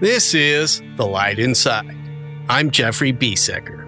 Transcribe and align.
This 0.00 0.32
is 0.32 0.80
The 0.96 1.04
Light 1.04 1.40
Inside. 1.40 1.96
I'm 2.48 2.70
Jeffrey 2.70 3.12
Biesecker. 3.12 3.84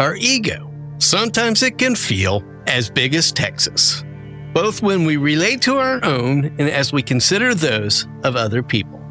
Our 0.00 0.16
ego, 0.16 0.72
sometimes 0.96 1.62
it 1.62 1.76
can 1.76 1.94
feel 1.94 2.42
as 2.66 2.88
big 2.88 3.14
as 3.14 3.30
Texas, 3.30 4.02
both 4.54 4.80
when 4.80 5.04
we 5.04 5.18
relate 5.18 5.60
to 5.62 5.76
our 5.76 6.02
own 6.02 6.46
and 6.46 6.62
as 6.62 6.94
we 6.94 7.02
consider 7.02 7.54
those 7.54 8.08
of 8.24 8.36
other 8.36 8.62
people. 8.62 9.02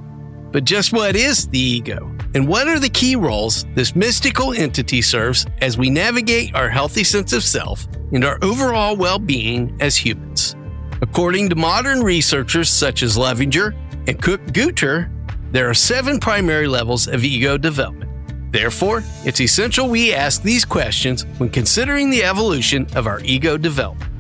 But 0.52 0.64
just 0.64 0.92
what 0.92 1.16
is 1.16 1.48
the 1.50 1.60
ego? 1.60 2.12
And 2.34 2.48
what 2.48 2.68
are 2.68 2.80
the 2.80 2.90
key 2.90 3.16
roles 3.16 3.68
this 3.76 3.96
mystical 3.96 4.52
entity 4.54 5.04
serves 5.04 5.46
as 5.62 5.78
we 5.78 5.92
navigate 5.92 6.56
our 6.56 6.68
healthy 6.68 7.04
sense 7.04 7.32
of 7.32 7.44
self 7.44 7.86
and 8.12 8.26
our 8.26 8.40
overall 8.42 8.96
well 8.96 9.20
being 9.20 9.78
as 9.82 9.96
humans? 9.96 10.56
According 11.04 11.50
to 11.50 11.56
modern 11.56 12.02
researchers 12.02 12.72
such 12.72 13.04
as 13.04 13.18
Loevinger 13.18 13.76
and 14.08 14.20
Cook 14.20 14.42
Greuter, 14.48 15.12
there 15.52 15.70
are 15.70 15.74
seven 15.74 16.20
primary 16.20 16.68
levels 16.68 17.08
of 17.08 17.24
ego 17.24 17.58
development. 17.58 18.10
Therefore, 18.52 19.04
it's 19.26 19.42
essential 19.42 19.90
we 19.90 20.14
ask 20.14 20.42
these 20.42 20.66
questions 20.66 21.26
when 21.38 21.50
considering 21.50 22.10
the 22.10 22.24
evolution 22.24 22.88
of 22.96 23.08
our 23.08 23.20
ego 23.22 23.58
development. 23.58 24.12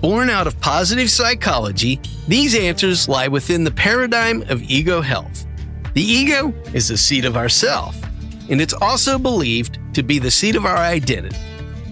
Born 0.00 0.30
out 0.30 0.46
of 0.46 0.60
positive 0.60 1.10
psychology, 1.10 2.00
these 2.28 2.54
answers 2.54 3.08
lie 3.08 3.28
within 3.28 3.64
the 3.64 3.70
paradigm 3.70 4.42
of 4.42 4.62
ego 4.62 5.00
health. 5.00 5.46
The 5.94 6.02
ego 6.02 6.52
is 6.72 6.88
the 6.88 6.96
seat 6.96 7.24
of 7.24 7.36
ourself, 7.36 8.00
and 8.48 8.60
it's 8.60 8.74
also 8.74 9.18
believed 9.18 9.78
to 9.94 10.02
be 10.02 10.20
the 10.20 10.30
seat 10.30 10.54
of 10.54 10.64
our 10.64 10.76
identity. 10.76 11.36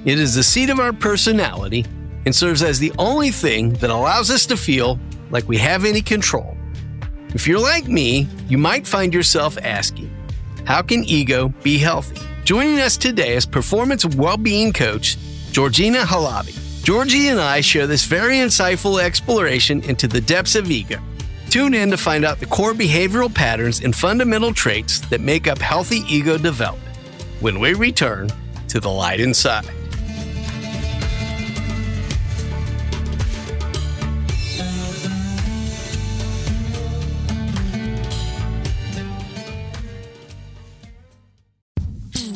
It 0.05 0.21
is 0.21 0.35
the 0.35 0.45
seat 0.45 0.71
of 0.71 0.79
our 0.79 0.93
personality 0.93 1.85
and 2.25 2.35
serves 2.35 2.63
as 2.63 2.79
the 2.79 2.93
only 2.99 3.31
thing 3.31 3.73
that 3.75 3.91
allows 3.91 4.31
us 4.31 4.47
to 4.47 4.57
feel 4.57 5.01
like 5.31 5.49
we 5.49 5.59
have 5.59 5.85
any 5.85 6.03
control. 6.03 6.56
If 7.35 7.47
you're 7.47 7.61
like 7.61 7.89
me, 7.89 8.29
you 8.49 8.57
might 8.57 8.87
find 8.87 9.13
yourself 9.13 9.59
asking, 9.63 10.11
how 10.65 10.83
can 10.83 11.05
ego 11.05 11.49
be 11.63 11.79
healthy? 11.79 12.21
Joining 12.45 12.79
us 12.81 12.97
today 12.97 13.35
is 13.35 13.45
performance 13.45 14.05
well-being 14.07 14.73
coach 14.73 15.17
Georgina 15.51 15.99
Halabi. 15.99 16.55
Georgie 16.85 17.29
and 17.29 17.41
I 17.41 17.61
share 17.61 17.87
this 17.87 18.05
very 18.05 18.37
insightful 18.37 19.03
exploration 19.03 19.83
into 19.83 20.07
the 20.07 20.21
depths 20.21 20.55
of 20.55 20.71
ego. 20.71 20.99
Tune 21.51 21.75
in 21.75 21.91
to 21.91 21.97
find 21.97 22.25
out 22.25 22.39
the 22.39 22.47
core 22.47 22.75
behavioral 22.75 23.33
patterns 23.33 23.83
and 23.83 23.95
fundamental 23.95 24.55
traits 24.55 25.01
that 25.09 25.21
make 25.21 25.49
up 25.49 25.59
healthy 25.59 26.03
ego 26.09 26.39
development 26.39 26.97
when 27.41 27.59
we 27.59 27.75
return 27.75 28.29
to 28.69 28.81
the 28.81 28.91
light 28.91 29.21
inside. 29.21 29.69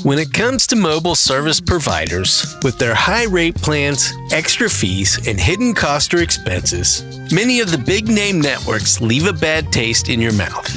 When 0.02 0.18
it 0.18 0.32
comes 0.32 0.66
to 0.68 0.76
mobile 0.76 1.14
service 1.14 1.60
providers, 1.60 2.56
with 2.62 2.78
their 2.78 2.94
high 2.94 3.26
rate 3.26 3.54
plans, 3.56 4.10
extra 4.32 4.70
fees, 4.70 5.28
and 5.28 5.38
hidden 5.38 5.74
cost 5.74 6.14
or 6.14 6.22
expenses, 6.22 7.04
many 7.30 7.60
of 7.60 7.70
the 7.70 7.76
big 7.76 8.08
name 8.08 8.40
networks 8.40 9.02
leave 9.02 9.26
a 9.26 9.32
bad 9.34 9.70
taste 9.70 10.08
in 10.08 10.18
your 10.18 10.32
mouth. 10.32 10.70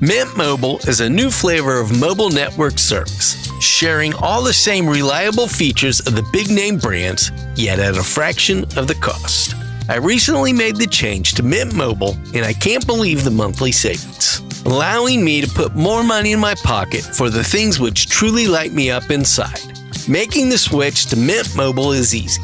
Mint 0.00 0.34
Mobile 0.34 0.78
is 0.88 1.00
a 1.00 1.10
new 1.10 1.30
flavor 1.30 1.78
of 1.78 2.00
mobile 2.00 2.30
network 2.30 2.78
service, 2.78 3.36
sharing 3.60 4.14
all 4.14 4.42
the 4.42 4.52
same 4.52 4.88
reliable 4.88 5.46
features 5.46 6.00
of 6.00 6.14
the 6.14 6.26
big 6.32 6.50
name 6.50 6.78
brands, 6.78 7.32
yet 7.56 7.78
at 7.78 7.98
a 7.98 8.02
fraction 8.02 8.64
of 8.78 8.88
the 8.88 8.98
cost. 9.02 9.54
I 9.90 9.96
recently 9.96 10.54
made 10.54 10.76
the 10.76 10.86
change 10.86 11.34
to 11.34 11.42
Mint 11.42 11.74
Mobile, 11.74 12.16
and 12.32 12.46
I 12.46 12.54
can't 12.54 12.86
believe 12.86 13.24
the 13.24 13.30
monthly 13.30 13.72
savings 13.72 14.23
allowing 14.64 15.24
me 15.24 15.40
to 15.40 15.48
put 15.48 15.74
more 15.74 16.02
money 16.02 16.32
in 16.32 16.40
my 16.40 16.54
pocket 16.56 17.02
for 17.02 17.30
the 17.30 17.44
things 17.44 17.78
which 17.78 18.08
truly 18.08 18.46
light 18.46 18.72
me 18.72 18.90
up 18.90 19.10
inside. 19.10 19.60
Making 20.08 20.48
the 20.48 20.58
switch 20.58 21.06
to 21.06 21.16
Mint 21.16 21.48
Mobile 21.56 21.92
is 21.92 22.14
easy. 22.14 22.42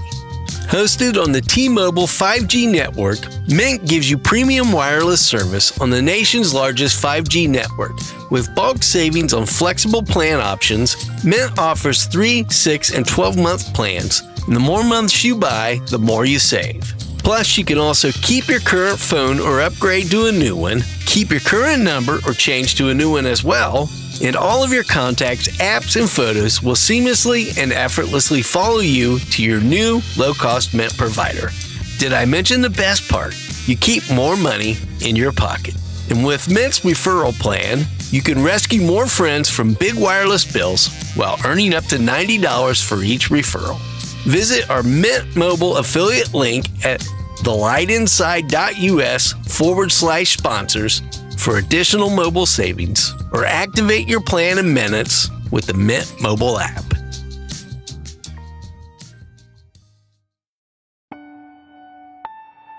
Hosted 0.70 1.20
on 1.20 1.32
the 1.32 1.40
T 1.40 1.68
Mobile 1.68 2.06
5G 2.06 2.70
network, 2.70 3.18
Mint 3.48 3.88
gives 3.88 4.08
you 4.08 4.16
premium 4.16 4.70
wireless 4.70 5.24
service 5.24 5.78
on 5.80 5.90
the 5.90 6.00
nation's 6.00 6.54
largest 6.54 7.02
5G 7.02 7.48
network. 7.48 7.92
With 8.30 8.54
bulk 8.54 8.84
savings 8.84 9.34
on 9.34 9.46
flexible 9.46 10.02
plan 10.02 10.40
options, 10.40 10.96
Mint 11.24 11.58
offers 11.58 12.06
3, 12.06 12.46
6, 12.48 12.94
and 12.94 13.04
12 13.04 13.36
month 13.36 13.74
plans. 13.74 14.22
And 14.46 14.54
the 14.54 14.60
more 14.60 14.84
months 14.84 15.24
you 15.24 15.36
buy, 15.36 15.80
the 15.90 15.98
more 15.98 16.24
you 16.24 16.38
save. 16.38 16.94
Plus, 17.30 17.56
you 17.56 17.64
can 17.64 17.78
also 17.78 18.10
keep 18.10 18.48
your 18.48 18.58
current 18.58 18.98
phone 18.98 19.38
or 19.38 19.60
upgrade 19.60 20.10
to 20.10 20.26
a 20.26 20.32
new 20.32 20.56
one, 20.56 20.82
keep 21.06 21.30
your 21.30 21.38
current 21.38 21.80
number 21.80 22.18
or 22.26 22.32
change 22.32 22.74
to 22.74 22.88
a 22.88 22.94
new 22.94 23.12
one 23.12 23.24
as 23.24 23.44
well, 23.44 23.88
and 24.20 24.34
all 24.34 24.64
of 24.64 24.72
your 24.72 24.82
contacts, 24.82 25.46
apps, 25.58 25.94
and 25.94 26.10
photos 26.10 26.60
will 26.60 26.74
seamlessly 26.74 27.56
and 27.56 27.72
effortlessly 27.72 28.42
follow 28.42 28.80
you 28.80 29.20
to 29.20 29.44
your 29.44 29.60
new 29.60 30.02
low 30.16 30.34
cost 30.34 30.74
Mint 30.74 30.92
provider. 30.98 31.50
Did 31.98 32.12
I 32.12 32.24
mention 32.24 32.62
the 32.62 32.68
best 32.68 33.08
part? 33.08 33.36
You 33.68 33.76
keep 33.76 34.10
more 34.10 34.36
money 34.36 34.76
in 35.00 35.14
your 35.14 35.30
pocket. 35.30 35.76
And 36.10 36.24
with 36.26 36.48
Mint's 36.48 36.80
referral 36.80 37.32
plan, 37.32 37.86
you 38.10 38.22
can 38.22 38.42
rescue 38.42 38.82
more 38.82 39.06
friends 39.06 39.48
from 39.48 39.74
big 39.74 39.94
wireless 39.94 40.44
bills 40.52 40.88
while 41.14 41.38
earning 41.46 41.74
up 41.74 41.84
to 41.84 41.96
$90 41.96 42.84
for 42.84 43.04
each 43.04 43.30
referral. 43.30 43.78
Visit 44.24 44.68
our 44.68 44.82
Mint 44.82 45.36
Mobile 45.36 45.76
affiliate 45.76 46.34
link 46.34 46.66
at 46.84 47.06
thelightinside.us 47.40 49.32
forward 49.58 49.92
slash 49.92 50.36
sponsors 50.36 51.02
for 51.38 51.58
additional 51.58 52.10
mobile 52.10 52.46
savings 52.46 53.14
or 53.32 53.44
activate 53.44 54.08
your 54.08 54.20
plan 54.20 54.58
in 54.58 54.72
minutes 54.74 55.28
with 55.50 55.66
the 55.66 55.74
Mint 55.74 56.12
mobile 56.20 56.58
app. 56.58 56.84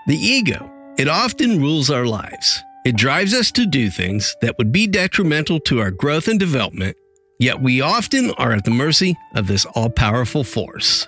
The 0.06 0.16
ego, 0.16 0.68
it 0.98 1.06
often 1.06 1.60
rules 1.60 1.88
our 1.88 2.06
lives. 2.06 2.60
It 2.84 2.96
drives 2.96 3.32
us 3.34 3.52
to 3.52 3.66
do 3.66 3.88
things 3.88 4.34
that 4.42 4.58
would 4.58 4.72
be 4.72 4.88
detrimental 4.88 5.60
to 5.60 5.78
our 5.78 5.92
growth 5.92 6.26
and 6.26 6.40
development, 6.40 6.96
yet 7.38 7.62
we 7.62 7.80
often 7.80 8.32
are 8.32 8.52
at 8.52 8.64
the 8.64 8.72
mercy 8.72 9.16
of 9.36 9.46
this 9.46 9.64
all 9.64 9.90
powerful 9.90 10.42
force. 10.42 11.06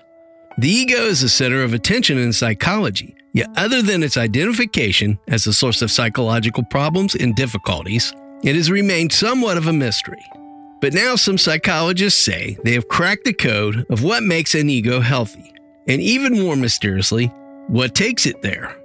The 0.59 0.69
ego 0.69 1.07
is 1.07 1.21
the 1.21 1.29
center 1.29 1.65
of 1.65 1.75
attention 1.75 2.19
in 2.19 2.33
psychology, 2.33 3.17
yet, 3.35 3.51
other 3.57 3.83
than 3.83 4.03
its 4.03 4.17
identification 4.17 5.19
as 5.29 5.47
a 5.47 5.53
source 5.53 5.83
of 5.83 5.91
psychological 5.91 6.65
problems 6.65 7.15
and 7.15 7.37
difficulties, 7.37 8.15
it 8.43 8.57
has 8.57 8.71
remained 8.71 9.13
somewhat 9.13 9.59
of 9.59 9.67
a 9.67 9.73
mystery. 9.73 10.25
But 10.81 10.95
now 10.95 11.17
some 11.17 11.37
psychologists 11.37 12.23
say 12.23 12.57
they 12.65 12.73
have 12.73 12.89
cracked 12.89 13.25
the 13.25 13.35
code 13.35 13.85
of 13.91 14.03
what 14.03 14.23
makes 14.23 14.55
an 14.55 14.71
ego 14.71 15.01
healthy, 15.01 15.53
and 15.87 16.01
even 16.01 16.41
more 16.41 16.57
mysteriously, 16.57 17.27
what 17.69 17.95
takes 17.95 18.25
it 18.25 18.41
there. 18.41 18.77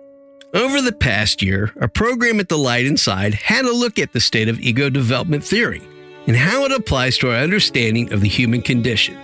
Over 0.54 0.82
the 0.82 0.94
past 0.94 1.44
year, 1.44 1.72
a 1.80 1.88
program 1.88 2.40
at 2.40 2.50
the 2.50 2.58
Light 2.58 2.86
Inside 2.86 3.36
had 3.36 3.66
a 3.66 3.72
look 3.72 4.00
at 4.00 4.14
the 4.14 4.20
state 4.20 4.50
of 4.50 4.60
ego 4.60 4.90
development 4.90 5.44
theory 5.44 5.82
and 6.26 6.36
how 6.36 6.66
it 6.66 6.72
applies 6.72 7.18
to 7.20 7.30
our 7.30 7.38
understanding 7.38 8.12
of 8.12 8.22
the 8.22 8.30
human 8.30 8.62
condition. 8.62 9.18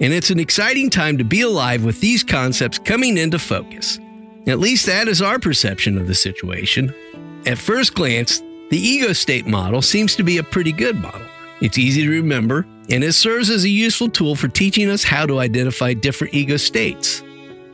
And 0.00 0.12
it's 0.12 0.30
an 0.30 0.38
exciting 0.38 0.90
time 0.90 1.18
to 1.18 1.24
be 1.24 1.40
alive 1.40 1.84
with 1.84 2.00
these 2.00 2.22
concepts 2.22 2.78
coming 2.78 3.16
into 3.18 3.38
focus. 3.38 3.98
At 4.48 4.58
least 4.58 4.86
that 4.86 5.08
is 5.08 5.20
our 5.20 5.38
perception 5.38 5.98
of 5.98 6.06
the 6.06 6.14
situation. 6.14 6.94
At 7.44 7.58
first 7.58 7.94
glance, 7.94 8.40
the 8.70 8.78
ego 8.78 9.12
state 9.12 9.46
model 9.46 9.82
seems 9.82 10.16
to 10.16 10.22
be 10.22 10.38
a 10.38 10.42
pretty 10.42 10.72
good 10.72 10.96
model. 10.96 11.26
It's 11.60 11.76
easy 11.76 12.02
to 12.02 12.10
remember, 12.10 12.66
and 12.88 13.04
it 13.04 13.12
serves 13.12 13.50
as 13.50 13.64
a 13.64 13.68
useful 13.68 14.08
tool 14.08 14.34
for 14.34 14.48
teaching 14.48 14.88
us 14.88 15.04
how 15.04 15.26
to 15.26 15.38
identify 15.38 15.92
different 15.92 16.32
ego 16.32 16.56
states. 16.56 17.22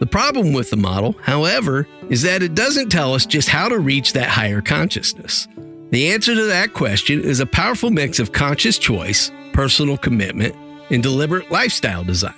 The 0.01 0.07
problem 0.07 0.53
with 0.53 0.71
the 0.71 0.77
model, 0.77 1.15
however, 1.23 1.87
is 2.11 2.23
that 2.23 2.43
it 2.43 2.57
doesn't 2.57 2.91
tell 2.91 3.15
us 3.15 3.25
just 3.25 3.49
how 3.49 3.69
to 3.69 3.79
reach 3.79 4.12
that 4.12 4.29
higher 4.29 4.61
consciousness. 4.61 5.47
The 5.91 6.11
answer 6.11 6.35
to 6.35 6.45
that 6.47 6.73
question 6.73 7.21
is 7.21 7.38
a 7.38 7.47
powerful 7.47 7.91
mix 7.91 8.19
of 8.19 8.32
conscious 8.32 8.79
choice, 8.79 9.31
personal 9.53 9.97
commitment, 9.97 10.56
and 10.91 11.05
deliberate 11.05 11.53
lifestyle 11.53 12.03
design. 12.03 12.35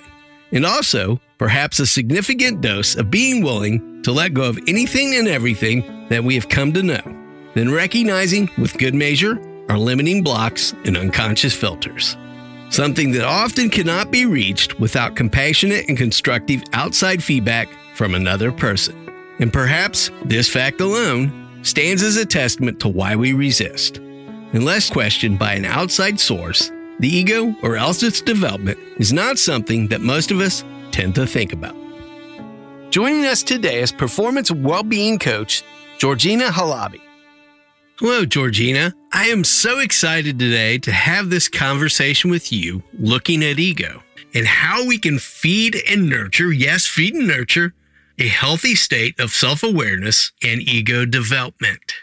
And 0.51 0.65
also, 0.65 1.19
perhaps 1.37 1.79
a 1.79 1.85
significant 1.85 2.61
dose 2.61 2.95
of 2.95 3.11
being 3.11 3.43
willing 3.43 4.01
to 4.03 4.11
let 4.11 4.33
go 4.33 4.43
of 4.43 4.59
anything 4.67 5.15
and 5.15 5.27
everything 5.27 6.07
that 6.09 6.23
we 6.23 6.35
have 6.35 6.49
come 6.49 6.71
to 6.73 6.83
know, 6.83 7.01
then 7.53 7.71
recognizing 7.71 8.49
with 8.57 8.77
good 8.77 8.95
measure 8.95 9.39
our 9.69 9.77
limiting 9.77 10.23
blocks 10.23 10.73
and 10.85 10.95
unconscious 10.95 11.53
filters. 11.53 12.15
Something 12.69 13.11
that 13.11 13.23
often 13.23 13.69
cannot 13.69 14.11
be 14.11 14.25
reached 14.25 14.79
without 14.79 15.15
compassionate 15.15 15.87
and 15.87 15.97
constructive 15.97 16.63
outside 16.73 17.23
feedback 17.23 17.69
from 17.95 18.15
another 18.15 18.51
person. 18.51 18.95
And 19.39 19.51
perhaps 19.51 20.11
this 20.25 20.49
fact 20.49 20.81
alone 20.81 21.63
stands 21.63 22.03
as 22.03 22.17
a 22.17 22.25
testament 22.25 22.79
to 22.81 22.87
why 22.87 23.15
we 23.15 23.33
resist. 23.33 23.97
Unless 24.53 24.89
questioned 24.89 25.39
by 25.39 25.53
an 25.53 25.65
outside 25.65 26.19
source, 26.19 26.71
the 26.99 27.07
ego, 27.07 27.55
or 27.61 27.75
else 27.75 28.03
its 28.03 28.21
development, 28.21 28.79
is 28.97 29.13
not 29.13 29.37
something 29.37 29.87
that 29.87 30.01
most 30.01 30.31
of 30.31 30.39
us 30.39 30.63
tend 30.91 31.15
to 31.15 31.27
think 31.27 31.53
about. 31.53 31.75
Joining 32.89 33.25
us 33.25 33.43
today 33.43 33.81
is 33.81 33.91
performance 33.91 34.49
well 34.49 34.83
being 34.83 35.19
coach 35.19 35.63
Georgina 35.97 36.45
Halabi. 36.45 37.01
Hello, 37.99 38.25
Georgina. 38.25 38.93
I 39.11 39.25
am 39.25 39.43
so 39.43 39.79
excited 39.79 40.37
today 40.37 40.77
to 40.79 40.91
have 40.91 41.29
this 41.29 41.47
conversation 41.47 42.29
with 42.29 42.51
you 42.51 42.83
looking 42.93 43.43
at 43.43 43.59
ego 43.59 44.03
and 44.33 44.45
how 44.45 44.85
we 44.85 44.99
can 44.99 45.17
feed 45.17 45.75
and 45.89 46.07
nurture, 46.09 46.51
yes, 46.51 46.85
feed 46.85 47.15
and 47.15 47.27
nurture 47.27 47.73
a 48.19 48.27
healthy 48.27 48.75
state 48.75 49.19
of 49.19 49.31
self 49.31 49.63
awareness 49.63 50.31
and 50.43 50.61
ego 50.61 51.05
development. 51.05 51.93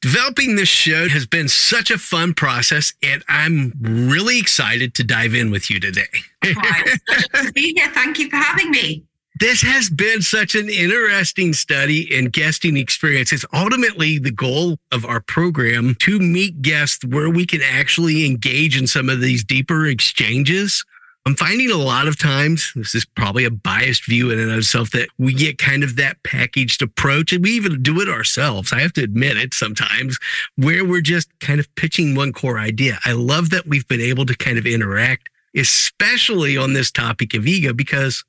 Developing 0.00 0.54
this 0.54 0.68
show 0.68 1.08
has 1.08 1.26
been 1.26 1.48
such 1.48 1.90
a 1.90 1.98
fun 1.98 2.32
process, 2.32 2.94
and 3.02 3.24
I'm 3.28 3.72
really 3.80 4.38
excited 4.38 4.94
to 4.94 5.04
dive 5.04 5.34
in 5.34 5.50
with 5.50 5.70
you 5.70 5.80
today. 5.80 6.06
Right. 6.44 7.52
be 7.54 7.74
here. 7.74 7.90
Thank 7.90 8.18
you 8.18 8.30
for 8.30 8.36
having 8.36 8.70
me. 8.70 9.02
This 9.40 9.60
has 9.62 9.90
been 9.90 10.22
such 10.22 10.54
an 10.54 10.68
interesting 10.68 11.52
study 11.52 12.08
and 12.16 12.32
guesting 12.32 12.76
experience. 12.76 13.32
It's 13.32 13.44
ultimately 13.52 14.18
the 14.18 14.30
goal 14.30 14.78
of 14.92 15.04
our 15.04 15.20
program 15.20 15.96
to 16.00 16.18
meet 16.18 16.62
guests 16.62 17.04
where 17.04 17.28
we 17.28 17.44
can 17.44 17.60
actually 17.62 18.24
engage 18.24 18.78
in 18.78 18.86
some 18.86 19.08
of 19.08 19.20
these 19.20 19.44
deeper 19.44 19.86
exchanges 19.86 20.84
I'm 21.28 21.36
finding 21.36 21.70
a 21.70 21.76
lot 21.76 22.08
of 22.08 22.18
times, 22.18 22.72
this 22.74 22.94
is 22.94 23.04
probably 23.04 23.44
a 23.44 23.50
biased 23.50 24.06
view 24.06 24.30
in 24.30 24.38
and 24.38 24.50
of 24.50 24.56
itself, 24.60 24.92
that 24.92 25.10
we 25.18 25.34
get 25.34 25.58
kind 25.58 25.84
of 25.84 25.96
that 25.96 26.22
packaged 26.22 26.80
approach 26.80 27.34
and 27.34 27.44
we 27.44 27.50
even 27.50 27.82
do 27.82 28.00
it 28.00 28.08
ourselves. 28.08 28.72
I 28.72 28.80
have 28.80 28.94
to 28.94 29.02
admit 29.02 29.36
it 29.36 29.52
sometimes 29.52 30.18
where 30.56 30.86
we're 30.86 31.02
just 31.02 31.28
kind 31.40 31.60
of 31.60 31.74
pitching 31.74 32.14
one 32.14 32.32
core 32.32 32.58
idea. 32.58 32.98
I 33.04 33.12
love 33.12 33.50
that 33.50 33.66
we've 33.66 33.86
been 33.88 34.00
able 34.00 34.24
to 34.24 34.34
kind 34.34 34.56
of 34.56 34.64
interact, 34.64 35.28
especially 35.54 36.56
on 36.56 36.72
this 36.72 36.90
topic 36.90 37.34
of 37.34 37.46
ego, 37.46 37.74
because 37.74 38.24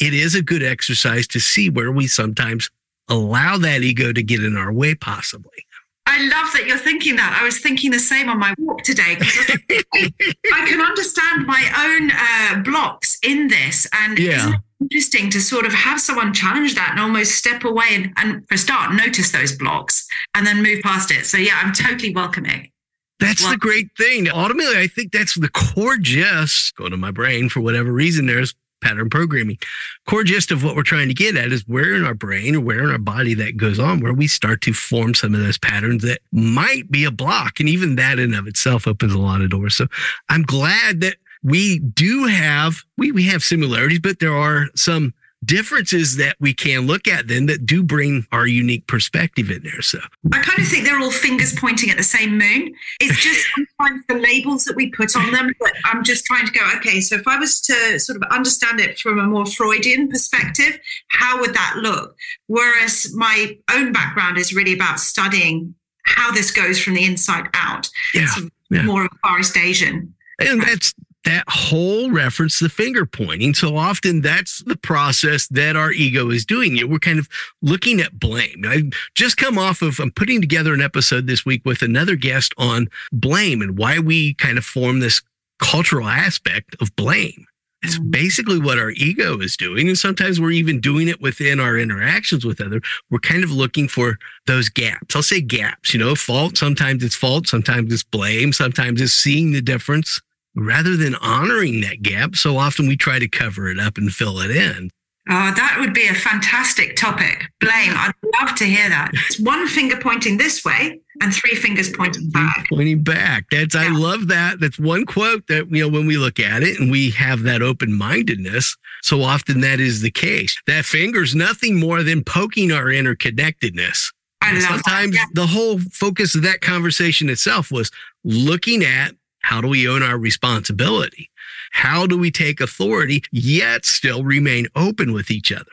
it 0.00 0.14
is 0.14 0.36
a 0.36 0.42
good 0.42 0.62
exercise 0.62 1.26
to 1.26 1.40
see 1.40 1.70
where 1.70 1.90
we 1.90 2.06
sometimes 2.06 2.70
allow 3.08 3.58
that 3.58 3.82
ego 3.82 4.12
to 4.12 4.22
get 4.22 4.44
in 4.44 4.56
our 4.56 4.72
way, 4.72 4.94
possibly. 4.94 5.63
I 6.06 6.20
love 6.20 6.52
that 6.52 6.66
you're 6.66 6.78
thinking 6.78 7.16
that. 7.16 7.38
I 7.40 7.44
was 7.44 7.58
thinking 7.58 7.90
the 7.90 7.98
same 7.98 8.28
on 8.28 8.38
my 8.38 8.54
walk 8.58 8.82
today 8.82 9.16
because 9.18 9.50
I, 9.50 10.12
I, 10.52 10.66
can 10.68 10.80
understand 10.80 11.46
my 11.46 11.62
own 11.78 12.10
uh, 12.12 12.62
blocks 12.62 13.18
in 13.22 13.48
this. 13.48 13.88
And 13.92 14.18
yeah. 14.18 14.52
interesting 14.80 15.30
to 15.30 15.40
sort 15.40 15.64
of 15.64 15.72
have 15.72 16.00
someone 16.00 16.34
challenge 16.34 16.74
that 16.74 16.90
and 16.90 17.00
almost 17.00 17.32
step 17.32 17.64
away 17.64 17.86
and, 17.90 18.12
and, 18.16 18.46
for 18.46 18.54
a 18.54 18.58
start, 18.58 18.94
notice 18.94 19.32
those 19.32 19.56
blocks 19.56 20.06
and 20.34 20.46
then 20.46 20.62
move 20.62 20.82
past 20.82 21.10
it. 21.10 21.24
So, 21.24 21.38
yeah, 21.38 21.60
I'm 21.62 21.72
totally 21.72 22.14
welcoming. 22.14 22.70
That's 23.18 23.42
well, 23.42 23.52
the 23.52 23.58
great 23.58 23.88
thing. 23.96 24.28
Ultimately, 24.30 24.76
I 24.76 24.86
think 24.86 25.12
that's 25.12 25.34
the 25.34 25.48
core 25.48 25.96
gist. 25.96 26.74
Go 26.74 26.88
to 26.88 26.96
my 26.96 27.12
brain 27.12 27.48
for 27.48 27.60
whatever 27.60 27.90
reason. 27.90 28.26
There's 28.26 28.54
pattern 28.84 29.08
programming. 29.08 29.58
Core 30.06 30.24
gist 30.24 30.50
of 30.50 30.62
what 30.62 30.76
we're 30.76 30.82
trying 30.82 31.08
to 31.08 31.14
get 31.14 31.36
at 31.36 31.52
is 31.52 31.66
where 31.66 31.94
in 31.94 32.04
our 32.04 32.14
brain 32.14 32.54
or 32.54 32.60
where 32.60 32.84
in 32.84 32.90
our 32.90 32.98
body 32.98 33.34
that 33.34 33.56
goes 33.56 33.78
on, 33.78 34.00
where 34.00 34.12
we 34.12 34.28
start 34.28 34.60
to 34.60 34.74
form 34.74 35.14
some 35.14 35.34
of 35.34 35.40
those 35.40 35.58
patterns 35.58 36.02
that 36.02 36.20
might 36.32 36.90
be 36.90 37.04
a 37.04 37.10
block. 37.10 37.58
And 37.60 37.68
even 37.68 37.96
that 37.96 38.18
in 38.18 38.34
of 38.34 38.46
itself 38.46 38.86
opens 38.86 39.14
a 39.14 39.18
lot 39.18 39.40
of 39.40 39.50
doors. 39.50 39.74
So 39.74 39.86
I'm 40.28 40.42
glad 40.42 41.00
that 41.00 41.16
we 41.42 41.78
do 41.78 42.24
have, 42.26 42.82
we, 42.98 43.10
we 43.10 43.24
have 43.24 43.42
similarities, 43.42 44.00
but 44.00 44.18
there 44.18 44.36
are 44.36 44.66
some 44.74 45.14
differences 45.44 46.16
that 46.16 46.36
we 46.40 46.54
can 46.54 46.86
look 46.86 47.08
at 47.08 47.28
then 47.28 47.46
that 47.46 47.66
do 47.66 47.82
bring 47.82 48.26
our 48.32 48.46
unique 48.46 48.86
perspective 48.86 49.50
in 49.50 49.62
there. 49.62 49.82
So 49.82 49.98
I 50.32 50.40
kind 50.40 50.58
of 50.58 50.68
think 50.68 50.84
they're 50.84 51.00
all 51.00 51.10
fingers 51.10 51.54
pointing 51.58 51.90
at 51.90 51.96
the 51.96 52.02
same 52.02 52.38
moon. 52.38 52.74
It's 53.00 53.22
just 53.22 53.46
sometimes 53.54 54.04
the 54.08 54.14
labels 54.14 54.64
that 54.64 54.76
we 54.76 54.90
put 54.90 55.16
on 55.16 55.32
them. 55.32 55.50
But 55.60 55.72
I'm 55.84 56.04
just 56.04 56.24
trying 56.24 56.46
to 56.46 56.52
go, 56.52 56.60
okay, 56.76 57.00
so 57.00 57.16
if 57.16 57.26
I 57.26 57.38
was 57.38 57.60
to 57.62 57.98
sort 57.98 58.16
of 58.16 58.22
understand 58.30 58.80
it 58.80 58.98
from 58.98 59.18
a 59.18 59.24
more 59.24 59.46
Freudian 59.46 60.08
perspective, 60.08 60.78
how 61.08 61.40
would 61.40 61.54
that 61.54 61.76
look? 61.78 62.16
Whereas 62.46 63.12
my 63.14 63.56
own 63.72 63.92
background 63.92 64.38
is 64.38 64.54
really 64.54 64.74
about 64.74 65.00
studying 65.00 65.74
how 66.04 66.30
this 66.32 66.50
goes 66.50 66.78
from 66.78 66.94
the 66.94 67.04
inside 67.04 67.48
out. 67.54 67.88
Yeah. 68.14 68.28
yeah. 68.70 68.82
More 68.82 69.04
of 69.04 69.10
Far 69.22 69.40
East 69.40 69.56
Asian. 69.56 70.14
And 70.38 70.62
that's 70.62 70.92
that 71.24 71.44
whole 71.48 72.10
reference 72.10 72.58
the 72.58 72.68
finger 72.68 73.06
pointing. 73.06 73.54
So 73.54 73.76
often 73.76 74.20
that's 74.20 74.62
the 74.64 74.76
process 74.76 75.46
that 75.48 75.76
our 75.76 75.90
ego 75.90 76.30
is 76.30 76.44
doing. 76.44 76.76
it. 76.76 76.88
We're 76.88 76.98
kind 76.98 77.18
of 77.18 77.28
looking 77.62 78.00
at 78.00 78.18
blame. 78.18 78.64
I've 78.66 78.92
just 79.14 79.36
come 79.36 79.58
off 79.58 79.82
of, 79.82 79.98
I'm 80.00 80.10
putting 80.10 80.40
together 80.40 80.74
an 80.74 80.82
episode 80.82 81.26
this 81.26 81.44
week 81.44 81.62
with 81.64 81.82
another 81.82 82.16
guest 82.16 82.54
on 82.58 82.88
blame 83.12 83.62
and 83.62 83.78
why 83.78 83.98
we 83.98 84.34
kind 84.34 84.58
of 84.58 84.64
form 84.64 85.00
this 85.00 85.22
cultural 85.58 86.08
aspect 86.08 86.76
of 86.80 86.94
blame. 86.96 87.46
It's 87.82 87.98
mm-hmm. 87.98 88.10
basically 88.10 88.58
what 88.58 88.78
our 88.78 88.90
ego 88.90 89.38
is 89.40 89.56
doing. 89.56 89.88
And 89.88 89.98
sometimes 89.98 90.40
we're 90.40 90.50
even 90.50 90.80
doing 90.80 91.08
it 91.08 91.20
within 91.20 91.60
our 91.60 91.78
interactions 91.78 92.44
with 92.44 92.60
other. 92.60 92.80
We're 93.10 93.18
kind 93.18 93.44
of 93.44 93.50
looking 93.50 93.88
for 93.88 94.18
those 94.46 94.68
gaps. 94.68 95.16
I'll 95.16 95.22
say 95.22 95.40
gaps, 95.40 95.94
you 95.94 96.00
know, 96.00 96.14
fault. 96.14 96.56
Sometimes 96.56 97.02
it's 97.02 97.14
fault. 97.14 97.46
Sometimes 97.46 97.92
it's 97.92 98.02
blame. 98.02 98.52
Sometimes 98.52 99.00
it's 99.00 99.12
seeing 99.12 99.52
the 99.52 99.62
difference 99.62 100.20
rather 100.54 100.96
than 100.96 101.14
honoring 101.16 101.80
that 101.82 102.02
gap, 102.02 102.36
so 102.36 102.56
often 102.56 102.86
we 102.86 102.96
try 102.96 103.18
to 103.18 103.28
cover 103.28 103.68
it 103.68 103.78
up 103.78 103.96
and 103.98 104.12
fill 104.12 104.40
it 104.40 104.50
in. 104.50 104.90
Oh, 105.26 105.52
that 105.56 105.78
would 105.80 105.94
be 105.94 106.06
a 106.06 106.14
fantastic 106.14 106.96
topic. 106.96 107.46
Blame. 107.58 107.94
I'd 107.96 108.12
love 108.40 108.54
to 108.56 108.64
hear 108.64 108.90
that. 108.90 109.10
It's 109.14 109.40
one 109.40 109.66
finger 109.66 109.96
pointing 109.98 110.36
this 110.36 110.62
way 110.62 111.00
and 111.22 111.34
three 111.34 111.54
fingers 111.54 111.90
pointing 111.90 112.28
back. 112.28 112.66
Pointing 112.68 113.02
back. 113.02 113.46
That's 113.50 113.74
yeah. 113.74 113.84
I 113.84 113.88
love 113.88 114.28
that. 114.28 114.60
That's 114.60 114.78
one 114.78 115.06
quote 115.06 115.46
that 115.46 115.70
you 115.70 115.82
know 115.82 115.88
when 115.88 116.06
we 116.06 116.18
look 116.18 116.38
at 116.38 116.62
it 116.62 116.78
and 116.78 116.90
we 116.90 117.08
have 117.12 117.42
that 117.44 117.62
open-mindedness, 117.62 118.76
so 119.02 119.22
often 119.22 119.62
that 119.62 119.80
is 119.80 120.02
the 120.02 120.10
case. 120.10 120.60
That 120.66 120.84
finger's 120.84 121.34
nothing 121.34 121.80
more 121.80 122.02
than 122.02 122.22
poking 122.22 122.70
our 122.70 122.86
interconnectedness. 122.86 124.12
I 124.42 124.52
love 124.52 124.62
Sometimes 124.62 125.12
that. 125.12 125.28
Yeah. 125.34 125.42
the 125.42 125.46
whole 125.46 125.78
focus 125.90 126.34
of 126.34 126.42
that 126.42 126.60
conversation 126.60 127.30
itself 127.30 127.70
was 127.70 127.90
looking 128.24 128.84
at 128.84 129.14
how 129.44 129.60
do 129.60 129.68
we 129.68 129.88
own 129.88 130.02
our 130.02 130.18
responsibility? 130.18 131.30
How 131.72 132.06
do 132.06 132.18
we 132.18 132.30
take 132.30 132.60
authority 132.60 133.22
yet 133.32 133.84
still 133.84 134.24
remain 134.24 134.66
open 134.76 135.12
with 135.12 135.30
each 135.30 135.52
other? 135.52 135.64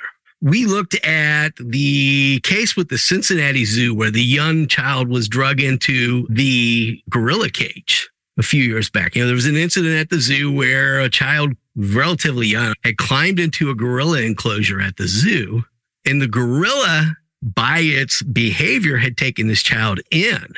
We 0.42 0.66
looked 0.66 0.96
at 1.06 1.56
the 1.58 2.40
case 2.42 2.76
with 2.76 2.90
the 2.90 2.98
Cincinnati 2.98 3.64
Zoo 3.66 3.94
where 3.94 4.10
the 4.10 4.24
young 4.24 4.68
child 4.68 5.08
was 5.08 5.28
drug 5.28 5.62
into 5.62 6.26
the 6.30 7.00
gorilla 7.10 7.50
cage 7.50 8.10
a 8.38 8.44
few 8.44 8.64
years 8.64 8.90
back. 8.90 9.16
You 9.16 9.22
know, 9.22 9.28
there 9.28 9.36
was 9.36 9.46
an 9.46 9.56
incident 9.56 9.96
at 9.96 10.10
the 10.10 10.20
zoo 10.20 10.52
where 10.52 11.00
a 11.00 11.10
child 11.10 11.54
relatively 11.76 12.48
young 12.48 12.74
had 12.84 12.98
climbed 12.98 13.40
into 13.40 13.70
a 13.70 13.76
gorilla 13.76 14.22
enclosure 14.22 14.82
at 14.82 14.98
the 14.98 15.08
zoo 15.08 15.64
and 16.06 16.22
the 16.22 16.28
gorilla 16.28 17.16
by 17.42 17.80
its 17.80 18.22
behavior 18.24 18.98
had 18.98 19.18
taken 19.18 19.48
this 19.48 19.62
child 19.62 20.00
in 20.12 20.54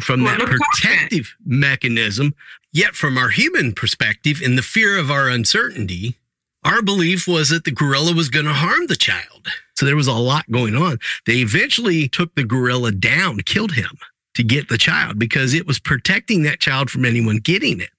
from 0.00 0.24
well, 0.24 0.38
that 0.38 0.46
protective 0.46 1.34
mechanism. 1.44 2.34
Yet, 2.72 2.94
from 2.94 3.16
our 3.16 3.30
human 3.30 3.72
perspective, 3.72 4.42
in 4.42 4.56
the 4.56 4.62
fear 4.62 4.98
of 4.98 5.10
our 5.10 5.28
uncertainty, 5.28 6.16
our 6.64 6.82
belief 6.82 7.26
was 7.28 7.48
that 7.50 7.64
the 7.64 7.70
gorilla 7.70 8.12
was 8.12 8.28
going 8.28 8.46
to 8.46 8.52
harm 8.52 8.86
the 8.86 8.96
child. 8.96 9.48
So 9.76 9.86
there 9.86 9.96
was 9.96 10.06
a 10.06 10.12
lot 10.12 10.50
going 10.50 10.74
on. 10.74 10.98
They 11.26 11.36
eventually 11.36 12.08
took 12.08 12.34
the 12.34 12.44
gorilla 12.44 12.92
down, 12.92 13.40
killed 13.40 13.72
him 13.72 13.98
to 14.34 14.42
get 14.42 14.68
the 14.68 14.78
child 14.78 15.18
because 15.18 15.54
it 15.54 15.66
was 15.66 15.78
protecting 15.78 16.42
that 16.42 16.60
child 16.60 16.90
from 16.90 17.04
anyone 17.04 17.38
getting 17.38 17.80
it. 17.80 17.90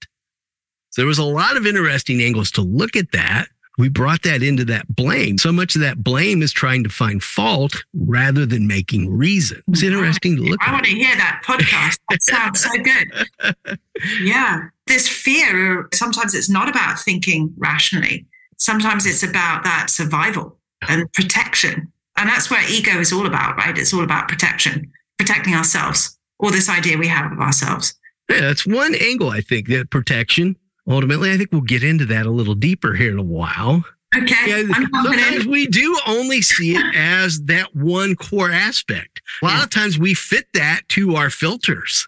So 0.89 1.01
there 1.01 1.07
was 1.07 1.19
a 1.19 1.23
lot 1.23 1.57
of 1.57 1.65
interesting 1.65 2.21
angles 2.21 2.51
to 2.51 2.61
look 2.61 2.95
at 2.95 3.11
that 3.11 3.47
we 3.77 3.89
brought 3.89 4.23
that 4.23 4.41
into 4.41 4.65
that 4.65 4.87
blame. 4.95 5.37
So 5.37 5.51
much 5.51 5.75
of 5.75 5.81
that 5.81 6.03
blame 6.03 6.41
is 6.41 6.51
trying 6.51 6.83
to 6.83 6.89
find 6.89 7.21
fault 7.21 7.83
rather 7.93 8.45
than 8.45 8.65
making 8.67 9.09
reason. 9.15 9.61
It's 9.67 9.83
interesting 9.83 10.35
to 10.37 10.41
look 10.41 10.59
I 10.63 10.69
at. 10.69 10.73
want 10.73 10.85
to 10.85 10.91
hear 10.91 11.15
that 11.15 11.41
podcast. 11.45 11.99
That 12.09 12.23
sounds 12.23 12.63
so 12.63 12.71
good. 12.81 13.77
Yeah. 14.21 14.67
This 14.85 15.07
fear, 15.07 15.89
sometimes 15.91 16.35
it's 16.35 16.49
not 16.49 16.69
about 16.69 16.99
thinking 16.99 17.51
rationally. 17.57 18.27
Sometimes 18.57 19.05
it's 19.07 19.23
about 19.23 19.63
that 19.63 19.89
survival 19.89 20.57
and 20.87 21.11
protection. 21.13 21.91
And 22.15 22.29
that's 22.29 22.49
where 22.51 22.61
ego 22.69 22.99
is 22.99 23.11
all 23.11 23.25
about, 23.25 23.57
right? 23.57 23.75
It's 23.77 23.91
all 23.93 24.03
about 24.03 24.27
protection, 24.27 24.91
protecting 25.17 25.55
ourselves, 25.55 26.17
or 26.39 26.51
this 26.51 26.69
idea 26.69 26.95
we 26.97 27.07
have 27.07 27.31
of 27.31 27.39
ourselves. 27.39 27.95
Yeah, 28.29 28.41
that's 28.41 28.67
one 28.67 28.93
angle, 28.95 29.29
I 29.29 29.41
think, 29.41 29.67
that 29.69 29.89
protection 29.89 30.55
ultimately, 30.87 31.31
I 31.31 31.37
think 31.37 31.51
we'll 31.51 31.61
get 31.61 31.83
into 31.83 32.05
that 32.05 32.25
a 32.25 32.31
little 32.31 32.55
deeper 32.55 32.93
here 32.93 33.11
in 33.11 33.19
a 33.19 33.23
while. 33.23 33.83
Okay. 34.15 34.35
Yeah, 34.47 34.73
sometimes 35.03 35.45
we 35.45 35.67
do 35.67 35.99
only 36.07 36.41
see 36.41 36.75
it 36.75 36.95
as 36.95 37.41
that 37.43 37.75
one 37.75 38.15
core 38.15 38.51
aspect. 38.51 39.21
A 39.41 39.45
lot 39.45 39.57
yeah. 39.57 39.63
of 39.63 39.69
times 39.69 39.99
we 39.99 40.13
fit 40.13 40.47
that 40.53 40.81
to 40.89 41.15
our 41.15 41.29
filters. 41.29 42.07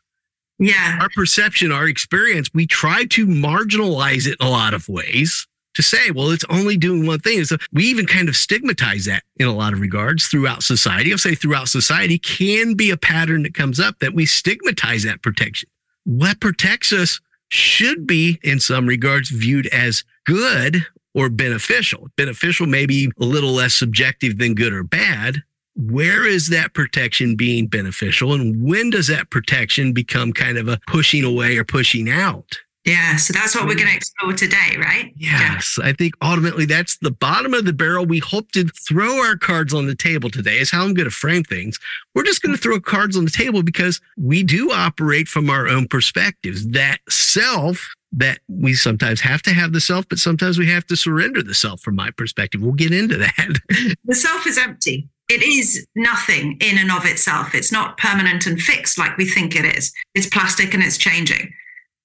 Yeah. 0.60 1.00
Our 1.02 1.10
perception, 1.10 1.72
our 1.72 1.88
experience, 1.88 2.50
we 2.54 2.68
try 2.68 3.06
to 3.06 3.28
marginalize 3.28 4.28
it 4.28 4.38
in 4.40 4.48
a 4.48 4.50
lot 4.50 4.74
of 4.74 4.88
ways 4.88 5.46
to 5.76 5.84
say, 5.84 6.12
well, 6.12 6.32
it's 6.32 6.46
only 6.50 6.78
doing 6.78 7.06
one 7.06 7.20
thing. 7.20 7.44
So 7.46 7.58
we 7.72 7.86
even 7.86 8.06
kind 8.06 8.28
of 8.28 8.36
stigmatize 8.36 9.06
that 9.06 9.24
in 9.38 9.48
a 9.48 9.56
lot 9.56 9.74
of 9.74 9.80
regards 9.80 10.28
throughout 10.28 10.64
society. 10.64 11.12
I'll 11.12 11.18
say 11.18 11.36
throughout 11.36 11.70
society 11.70 12.18
can 12.18 12.74
be 12.74 12.92
a 12.92 12.98
pattern 12.98 13.44
that 13.44 13.54
comes 13.54 13.80
up 13.80 14.00
that 14.00 14.14
we 14.14 14.26
stigmatize 14.26 15.04
that 15.04 15.22
protection. 15.22 15.70
What 16.06 16.40
protects 16.40 16.92
us 16.92 17.22
should 17.50 18.08
be, 18.08 18.40
in 18.44 18.60
some 18.60 18.88
regards, 18.88 19.30
viewed 19.30 19.68
as 19.68 20.04
good 20.26 20.86
or 21.14 21.30
beneficial. 21.30 22.08
Beneficial, 22.16 22.68
maybe 22.68 23.10
a 23.20 23.26
little 23.26 23.52
less 23.52 23.74
subjective 23.74 24.38
than 24.38 24.54
good 24.54 24.72
or 24.74 24.84
bad. 24.84 25.44
where 25.76 26.28
is 26.28 26.48
that 26.48 26.74
protection 26.74 27.36
being 27.36 27.66
beneficial 27.66 28.34
and 28.34 28.62
when 28.62 28.90
does 28.90 29.08
that 29.08 29.30
protection 29.30 29.94
become 29.94 30.34
kind 30.34 30.58
of 30.58 30.68
a 30.68 30.80
pushing 30.88 31.24
away 31.24 31.58
or 31.58 31.64
pushing 31.64 32.10
out? 32.10 32.60
Yeah, 32.86 33.18
so 33.18 33.34
that's 33.34 33.56
what 33.56 33.68
we're 33.68 33.76
going 33.76 33.90
to 33.90 33.96
explore 33.96 34.34
today, 34.34 34.78
right? 34.80 35.12
Yes, 35.18 35.78
yeah. 35.78 35.90
I 35.90 35.94
think 35.94 36.14
ultimately 36.22 36.66
that's 36.66 36.98
the 37.00 37.12
bottom 37.12 37.54
of 37.54 37.66
the 37.66 37.74
barrel. 37.74 38.06
We 38.06 38.20
hope 38.20 38.52
to 38.54 38.68
throw 38.68 39.20
our 39.26 39.36
cards 39.36 39.74
on 39.74 39.86
the 39.86 39.96
table 39.96 40.30
today, 40.30 40.58
is 40.60 40.72
how 40.72 40.86
I'm 40.86 40.94
going 40.94 41.10
to 41.10 41.16
frame 41.16 41.44
things. 41.44 41.78
We're 42.16 42.24
just 42.24 42.42
going 42.42 42.56
to 42.56 42.62
throw 42.62 42.80
cards 42.80 43.18
on 43.18 43.26
the 43.26 43.32
table 43.32 43.64
because 43.64 44.00
we 44.18 44.44
do 44.44 44.72
operate 44.72 45.28
from 45.28 45.50
our 45.50 45.68
own 45.68 45.88
perspectives. 45.88 46.68
That 46.70 47.00
self 47.10 47.96
that 48.14 48.40
we 48.48 48.74
sometimes 48.74 49.22
have 49.22 49.42
to 49.44 49.54
have 49.54 49.74
the 49.74 49.82
self, 49.82 50.08
but 50.10 50.18
sometimes 50.18 50.58
we 50.58 50.68
have 50.70 50.86
to 50.88 50.96
surrender 50.96 51.44
the 51.44 51.54
self 51.54 51.82
from 51.82 51.96
my 51.96 52.10
perspective. 52.12 52.62
We'll 52.62 52.72
get 52.72 52.94
into 52.94 53.18
that. 53.18 53.96
the 54.06 54.16
self 54.16 54.48
is 54.48 54.58
empty. 54.58 55.08
It 55.30 55.44
is 55.44 55.86
nothing 55.96 56.58
in 56.60 56.80
and 56.80 56.92
of 56.92 57.06
itself. 57.06 57.54
It's 57.54 57.72
not 57.72 57.98
permanent 57.98 58.48
and 58.48 58.60
fixed 58.60 58.98
like 58.98 59.16
we 59.18 59.26
think 59.26 59.56
it 59.56 59.78
is. 59.78 59.94
It's 60.16 60.28
plastic 60.28 60.74
and 60.74 60.82
it's 60.82 60.98
changing. 60.98 61.54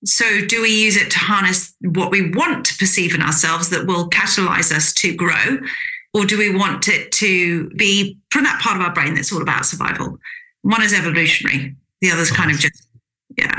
So, 0.05 0.45
do 0.47 0.63
we 0.63 0.71
use 0.71 0.97
it 0.97 1.11
to 1.13 1.19
harness 1.19 1.75
what 1.81 2.11
we 2.11 2.31
want 2.31 2.67
to 2.67 2.77
perceive 2.77 3.15
in 3.15 3.23
ourselves 3.23 3.71
that 3.71 3.87
will 3.87 4.11
catalyze 4.11 4.73
us 4.73 4.93
to 4.95 5.15
grow? 5.15 5.59
Or 6.13 6.25
do 6.25 6.39
we 6.39 6.55
want 6.55 6.89
it 6.89 7.11
to 7.13 7.69
be 7.71 8.19
from 8.31 8.45
that 8.45 8.61
part 8.61 8.77
of 8.77 8.83
our 8.83 8.93
brain 8.93 9.15
that's 9.15 9.33
all 9.33 9.43
about 9.43 9.67
survival? 9.67 10.19
One 10.63 10.83
is 10.83 10.95
evolutionary, 10.95 11.75
the 12.01 12.11
other's 12.11 12.31
kind 12.31 12.51
of 12.51 12.59
just, 12.59 12.87
yeah 13.37 13.55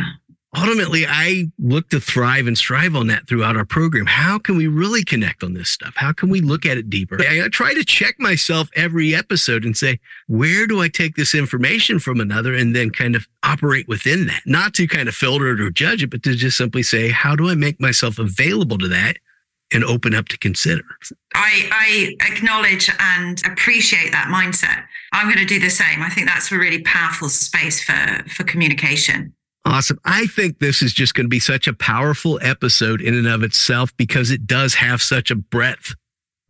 ultimately 0.55 1.05
I 1.07 1.45
look 1.59 1.89
to 1.89 1.99
thrive 1.99 2.47
and 2.47 2.57
strive 2.57 2.95
on 2.95 3.07
that 3.07 3.27
throughout 3.27 3.57
our 3.57 3.65
program. 3.65 4.05
How 4.05 4.37
can 4.37 4.57
we 4.57 4.67
really 4.67 5.03
connect 5.03 5.43
on 5.43 5.53
this 5.53 5.69
stuff? 5.69 5.93
How 5.95 6.13
can 6.13 6.29
we 6.29 6.41
look 6.41 6.65
at 6.65 6.77
it 6.77 6.89
deeper? 6.89 7.17
I 7.21 7.47
try 7.49 7.73
to 7.73 7.83
check 7.83 8.15
myself 8.19 8.69
every 8.75 9.13
episode 9.15 9.65
and 9.65 9.75
say, 9.75 9.99
where 10.27 10.67
do 10.67 10.81
I 10.81 10.87
take 10.87 11.15
this 11.15 11.35
information 11.35 11.99
from 11.99 12.19
another 12.19 12.53
and 12.53 12.75
then 12.75 12.89
kind 12.89 13.15
of 13.15 13.27
operate 13.43 13.87
within 13.87 14.27
that? 14.27 14.41
Not 14.45 14.73
to 14.75 14.87
kind 14.87 15.07
of 15.07 15.15
filter 15.15 15.51
it 15.51 15.61
or 15.61 15.69
judge 15.69 16.03
it, 16.03 16.09
but 16.09 16.23
to 16.23 16.35
just 16.35 16.57
simply 16.57 16.83
say, 16.83 17.09
how 17.09 17.35
do 17.35 17.49
I 17.49 17.55
make 17.55 17.79
myself 17.79 18.19
available 18.19 18.77
to 18.77 18.87
that 18.87 19.17
and 19.71 19.83
open 19.83 20.13
up 20.13 20.27
to 20.27 20.37
consider. 20.37 20.83
I, 21.33 21.67
I, 21.71 22.31
acknowledge 22.31 22.89
and 22.99 23.41
appreciate 23.45 24.11
that 24.11 24.27
mindset. 24.27 24.85
I'm 25.11 25.27
going 25.27 25.39
to 25.39 25.45
do 25.45 25.59
the 25.59 25.69
same. 25.69 26.01
I 26.01 26.09
think 26.09 26.27
that's 26.27 26.51
a 26.51 26.57
really 26.57 26.81
powerful 26.83 27.29
space 27.29 27.83
for, 27.83 28.23
for 28.29 28.43
communication. 28.43 29.33
Awesome. 29.65 29.99
I 30.05 30.27
think 30.27 30.59
this 30.59 30.81
is 30.81 30.93
just 30.93 31.15
going 31.15 31.25
to 31.25 31.29
be 31.29 31.39
such 31.39 31.67
a 31.67 31.73
powerful 31.73 32.39
episode 32.41 33.01
in 33.01 33.15
and 33.15 33.27
of 33.27 33.41
itself 33.41 33.95
because 33.97 34.29
it 34.29 34.45
does 34.45 34.75
have 34.75 35.01
such 35.01 35.31
a 35.31 35.35
breadth 35.35 35.95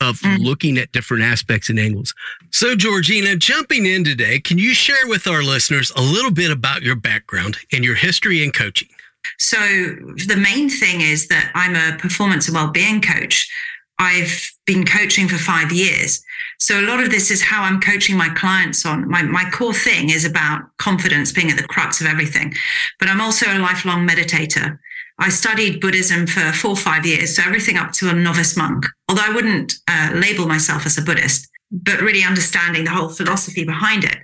of 0.01 0.19
mm. 0.19 0.37
looking 0.39 0.77
at 0.77 0.91
different 0.91 1.23
aspects 1.23 1.69
and 1.69 1.79
angles. 1.79 2.13
So, 2.51 2.75
Georgina, 2.75 3.37
jumping 3.37 3.85
in 3.85 4.03
today, 4.03 4.39
can 4.39 4.57
you 4.57 4.73
share 4.73 5.07
with 5.07 5.27
our 5.27 5.41
listeners 5.41 5.91
a 5.95 6.01
little 6.01 6.31
bit 6.31 6.51
about 6.51 6.81
your 6.81 6.97
background 6.97 7.57
and 7.71 7.85
your 7.85 7.95
history 7.95 8.43
in 8.43 8.51
coaching? 8.51 8.89
So, 9.39 9.57
the 9.57 10.37
main 10.37 10.69
thing 10.69 10.99
is 11.01 11.29
that 11.29 11.51
I'm 11.55 11.75
a 11.75 11.97
performance 11.97 12.47
and 12.47 12.55
well-being 12.55 13.01
coach. 13.01 13.49
I've 13.97 14.51
been 14.65 14.85
coaching 14.85 15.29
for 15.29 15.37
five 15.37 15.71
years. 15.71 16.21
So 16.59 16.79
a 16.79 16.87
lot 16.87 17.03
of 17.03 17.11
this 17.11 17.31
is 17.31 17.43
how 17.43 17.63
I'm 17.63 17.81
coaching 17.81 18.17
my 18.17 18.29
clients 18.29 18.85
on 18.85 19.09
my, 19.09 19.21
my 19.23 19.49
core 19.51 19.73
thing 19.73 20.09
is 20.09 20.25
about 20.25 20.61
confidence 20.77 21.31
being 21.31 21.51
at 21.51 21.57
the 21.57 21.67
crux 21.67 22.01
of 22.01 22.07
everything. 22.07 22.53
But 22.99 23.09
I'm 23.09 23.21
also 23.21 23.45
a 23.47 23.59
lifelong 23.59 24.07
meditator. 24.07 24.79
I 25.19 25.29
studied 25.29 25.79
Buddhism 25.79 26.27
for 26.27 26.51
four 26.51 26.71
or 26.71 26.77
five 26.77 27.05
years, 27.05 27.35
so 27.35 27.43
everything 27.43 27.77
up 27.77 27.93
to 27.93 28.09
a 28.09 28.13
novice 28.13 28.57
monk, 28.57 28.85
although 29.07 29.23
I 29.25 29.33
wouldn't 29.33 29.73
uh, 29.87 30.11
label 30.13 30.45
myself 30.45 30.85
as 30.85 30.97
a 30.97 31.01
Buddhist, 31.01 31.49
but 31.71 32.01
really 32.01 32.23
understanding 32.23 32.83
the 32.83 32.91
whole 32.91 33.09
philosophy 33.09 33.63
behind 33.63 34.03
it. 34.03 34.17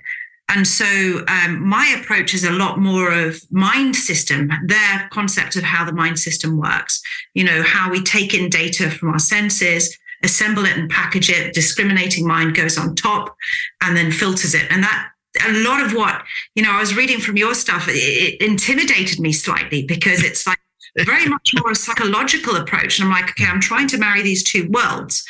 And 0.48 0.66
so 0.66 1.24
um, 1.28 1.66
my 1.66 1.96
approach 1.98 2.34
is 2.34 2.44
a 2.44 2.52
lot 2.52 2.78
more 2.78 3.10
of 3.10 3.40
mind 3.50 3.96
system, 3.96 4.50
their 4.66 5.08
concept 5.10 5.56
of 5.56 5.62
how 5.62 5.86
the 5.86 5.94
mind 5.94 6.18
system 6.18 6.58
works, 6.58 7.00
you 7.32 7.42
know, 7.42 7.62
how 7.62 7.90
we 7.90 8.02
take 8.02 8.34
in 8.34 8.50
data 8.50 8.90
from 8.90 9.10
our 9.10 9.18
senses, 9.18 9.96
assemble 10.22 10.64
it 10.64 10.76
and 10.76 10.90
package 10.90 11.30
it. 11.30 11.54
Discriminating 11.54 12.26
mind 12.26 12.54
goes 12.54 12.78
on 12.78 12.94
top 12.94 13.36
and 13.82 13.96
then 13.96 14.12
filters 14.12 14.54
it. 14.54 14.70
And 14.70 14.82
that 14.82 15.08
a 15.46 15.52
lot 15.64 15.82
of 15.82 15.94
what, 15.94 16.22
you 16.54 16.62
know, 16.62 16.72
I 16.72 16.80
was 16.80 16.96
reading 16.96 17.20
from 17.20 17.36
your 17.36 17.54
stuff, 17.54 17.88
it, 17.88 17.92
it 17.92 18.42
intimidated 18.42 19.18
me 19.18 19.32
slightly 19.32 19.84
because 19.84 20.22
it's 20.22 20.46
like 20.46 20.58
very 20.98 21.26
much 21.26 21.52
more 21.58 21.72
a 21.72 21.74
psychological 21.74 22.56
approach. 22.56 22.98
And 22.98 23.08
I'm 23.08 23.14
like, 23.14 23.30
okay, 23.30 23.46
I'm 23.46 23.60
trying 23.60 23.88
to 23.88 23.98
marry 23.98 24.22
these 24.22 24.44
two 24.44 24.68
worlds 24.70 25.24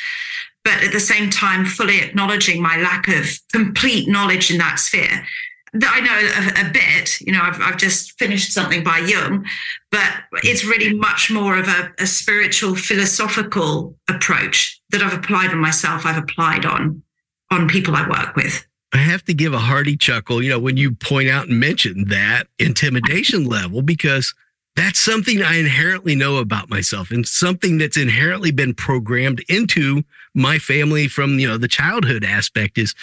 but 0.63 0.81
at 0.81 0.93
the 0.93 0.99
same 0.99 1.29
time, 1.29 1.65
fully 1.65 1.99
acknowledging 1.99 2.61
my 2.61 2.77
lack 2.77 3.07
of 3.07 3.25
complete 3.51 4.07
knowledge 4.07 4.49
in 4.49 4.57
that 4.59 4.79
sphere. 4.79 5.25
That 5.73 5.91
I 5.91 5.99
know 6.01 6.65
a, 6.65 6.69
a 6.69 6.71
bit, 6.71 7.19
you 7.21 7.33
know, 7.33 7.41
I've, 7.41 7.59
I've 7.59 7.77
just 7.77 8.17
finished 8.19 8.53
something 8.53 8.83
by 8.83 8.99
Jung, 8.99 9.45
but 9.91 10.11
it's 10.43 10.63
really 10.63 10.93
much 10.93 11.31
more 11.31 11.57
of 11.57 11.67
a, 11.67 11.91
a 11.99 12.05
spiritual, 12.05 12.75
philosophical 12.75 13.97
approach 14.07 14.79
that 14.91 15.01
I've 15.01 15.17
applied 15.17 15.49
on 15.49 15.59
myself. 15.59 16.05
I've 16.05 16.21
applied 16.21 16.65
on 16.65 17.01
on 17.49 17.67
people 17.67 17.95
I 17.95 18.07
work 18.07 18.35
with. 18.35 18.65
I 18.93 18.97
have 18.97 19.23
to 19.25 19.33
give 19.33 19.53
a 19.53 19.59
hearty 19.59 19.97
chuckle, 19.97 20.43
you 20.43 20.51
know, 20.51 20.59
when 20.59 20.77
you 20.77 20.91
point 20.93 21.29
out 21.29 21.47
and 21.47 21.59
mention 21.59 22.07
that 22.09 22.47
intimidation 22.59 23.45
level, 23.45 23.81
because 23.81 24.33
that's 24.75 24.99
something 24.99 25.41
I 25.41 25.55
inherently 25.55 26.15
know 26.15 26.37
about 26.37 26.69
myself 26.69 27.09
and 27.11 27.27
something 27.27 27.79
that's 27.79 27.97
inherently 27.97 28.51
been 28.51 28.73
programmed 28.73 29.43
into 29.49 30.03
my 30.35 30.59
family 30.59 31.07
from, 31.07 31.39
you 31.39 31.47
know, 31.47 31.57
the 31.57 31.67
childhood 31.67 32.23
aspect 32.23 32.77
is 32.77 32.93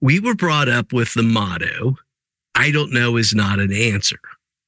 we 0.00 0.20
were 0.20 0.34
brought 0.34 0.68
up 0.68 0.92
with 0.92 1.14
the 1.14 1.22
motto, 1.22 1.96
I 2.56 2.70
don't 2.70 2.92
know 2.92 3.16
is 3.16 3.34
not 3.34 3.58
an 3.58 3.72
answer. 3.72 4.18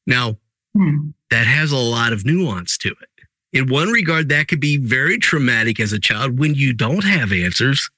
Now, 0.07 0.37
hmm. 0.76 1.11
that 1.30 1.47
has 1.47 1.73
a 1.73 1.76
lot 1.76 2.12
of 2.12 2.25
nuance 2.25 2.76
to 2.78 2.88
it. 2.88 3.09
In 3.52 3.68
one 3.68 3.88
regard, 3.88 4.28
that 4.28 4.49
could 4.49 4.61
be 4.61 4.76
very 4.76 5.18
traumatic 5.18 5.80
as 5.80 5.92
a 5.92 5.99
child 5.99 6.38
when 6.38 6.54
you 6.54 6.73
don't 6.75 7.04
have 7.04 7.33
answers 7.33 7.90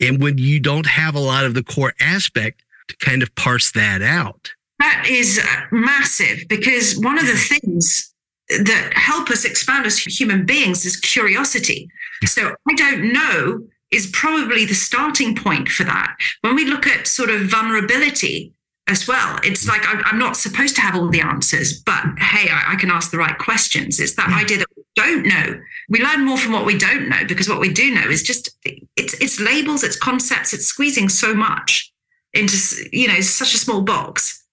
and 0.00 0.22
when 0.22 0.38
you 0.38 0.60
don't 0.60 0.86
have 0.86 1.14
a 1.14 1.20
lot 1.20 1.44
of 1.44 1.54
the 1.54 1.62
core 1.62 1.94
aspect 2.00 2.62
to 2.88 2.96
kind 2.98 3.22
of 3.22 3.34
parse 3.34 3.72
that 3.72 4.02
out. 4.02 4.52
That 4.78 5.06
is 5.08 5.40
massive 5.72 6.46
because 6.48 6.96
one 6.98 7.18
of 7.18 7.26
the 7.26 7.36
things 7.36 8.14
that 8.48 8.92
help 8.94 9.30
us 9.30 9.44
expand 9.44 9.86
as 9.86 9.98
human 9.98 10.46
beings 10.46 10.84
is 10.84 10.96
curiosity. 10.96 11.88
So 12.24 12.54
I 12.68 12.74
don't 12.74 13.12
know 13.12 13.66
is 13.90 14.10
probably 14.12 14.64
the 14.66 14.74
starting 14.74 15.34
point 15.34 15.68
for 15.68 15.84
that. 15.84 16.16
When 16.42 16.54
we 16.54 16.66
look 16.66 16.86
at 16.86 17.06
sort 17.06 17.30
of 17.30 17.42
vulnerability 17.42 18.52
as 18.88 19.06
well, 19.06 19.38
it's 19.44 19.68
like 19.68 19.82
I'm 19.86 20.18
not 20.18 20.36
supposed 20.36 20.74
to 20.76 20.80
have 20.80 20.96
all 20.96 21.08
the 21.08 21.20
answers, 21.20 21.80
but 21.80 22.02
hey, 22.18 22.48
I, 22.50 22.74
can 22.76 22.90
ask 22.90 23.10
the 23.10 23.18
right 23.18 23.36
questions. 23.36 24.00
It's 24.00 24.14
that 24.14 24.30
idea 24.30 24.58
that 24.58 24.66
we 24.76 24.82
don't 24.96 25.26
know. 25.26 25.60
We 25.88 26.02
learn 26.02 26.24
more 26.24 26.38
from 26.38 26.52
what 26.52 26.64
we 26.64 26.76
don't 26.78 27.08
know 27.08 27.24
because 27.26 27.48
what 27.48 27.60
we 27.60 27.72
do 27.72 27.94
know 27.94 28.08
is 28.08 28.22
just 28.22 28.50
it's 28.96 29.14
it's 29.20 29.38
labels, 29.40 29.84
it's 29.84 29.96
concepts, 29.96 30.52
it's 30.52 30.66
squeezing 30.66 31.08
so 31.08 31.34
much 31.34 31.92
into 32.32 32.56
you 32.92 33.08
know 33.08 33.20
such 33.20 33.54
a 33.54 33.58
small 33.58 33.82
box. 33.82 34.44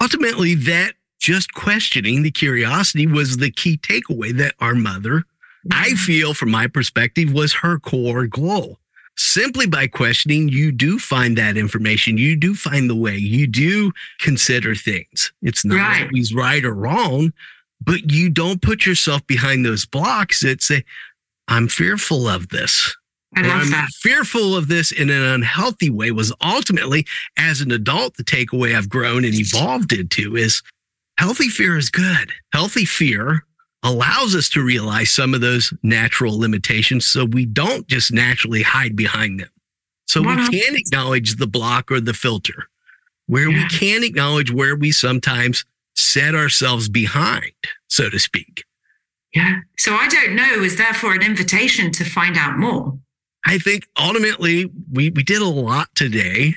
Ultimately, 0.00 0.54
that 0.54 0.92
just 1.18 1.52
questioning 1.52 2.22
the 2.22 2.30
curiosity 2.30 3.06
was 3.06 3.38
the 3.38 3.50
key 3.50 3.76
takeaway 3.76 4.36
that 4.36 4.54
our 4.60 4.74
mother, 4.74 5.24
I 5.72 5.94
feel 5.94 6.32
from 6.32 6.50
my 6.50 6.68
perspective, 6.68 7.32
was 7.32 7.54
her 7.54 7.78
core 7.80 8.26
goal. 8.26 8.78
Simply 9.18 9.66
by 9.66 9.88
questioning, 9.88 10.48
you 10.48 10.70
do 10.70 10.96
find 10.96 11.36
that 11.36 11.56
information. 11.56 12.18
You 12.18 12.36
do 12.36 12.54
find 12.54 12.88
the 12.88 12.94
way. 12.94 13.16
You 13.16 13.48
do 13.48 13.90
consider 14.20 14.76
things. 14.76 15.32
It's 15.42 15.64
not 15.64 15.76
right. 15.76 16.02
always 16.04 16.32
right 16.32 16.64
or 16.64 16.72
wrong, 16.72 17.32
but 17.84 18.12
you 18.12 18.30
don't 18.30 18.62
put 18.62 18.86
yourself 18.86 19.26
behind 19.26 19.66
those 19.66 19.84
blocks 19.84 20.40
that 20.42 20.62
say, 20.62 20.84
I'm 21.48 21.66
fearful 21.66 22.28
of 22.28 22.50
this. 22.50 22.96
Love 23.36 23.46
I'm 23.46 23.70
that. 23.70 23.88
fearful 23.96 24.56
of 24.56 24.68
this 24.68 24.92
in 24.92 25.10
an 25.10 25.22
unhealthy 25.22 25.90
way 25.90 26.12
was 26.12 26.32
ultimately, 26.40 27.04
as 27.36 27.60
an 27.60 27.72
adult, 27.72 28.16
the 28.16 28.24
takeaway 28.24 28.76
I've 28.76 28.88
grown 28.88 29.24
and 29.24 29.34
evolved 29.34 29.92
into 29.92 30.36
is 30.36 30.62
healthy 31.18 31.48
fear 31.48 31.76
is 31.76 31.90
good. 31.90 32.30
Healthy 32.52 32.84
fear 32.84 33.44
allows 33.82 34.34
us 34.34 34.48
to 34.50 34.62
realize 34.62 35.10
some 35.10 35.34
of 35.34 35.40
those 35.40 35.72
natural 35.82 36.38
limitations 36.38 37.06
so 37.06 37.24
we 37.24 37.46
don't 37.46 37.86
just 37.86 38.12
naturally 38.12 38.62
hide 38.62 38.96
behind 38.96 39.40
them. 39.40 39.48
So 40.06 40.22
we 40.22 40.34
can 40.48 40.74
acknowledge 40.74 41.36
the 41.36 41.46
block 41.46 41.92
or 41.92 42.00
the 42.00 42.14
filter, 42.14 42.68
where 43.26 43.50
yeah. 43.50 43.62
we 43.62 43.68
can 43.68 44.02
acknowledge 44.02 44.50
where 44.50 44.74
we 44.74 44.90
sometimes 44.90 45.66
set 45.96 46.34
ourselves 46.34 46.88
behind, 46.88 47.52
so 47.88 48.08
to 48.08 48.18
speak. 48.18 48.64
Yeah. 49.34 49.60
So 49.76 49.94
I 49.94 50.08
don't 50.08 50.34
know 50.34 50.62
is 50.62 50.76
therefore 50.76 51.12
an 51.12 51.22
invitation 51.22 51.92
to 51.92 52.04
find 52.04 52.38
out 52.38 52.56
more. 52.56 52.98
I 53.44 53.58
think 53.58 53.86
ultimately 54.00 54.70
we, 54.90 55.10
we 55.10 55.22
did 55.22 55.42
a 55.42 55.46
lot 55.46 55.94
today 55.94 56.54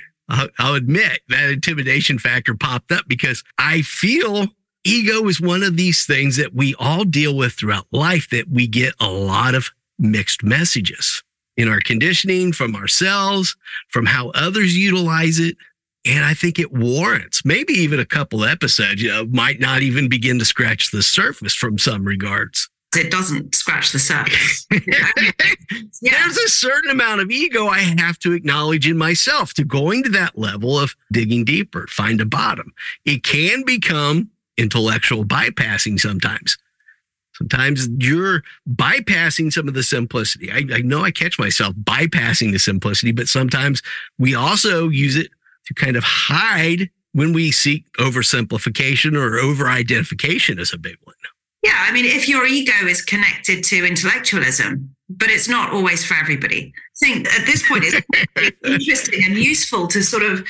I'll 0.60 0.76
admit 0.76 1.22
that 1.30 1.50
intimidation 1.50 2.20
factor 2.20 2.56
popped 2.56 2.92
up 2.92 3.06
because 3.08 3.44
I 3.58 3.82
feel 3.82 4.48
ego 4.84 5.28
is 5.28 5.40
one 5.42 5.64
of 5.64 5.78
these 5.78 6.06
things 6.06 6.38
that 6.38 6.54
we 6.54 6.76
all 6.80 7.04
deal 7.04 7.36
with 7.36 7.54
throughout 7.54 7.88
life 7.92 8.30
that 8.30 8.50
we 8.50 8.68
get 8.68 8.94
a 9.00 9.10
lot 9.10 9.56
of 9.56 9.70
mixed 10.00 10.44
messages. 10.44 11.24
in 11.58 11.68
our 11.68 11.82
conditioning, 11.82 12.54
from 12.54 12.76
ourselves, 12.76 13.56
from 13.90 14.06
how 14.06 14.30
others 14.30 14.76
utilize 14.76 15.38
it. 15.38 15.58
And 16.06 16.24
I 16.24 16.34
think 16.34 16.58
it 16.58 16.72
warrants 16.72 17.46
maybe 17.46 17.74
even 17.74 18.00
a 18.00 18.06
couple 18.06 18.46
episodes, 18.46 19.02
you 19.04 19.10
know, 19.10 19.26
might 19.26 19.60
not 19.60 19.82
even 19.82 20.08
begin 20.10 20.40
to 20.40 20.46
scratch 20.46 20.92
the 20.92 21.04
surface 21.04 21.54
from 21.54 21.78
some 21.78 22.06
regards. 22.06 22.70
It 22.96 23.12
doesn't 23.12 23.54
scratch 23.56 23.92
the 23.92 24.00
surface. 24.00 24.66
yeah. 24.72 25.12
There's 26.02 26.38
a 26.38 26.50
certain 26.50 26.90
amount 26.90 27.22
of 27.22 27.32
ego 27.32 27.68
I 27.68 27.80
have 27.80 28.18
to 28.20 28.34
acknowledge 28.34 28.88
in 28.88 28.98
myself 28.98 29.54
to 29.56 29.64
going 29.64 30.04
to 30.04 30.10
that 30.10 30.38
level 30.38 30.80
of 30.80 30.96
digging 31.12 31.46
deeper, 31.46 31.86
find 31.88 32.20
a 32.20 32.26
bottom. 32.26 32.74
It 33.06 33.24
can 33.24 33.64
become 33.66 34.30
intellectual 34.62 35.26
bypassing 35.26 36.00
sometimes. 36.00 36.58
Sometimes 37.34 37.88
you're 37.98 38.44
bypassing 38.70 39.52
some 39.52 39.68
of 39.68 39.74
the 39.74 39.84
simplicity. 39.84 40.52
I, 40.52 40.64
I, 40.72 40.82
know 40.82 41.04
I 41.04 41.10
catch 41.12 41.40
myself 41.40 41.74
bypassing 41.76 42.52
the 42.52 42.60
simplicity, 42.60 43.12
but 43.12 43.28
sometimes 43.28 43.82
we 44.20 44.36
also 44.36 44.90
use 44.90 45.16
it 45.16 45.32
to 45.66 45.74
kind 45.74 45.96
of 45.96 46.04
hide 46.04 46.90
when 47.14 47.34
we 47.34 47.52
seek 47.52 47.92
oversimplification 47.94 49.18
or 49.18 49.40
over 49.40 49.68
identification 49.68 50.60
as 50.60 50.72
a 50.72 50.78
big 50.78 50.98
one. 51.04 51.16
Yeah, 51.64 51.78
I 51.78 51.92
mean, 51.92 52.06
if 52.06 52.28
your 52.28 52.46
ego 52.46 52.86
is 52.88 53.02
connected 53.02 53.64
to 53.66 53.86
intellectualism, 53.86 54.96
but 55.10 55.30
it's 55.30 55.48
not 55.48 55.72
always 55.72 56.06
for 56.06 56.16
everybody. 56.16 56.74
I 56.76 57.06
think 57.06 57.28
at 57.28 57.46
this 57.46 57.68
point 57.68 57.84
it's 57.86 58.56
interesting 58.66 59.24
and 59.26 59.36
useful 59.36 59.88
to 59.88 60.02
sort 60.02 60.24
of 60.24 60.48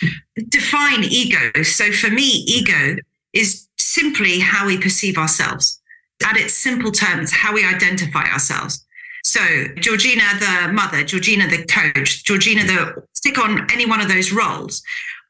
define 0.49 1.03
ego. 1.03 1.63
So 1.63 1.91
for 1.91 2.09
me, 2.09 2.23
ego 2.23 2.97
is 3.33 3.67
simply 3.93 4.39
how 4.39 4.65
we 4.65 4.77
perceive 4.77 5.17
ourselves. 5.17 5.81
At 6.23 6.37
its 6.37 6.53
simple 6.53 6.91
terms, 6.91 7.31
how 7.31 7.53
we 7.53 7.65
identify 7.65 8.25
ourselves. 8.31 8.85
So 9.23 9.41
Georgina, 9.75 10.23
the 10.39 10.71
mother, 10.73 11.03
Georgina, 11.03 11.47
the 11.47 11.65
coach, 11.65 12.23
Georgina, 12.23 12.63
the 12.65 13.03
stick 13.13 13.37
on 13.37 13.69
any 13.71 13.85
one 13.85 14.01
of 14.01 14.07
those 14.07 14.31
roles. 14.31 14.81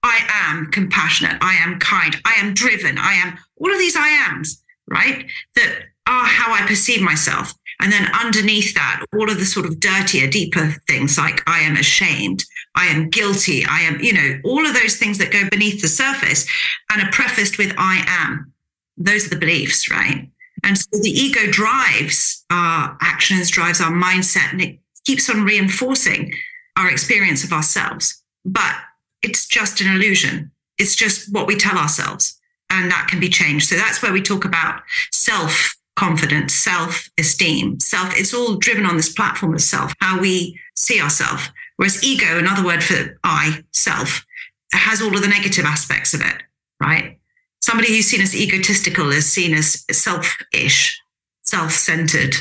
I 0.04 0.20
am 0.30 0.72
compassionate. 0.72 1.38
I 1.42 1.56
am 1.56 1.80
kind. 1.80 2.16
I 2.26 2.34
am 2.34 2.54
driven. 2.54 2.98
I 2.98 3.14
am 3.14 3.38
all 3.58 3.72
of 3.72 3.78
these 3.78 3.96
I 3.96 4.10
ams, 4.30 4.62
right? 4.90 5.26
That 5.56 5.84
are 6.08 6.26
how 6.26 6.52
I 6.54 6.66
perceive 6.66 7.02
myself. 7.02 7.54
And 7.82 7.92
then 7.92 8.08
underneath 8.14 8.74
that, 8.76 9.04
all 9.14 9.30
of 9.30 9.40
the 9.40 9.46
sort 9.46 9.66
of 9.66 9.80
dirtier, 9.80 10.28
deeper 10.30 10.76
things 10.88 11.18
like 11.18 11.42
I 11.48 11.60
am 11.62 11.76
ashamed, 11.76 12.46
I 12.76 12.86
am 12.86 13.10
guilty, 13.10 13.66
I 13.66 13.82
am, 13.82 14.00
you 14.00 14.14
know, 14.14 14.40
all 14.44 14.66
of 14.66 14.74
those 14.74 14.98
things 14.98 15.18
that 15.18 15.32
go 15.32 15.50
beneath 15.50 15.82
the 15.82 15.88
surface 15.88 16.48
and 16.92 17.02
are 17.02 17.12
prefaced 17.12 17.58
with 17.58 17.74
I 17.78 18.06
am. 18.08 18.54
Those 18.98 19.26
are 19.26 19.30
the 19.30 19.40
beliefs, 19.40 19.90
right? 19.90 20.30
And 20.64 20.78
so 20.78 20.90
the 20.92 21.10
ego 21.10 21.52
drives 21.52 22.46
our 22.52 22.96
actions, 23.02 23.50
drives 23.50 23.82
our 23.82 23.92
mindset, 23.92 24.52
and 24.52 24.62
it 24.62 24.80
keeps 25.06 25.30
on 25.30 25.44
reinforcing 25.44 26.34
our 26.78 26.90
experience 26.90 27.44
of 27.44 27.52
ourselves. 27.52 28.22
But 28.46 28.76
it's 29.24 29.48
just 29.48 29.82
an 29.82 29.88
illusion. 29.88 30.52
It's 30.78 30.96
just 30.96 31.34
what 31.34 31.48
we 31.48 31.56
tell 31.56 31.78
ourselves, 31.78 32.40
and 32.70 32.92
that 32.92 33.08
can 33.10 33.20
be 33.20 33.30
changed. 33.30 33.68
So 33.68 33.76
that's 33.76 34.02
where 34.04 34.14
we 34.14 34.22
talk 34.22 34.46
about 34.46 34.84
self 35.12 35.76
confidence, 35.96 36.54
self 36.54 37.10
esteem, 37.20 37.80
self. 37.80 38.18
It's 38.18 38.34
all 38.34 38.56
driven 38.56 38.86
on 38.86 38.98
this 38.98 39.12
platform 39.12 39.54
of 39.54 39.62
self, 39.62 39.94
how 40.00 40.20
we 40.20 40.60
see 40.76 41.02
ourselves. 41.02 41.50
Whereas 41.78 42.04
ego, 42.04 42.38
another 42.38 42.64
word 42.64 42.84
for 42.84 43.20
I, 43.24 43.64
self, 43.72 44.26
has 44.74 45.02
all 45.02 45.16
of 45.16 45.22
the 45.22 45.28
negative 45.28 45.66
aspects 45.66 46.14
of 46.14 46.22
it, 46.22 46.44
right? 46.82 47.18
somebody 47.62 47.90
who's 47.90 48.08
seen 48.08 48.22
as 48.22 48.36
egotistical 48.36 49.12
is 49.12 49.32
seen 49.32 49.54
as 49.54 49.86
selfish, 49.92 51.00
self 51.44 51.72
centered. 51.72 52.36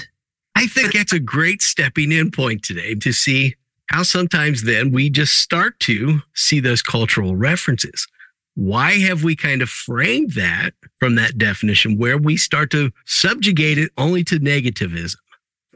I 0.57 0.66
think 0.66 0.92
that's 0.92 1.12
a 1.12 1.21
great 1.21 1.62
stepping 1.62 2.12
in 2.12 2.30
point 2.30 2.62
today 2.62 2.95
to 2.97 3.12
see 3.12 3.54
how 3.87 4.02
sometimes 4.02 4.64
then 4.64 4.90
we 4.90 5.11
just 5.11 5.35
start 5.35 5.78
to 5.80 6.21
see 6.35 6.61
those 6.61 6.83
cultural 6.83 7.37
references. 7.37 8.07
Why 8.54 8.99
have 8.99 9.25
we 9.25 9.37
kind 9.37 9.62
of 9.62 9.69
framed 9.69 10.33
that 10.33 10.75
from 11.00 11.16
that 11.16 11.38
definition 11.38 11.99
where 11.99 12.19
we 12.19 12.37
start 12.37 12.71
to 12.71 12.92
subjugate 13.07 13.78
it 13.78 13.90
only 13.99 14.23
to 14.25 14.38
negativism? 14.38 15.16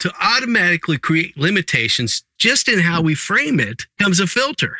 To 0.00 0.12
automatically 0.20 0.98
create 0.98 1.36
limitations 1.36 2.24
just 2.38 2.68
in 2.68 2.78
how 2.78 3.00
we 3.00 3.14
frame 3.14 3.58
it 3.58 3.86
comes 3.98 4.20
a 4.20 4.26
filter 4.26 4.76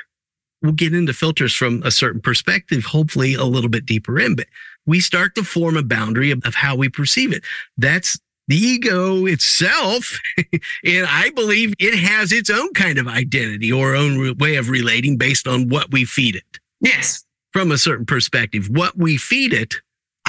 we'll 0.64 0.72
get 0.72 0.94
into 0.94 1.12
filters 1.12 1.54
from 1.54 1.82
a 1.84 1.90
certain 1.90 2.20
perspective, 2.20 2.84
hopefully 2.84 3.34
a 3.34 3.44
little 3.44 3.68
bit 3.68 3.84
deeper 3.84 4.18
in, 4.18 4.34
but 4.34 4.46
we 4.86 4.98
start 4.98 5.34
to 5.34 5.44
form 5.44 5.76
a 5.76 5.82
boundary 5.82 6.30
of, 6.30 6.42
of 6.44 6.54
how 6.54 6.74
we 6.74 6.88
perceive 6.88 7.32
it. 7.32 7.44
That's 7.76 8.18
the 8.48 8.56
ego 8.56 9.26
itself. 9.26 10.18
and 10.84 11.06
I 11.06 11.30
believe 11.30 11.74
it 11.78 11.94
has 11.94 12.32
its 12.32 12.48
own 12.48 12.72
kind 12.72 12.98
of 12.98 13.06
identity 13.06 13.70
or 13.70 13.94
own 13.94 14.36
way 14.38 14.56
of 14.56 14.70
relating 14.70 15.18
based 15.18 15.46
on 15.46 15.68
what 15.68 15.92
we 15.92 16.06
feed 16.06 16.34
it. 16.34 16.58
Yes. 16.80 17.24
From 17.52 17.70
a 17.70 17.78
certain 17.78 18.06
perspective, 18.06 18.68
what 18.70 18.96
we 18.96 19.16
feed 19.16 19.52
it, 19.52 19.74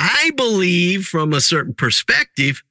I 0.05 0.31
believe 0.35 1.05
from 1.05 1.33
a 1.33 1.41
certain 1.41 1.73
perspective 1.73 2.63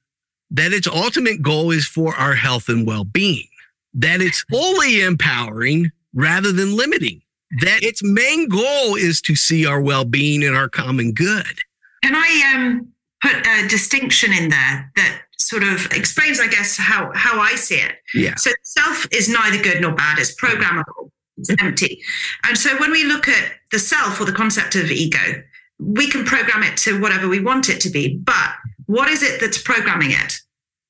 that 0.51 0.73
its 0.73 0.87
ultimate 0.87 1.41
goal 1.41 1.71
is 1.71 1.85
for 1.85 2.15
our 2.15 2.35
health 2.35 2.69
and 2.69 2.87
well 2.87 3.03
being, 3.03 3.47
that 3.93 4.21
it's 4.21 4.41
fully 4.49 5.01
empowering 5.01 5.91
rather 6.13 6.51
than 6.51 6.75
limiting 6.77 7.21
that 7.61 7.83
its 7.83 8.03
main 8.03 8.47
goal 8.47 8.95
is 8.95 9.21
to 9.21 9.35
see 9.35 9.65
our 9.65 9.79
well-being 9.79 10.43
and 10.43 10.55
our 10.55 10.69
common 10.69 11.13
good. 11.13 11.59
Can 12.03 12.15
I 12.15 12.53
um, 12.55 12.87
put 13.21 13.35
a 13.47 13.67
distinction 13.67 14.33
in 14.33 14.49
there 14.49 14.91
that 14.95 15.21
sort 15.37 15.63
of 15.63 15.85
explains, 15.91 16.39
I 16.39 16.47
guess, 16.47 16.77
how 16.77 17.11
how 17.15 17.39
I 17.39 17.55
see 17.55 17.75
it? 17.75 17.93
Yeah. 18.13 18.35
So 18.35 18.51
self 18.63 19.07
is 19.11 19.29
neither 19.29 19.61
good 19.61 19.81
nor 19.81 19.93
bad; 19.93 20.19
it's 20.19 20.35
programmable. 20.35 21.11
It's 21.37 21.49
empty. 21.61 22.01
And 22.43 22.57
so 22.57 22.77
when 22.77 22.91
we 22.91 23.03
look 23.03 23.27
at 23.27 23.51
the 23.71 23.79
self 23.79 24.21
or 24.21 24.25
the 24.25 24.31
concept 24.31 24.75
of 24.75 24.89
ego, 24.89 25.43
we 25.79 26.09
can 26.09 26.25
program 26.25 26.63
it 26.63 26.77
to 26.77 27.01
whatever 27.01 27.27
we 27.27 27.39
want 27.39 27.69
it 27.69 27.81
to 27.81 27.89
be. 27.89 28.17
But 28.17 28.51
what 28.85 29.09
is 29.09 29.23
it 29.23 29.39
that's 29.39 29.61
programming 29.61 30.11
it? 30.11 30.39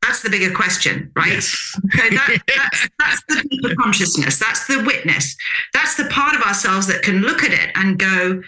That's 0.01 0.21
the 0.21 0.29
bigger 0.29 0.53
question, 0.53 1.11
right? 1.15 1.31
Yes. 1.33 1.45
so 1.47 1.79
that, 1.91 2.37
that's, 2.47 2.89
that's 2.99 3.23
the 3.27 3.47
deeper 3.49 3.75
consciousness. 3.75 4.37
That's 4.37 4.67
the 4.67 4.83
witness. 4.83 5.35
That's 5.73 5.95
the 5.95 6.05
part 6.05 6.35
of 6.35 6.41
ourselves 6.41 6.85
that 6.87 7.01
can 7.01 7.21
look 7.21 7.43
at 7.43 7.51
it 7.51 7.71
and 7.75 7.97
go, 7.97 8.41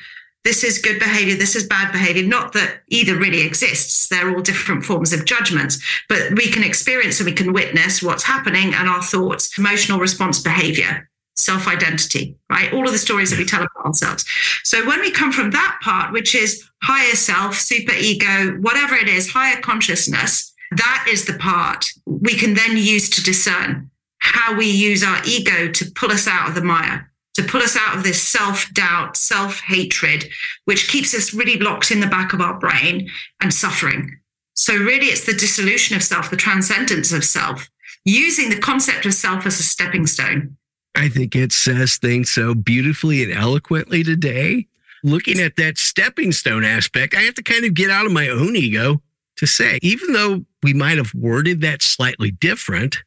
this 0.44 0.64
is 0.64 0.78
good 0.78 1.00
behavior, 1.00 1.36
this 1.36 1.56
is 1.56 1.68
bad 1.68 1.92
behavior. 1.92 2.24
Not 2.24 2.54
that 2.54 2.84
either 2.90 3.18
really 3.18 3.42
exists. 3.42 4.08
They're 4.08 4.34
all 4.34 4.42
different 4.42 4.86
forms 4.86 5.12
of 5.12 5.26
judgments, 5.26 5.84
but 6.08 6.32
we 6.36 6.48
can 6.48 6.64
experience 6.64 7.20
and 7.20 7.28
we 7.28 7.34
can 7.34 7.54
witness 7.54 8.04
what's 8.04 8.24
happening 8.24 8.74
and 8.74 8.88
our 8.88 9.02
thoughts, 9.02 9.58
emotional 9.58 10.00
response 10.00 10.40
behavior, 10.40 11.10
self 11.38 11.68
identity, 11.68 12.36
right? 12.50 12.74
All 12.74 12.86
of 12.86 12.92
the 12.92 12.98
stories 12.98 13.30
that 13.30 13.40
we 13.40 13.46
tell 13.46 13.62
about 13.62 13.86
ourselves. 13.86 14.26
So 14.64 14.86
when 14.86 15.00
we 15.00 15.12
come 15.12 15.32
from 15.32 15.52
that 15.52 15.80
part, 15.82 16.12
which 16.12 16.36
is 16.36 16.68
higher 16.84 17.16
self, 17.16 17.56
super 17.56 17.94
ego, 17.94 18.58
whatever 18.60 18.96
it 18.96 19.08
is, 19.08 19.32
higher 19.32 19.60
consciousness, 19.62 20.54
that 20.72 21.08
is 21.10 21.26
the 21.26 21.38
part 21.38 21.86
we 22.06 22.36
can 22.36 22.54
then 22.54 22.78
use 22.78 23.10
to 23.12 23.24
discern 23.24 23.90
how 24.20 24.56
we 24.56 24.66
use 24.70 25.04
our 25.04 25.22
ego 25.26 25.72
to 25.72 25.92
pull 25.92 26.12
us 26.12 26.28
out 26.28 26.50
of 26.50 26.56
the 26.56 26.64
mire, 26.64 27.10
to 27.36 27.44
pull 27.44 27.62
us 27.62 27.78
out 27.78 27.96
of 27.96 28.04
this 28.04 28.22
self 28.22 28.68
doubt, 28.74 29.16
self 29.16 29.62
hatred, 29.62 30.28
which 30.66 30.90
keeps 30.90 31.14
us 31.14 31.34
really 31.34 31.58
locked 31.60 31.92
in 31.92 32.00
the 32.00 32.08
back 32.08 32.34
of 32.34 32.42
our 32.42 32.60
brain 32.60 33.10
and 33.42 33.54
suffering. 33.54 34.20
So, 34.56 34.76
really, 34.76 35.08
it's 35.08 35.26
the 35.26 35.34
dissolution 35.34 35.96
of 35.96 36.04
self, 36.04 36.32
the 36.32 36.36
transcendence 36.36 37.14
of 37.14 37.24
self, 37.24 37.70
using 38.06 38.50
the 38.50 38.60
concept 38.60 39.06
of 39.06 39.14
self 39.14 39.46
as 39.46 39.60
a 39.60 39.64
stepping 39.64 40.08
stone. 40.08 40.58
I 40.98 41.10
think 41.10 41.36
it 41.36 41.52
says 41.52 41.98
things 41.98 42.32
so 42.32 42.56
beautifully 42.56 43.24
and 43.24 43.32
eloquently 43.32 44.04
today. 44.04 44.68
Looking 45.04 45.40
at 45.40 45.56
that 45.58 45.78
stepping 45.78 46.32
stone 46.32 46.64
aspect, 46.64 47.14
I 47.14 47.22
have 47.22 47.36
to 47.36 47.44
kind 47.44 47.64
of 47.66 47.76
get 47.76 47.92
out 47.92 48.08
of 48.08 48.12
my 48.12 48.30
own 48.30 48.56
ego 48.56 49.02
to 49.38 49.46
say, 49.46 49.78
even 49.84 50.14
though 50.14 50.44
we 50.64 50.74
might 50.74 50.98
have 50.98 51.14
worded 51.14 51.62
that 51.62 51.84
slightly 51.84 52.32
different, 52.32 52.98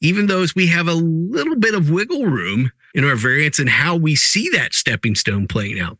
even 0.00 0.26
though 0.26 0.46
we 0.56 0.66
have 0.68 0.88
a 0.88 0.94
little 0.94 1.56
bit 1.56 1.74
of 1.74 1.90
wiggle 1.90 2.24
room 2.24 2.72
in 2.94 3.04
our 3.04 3.16
variance 3.16 3.58
and 3.58 3.68
how 3.68 3.94
we 3.94 4.16
see 4.16 4.48
that 4.50 4.72
stepping 4.72 5.14
stone 5.14 5.46
playing 5.46 5.78
out. 5.78 5.98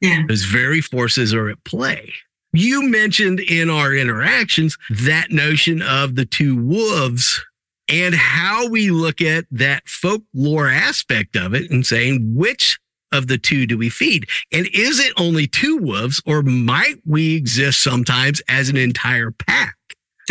Yeah. 0.00 0.22
Those 0.26 0.44
very 0.44 0.80
forces 0.80 1.34
are 1.34 1.50
at 1.50 1.62
play. 1.64 2.10
You 2.52 2.88
mentioned 2.88 3.38
in 3.38 3.68
our 3.68 3.94
interactions 3.94 4.76
that 4.88 5.30
notion 5.30 5.82
of 5.82 6.16
the 6.16 6.24
two 6.24 6.56
wolves 6.56 7.44
and 7.90 8.14
how 8.14 8.68
we 8.68 8.90
look 8.90 9.20
at 9.20 9.44
that 9.50 9.88
folklore 9.88 10.68
aspect 10.68 11.36
of 11.36 11.54
it 11.54 11.70
and 11.70 11.84
saying 11.84 12.34
which 12.34 12.78
of 13.12 13.26
the 13.26 13.38
two 13.38 13.66
do 13.66 13.76
we 13.76 13.90
feed? 13.90 14.28
And 14.52 14.68
is 14.72 15.00
it 15.00 15.12
only 15.16 15.46
two 15.46 15.76
wolves 15.76 16.22
or 16.26 16.42
might 16.42 16.96
we 17.04 17.36
exist 17.36 17.82
sometimes 17.82 18.40
as 18.48 18.68
an 18.68 18.76
entire 18.76 19.32
pack? 19.32 19.76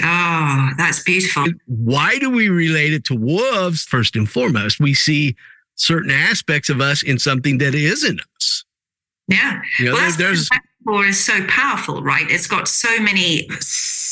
Oh, 0.01 0.69
that's 0.77 1.03
beautiful. 1.03 1.47
Why 1.65 2.19
do 2.19 2.29
we 2.29 2.47
relate 2.47 2.93
it 2.93 3.03
to 3.05 3.15
wolves? 3.15 3.83
First 3.83 4.15
and 4.15 4.29
foremost, 4.29 4.79
we 4.79 4.93
see 4.93 5.35
certain 5.75 6.11
aspects 6.11 6.69
of 6.69 6.79
us 6.79 7.03
in 7.03 7.19
something 7.19 7.57
that 7.57 7.75
isn't 7.75 8.21
us. 8.37 8.63
Yeah. 9.27 9.61
You 9.77 9.85
know, 9.85 9.93
well, 9.93 10.11
there's 10.17 10.49
metaphor 10.85 11.05
is 11.05 11.23
so 11.23 11.45
powerful, 11.47 12.01
right? 12.01 12.25
It's 12.29 12.47
got 12.47 12.67
so 12.67 12.99
many 12.99 13.47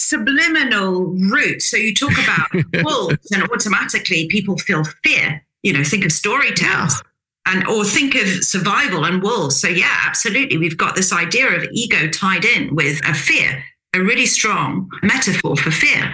subliminal 0.07 1.05
roots. 1.31 1.69
So 1.69 1.77
you 1.77 1.93
talk 1.93 2.13
about 2.23 2.65
wolves, 2.83 3.31
and 3.31 3.43
automatically 3.43 4.27
people 4.27 4.57
feel 4.57 4.83
fear 5.03 5.43
you 5.63 5.73
know, 5.73 5.83
think 5.83 6.05
of 6.05 6.11
story 6.11 6.53
tales. 6.53 6.93
Yeah. 6.93 7.01
And, 7.49 7.67
or 7.67 7.85
think 7.85 8.13
of 8.15 8.27
survival 8.43 9.05
and 9.05 9.23
wolves. 9.23 9.57
So 9.57 9.69
yeah, 9.69 10.01
absolutely. 10.05 10.57
We've 10.57 10.77
got 10.77 10.95
this 10.95 11.13
idea 11.13 11.47
of 11.47 11.63
ego 11.71 12.09
tied 12.09 12.43
in 12.43 12.75
with 12.75 12.99
a 13.07 13.13
fear, 13.13 13.63
a 13.95 13.99
really 13.99 14.25
strong 14.25 14.89
metaphor 15.01 15.55
for 15.55 15.71
fear. 15.71 16.13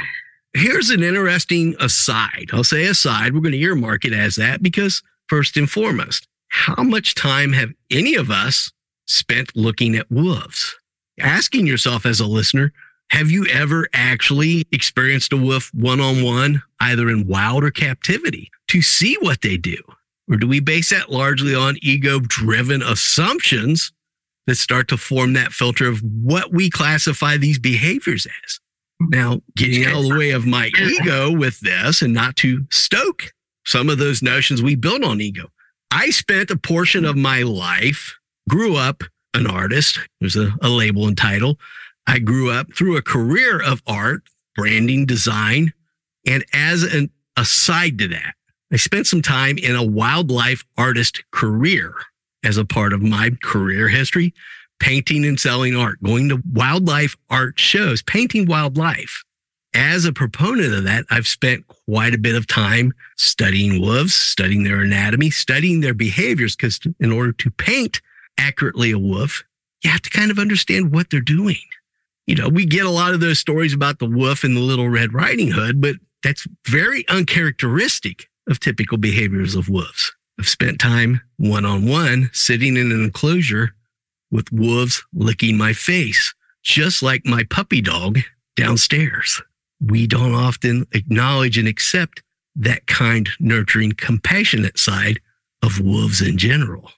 Here's 0.54 0.92
an 0.92 1.02
interesting 1.02 1.76
aside. 1.80 2.52
I'll 2.54 2.64
say 2.64 2.86
aside. 2.86 3.34
We're 3.34 3.42
going 3.42 3.54
to 3.54 3.60
earmark 3.60 4.06
it 4.06 4.14
as 4.14 4.36
that 4.36 4.62
because 4.62 5.02
first 5.28 5.58
and 5.58 5.68
foremost, 5.68 6.28
how 6.50 6.84
much 6.84 7.16
time 7.16 7.54
have 7.54 7.72
any 7.90 8.14
of 8.14 8.30
us 8.30 8.72
spent 9.08 9.56
looking 9.56 9.96
at 9.96 10.12
wolves? 10.12 10.76
Asking 11.20 11.66
yourself 11.66 12.06
as 12.06 12.20
a 12.20 12.28
listener, 12.28 12.74
have 13.14 13.30
you 13.30 13.46
ever 13.46 13.88
actually 13.94 14.66
experienced 14.72 15.32
a 15.34 15.38
wolf 15.38 15.70
one 15.72 16.00
on 16.00 16.24
one, 16.24 16.64
either 16.80 17.12
in 17.12 17.28
wild 17.28 17.64
or 17.64 17.70
captivity, 17.70 18.50
to 18.70 18.82
see 18.82 19.16
what 19.22 19.42
they 19.42 19.56
do? 19.56 19.78
Or 20.28 20.36
do 20.36 20.48
we 20.48 20.60
base 20.60 20.90
that 20.90 21.12
largely 21.12 21.54
on 21.54 21.76
ego 21.84 22.20
driven 22.20 22.82
assumptions 22.82 23.92
that 24.48 24.56
start 24.56 24.88
to 24.88 24.98
form 24.98 25.34
that 25.34 25.52
filter 25.52 25.88
of 25.88 26.02
what 26.02 26.52
we 26.52 26.72
classify 26.72 27.38
these 27.38 27.60
behaviors 27.60 28.26
as? 28.26 28.60
Now, 29.00 29.42
getting 29.56 29.86
out 29.86 29.98
of 29.98 30.10
the 30.10 30.18
way 30.18 30.32
of 30.32 30.48
my 30.48 30.72
ego 30.82 31.32
with 31.32 31.60
this 31.60 32.02
and 32.02 32.16
not 32.16 32.36
to 32.38 32.66
stoke 32.72 33.32
some 33.64 33.90
of 33.90 34.00
those 34.00 34.24
notions 34.24 34.64
we 34.64 34.74
build 34.74 35.04
on 35.04 35.22
ego. 35.22 35.52
I 35.92 36.10
spent 36.10 36.50
a 36.50 36.58
portion 36.58 37.06
of 37.06 37.16
my 37.16 37.44
life, 37.44 38.18
grew 38.50 38.76
up 38.76 39.04
an 39.36 39.46
artist. 39.46 40.00
There's 40.20 40.36
a, 40.36 40.52
a 40.64 40.70
label 40.70 41.08
and 41.08 41.16
title. 41.16 41.60
I 42.08 42.20
grew 42.20 42.52
up 42.52 42.74
through 42.76 42.98
a 42.98 43.02
career 43.02 43.62
of 43.62 43.82
art, 43.88 44.24
branding, 44.56 45.06
design. 45.06 45.74
And 46.26 46.46
as 46.54 46.84
an 46.84 47.10
aside 47.38 47.98
to 48.00 48.08
that, 48.10 48.36
I 48.72 48.78
spent 48.78 49.08
some 49.08 49.22
time 49.22 49.58
in 49.58 49.76
a 49.76 49.84
wildlife 49.84 50.64
artist 50.78 51.24
career 51.32 51.94
as 52.44 52.58
a 52.58 52.66
part 52.66 52.94
of 52.94 53.02
my 53.02 53.32
career 53.44 53.88
history, 53.88 54.34
painting 54.80 55.26
and 55.26 55.40
selling 55.40 55.76
art, 55.76 56.02
going 56.04 56.30
to 56.30 56.42
wildlife 56.52 57.16
art 57.30 57.60
shows, 57.60 58.02
painting 58.02 58.46
wildlife. 58.46 59.24
As 59.76 60.06
a 60.06 60.14
proponent 60.14 60.74
of 60.74 60.84
that, 60.84 61.06
I've 61.10 61.28
spent 61.28 61.66
quite 61.68 62.14
a 62.14 62.20
bit 62.20 62.36
of 62.36 62.46
time 62.46 62.94
studying 63.18 63.82
wolves, 63.82 64.14
studying 64.14 64.64
their 64.64 64.82
anatomy, 64.82 65.32
studying 65.32 65.80
their 65.80 65.96
behaviors, 65.96 66.56
because 66.56 66.80
in 67.00 67.12
order 67.12 67.32
to 67.32 67.50
paint 67.52 68.02
accurately 68.38 68.92
a 68.92 69.00
wolf, 69.00 69.44
you 69.84 69.90
have 69.90 70.02
to 70.02 70.10
kind 70.10 70.32
of 70.32 70.38
understand 70.38 70.92
what 70.92 71.10
they're 71.10 71.22
doing. 71.22 71.62
You 72.28 72.36
know, 72.36 72.50
we 72.50 72.66
get 72.66 72.86
a 72.86 72.90
lot 72.90 73.14
of 73.14 73.20
those 73.20 73.40
stories 73.40 73.74
about 73.74 74.00
the 74.00 74.06
wolf 74.06 74.44
and 74.44 74.56
the 74.56 74.62
little 74.62 74.90
Red 74.90 75.14
Riding 75.14 75.52
Hood, 75.52 75.82
but 75.82 75.96
that's 76.24 76.48
very 76.68 77.08
uncharacteristic 77.10 78.30
of 78.48 78.60
typical 78.60 78.98
behaviors 78.98 79.56
of 79.56 79.70
wolves. 79.70 80.14
I've 80.40 80.48
spent 80.48 80.80
time 80.80 81.22
one 81.38 81.66
on 81.66 81.88
one 81.88 82.30
sitting 82.34 82.78
in 82.78 82.92
an 82.92 83.04
enclosure 83.04 83.76
with 84.32 84.52
wolves 84.52 85.04
licking 85.14 85.58
my 85.58 85.74
face, 85.74 86.34
just 86.64 87.04
like 87.04 87.26
my 87.26 87.44
puppy 87.50 87.82
dog 87.82 88.20
downstairs. 88.56 89.42
We 89.82 90.08
don't 90.08 90.34
often 90.34 90.88
acknowledge 90.94 91.58
and 91.58 91.68
accept 91.68 92.24
that 92.56 92.88
kind, 92.88 93.30
nurturing, 93.40 93.94
compassionate 93.94 94.80
side 94.80 95.20
of 95.62 95.80
wolves 95.80 96.22
in 96.22 96.38
general. 96.38 96.90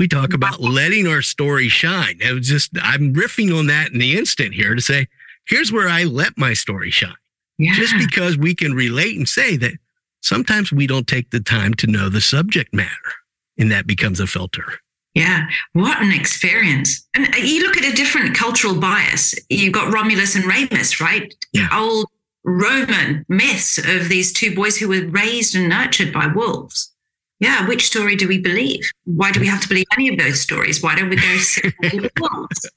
We 0.00 0.08
talk 0.08 0.32
about 0.32 0.62
letting 0.62 1.06
our 1.06 1.20
story 1.20 1.68
shine. 1.68 2.16
It 2.20 2.32
was 2.32 2.48
just, 2.48 2.70
I'm 2.82 3.12
riffing 3.12 3.56
on 3.56 3.66
that 3.66 3.92
in 3.92 3.98
the 3.98 4.16
instant 4.16 4.54
here 4.54 4.74
to 4.74 4.80
say, 4.80 5.06
here's 5.46 5.70
where 5.70 5.90
I 5.90 6.04
let 6.04 6.38
my 6.38 6.54
story 6.54 6.90
shine. 6.90 7.12
Yeah. 7.58 7.74
Just 7.74 7.94
because 7.98 8.38
we 8.38 8.54
can 8.54 8.72
relate 8.72 9.18
and 9.18 9.28
say 9.28 9.58
that 9.58 9.74
sometimes 10.22 10.72
we 10.72 10.86
don't 10.86 11.06
take 11.06 11.28
the 11.30 11.40
time 11.40 11.74
to 11.74 11.86
know 11.86 12.08
the 12.08 12.22
subject 12.22 12.72
matter, 12.72 13.12
and 13.58 13.70
that 13.70 13.86
becomes 13.86 14.20
a 14.20 14.26
filter. 14.26 14.64
Yeah, 15.12 15.46
what 15.74 16.00
an 16.00 16.12
experience. 16.12 17.06
And 17.12 17.26
uh, 17.34 17.36
you 17.36 17.62
look 17.62 17.76
at 17.76 17.84
a 17.84 17.94
different 17.94 18.34
cultural 18.34 18.80
bias. 18.80 19.34
You've 19.50 19.74
got 19.74 19.92
Romulus 19.92 20.34
and 20.34 20.46
Remus, 20.46 20.98
right? 20.98 21.34
Yeah. 21.52 21.68
Old 21.74 22.06
Roman 22.42 23.26
myths 23.28 23.76
of 23.76 24.08
these 24.08 24.32
two 24.32 24.54
boys 24.54 24.78
who 24.78 24.88
were 24.88 25.06
raised 25.08 25.54
and 25.54 25.68
nurtured 25.68 26.10
by 26.10 26.26
wolves. 26.28 26.90
Yeah, 27.40 27.66
which 27.66 27.86
story 27.86 28.16
do 28.16 28.28
we 28.28 28.38
believe? 28.38 28.90
Why 29.04 29.32
do 29.32 29.40
we 29.40 29.46
have 29.46 29.60
to 29.62 29.68
believe 29.68 29.86
any 29.96 30.08
of 30.08 30.18
those 30.18 30.40
stories? 30.40 30.82
Why 30.82 30.94
don't 30.94 31.08
we 31.08 31.16
go 31.16 31.36
sit 31.38 31.64
with 31.80 31.92
the 31.92 32.10
wolves? 32.20 32.70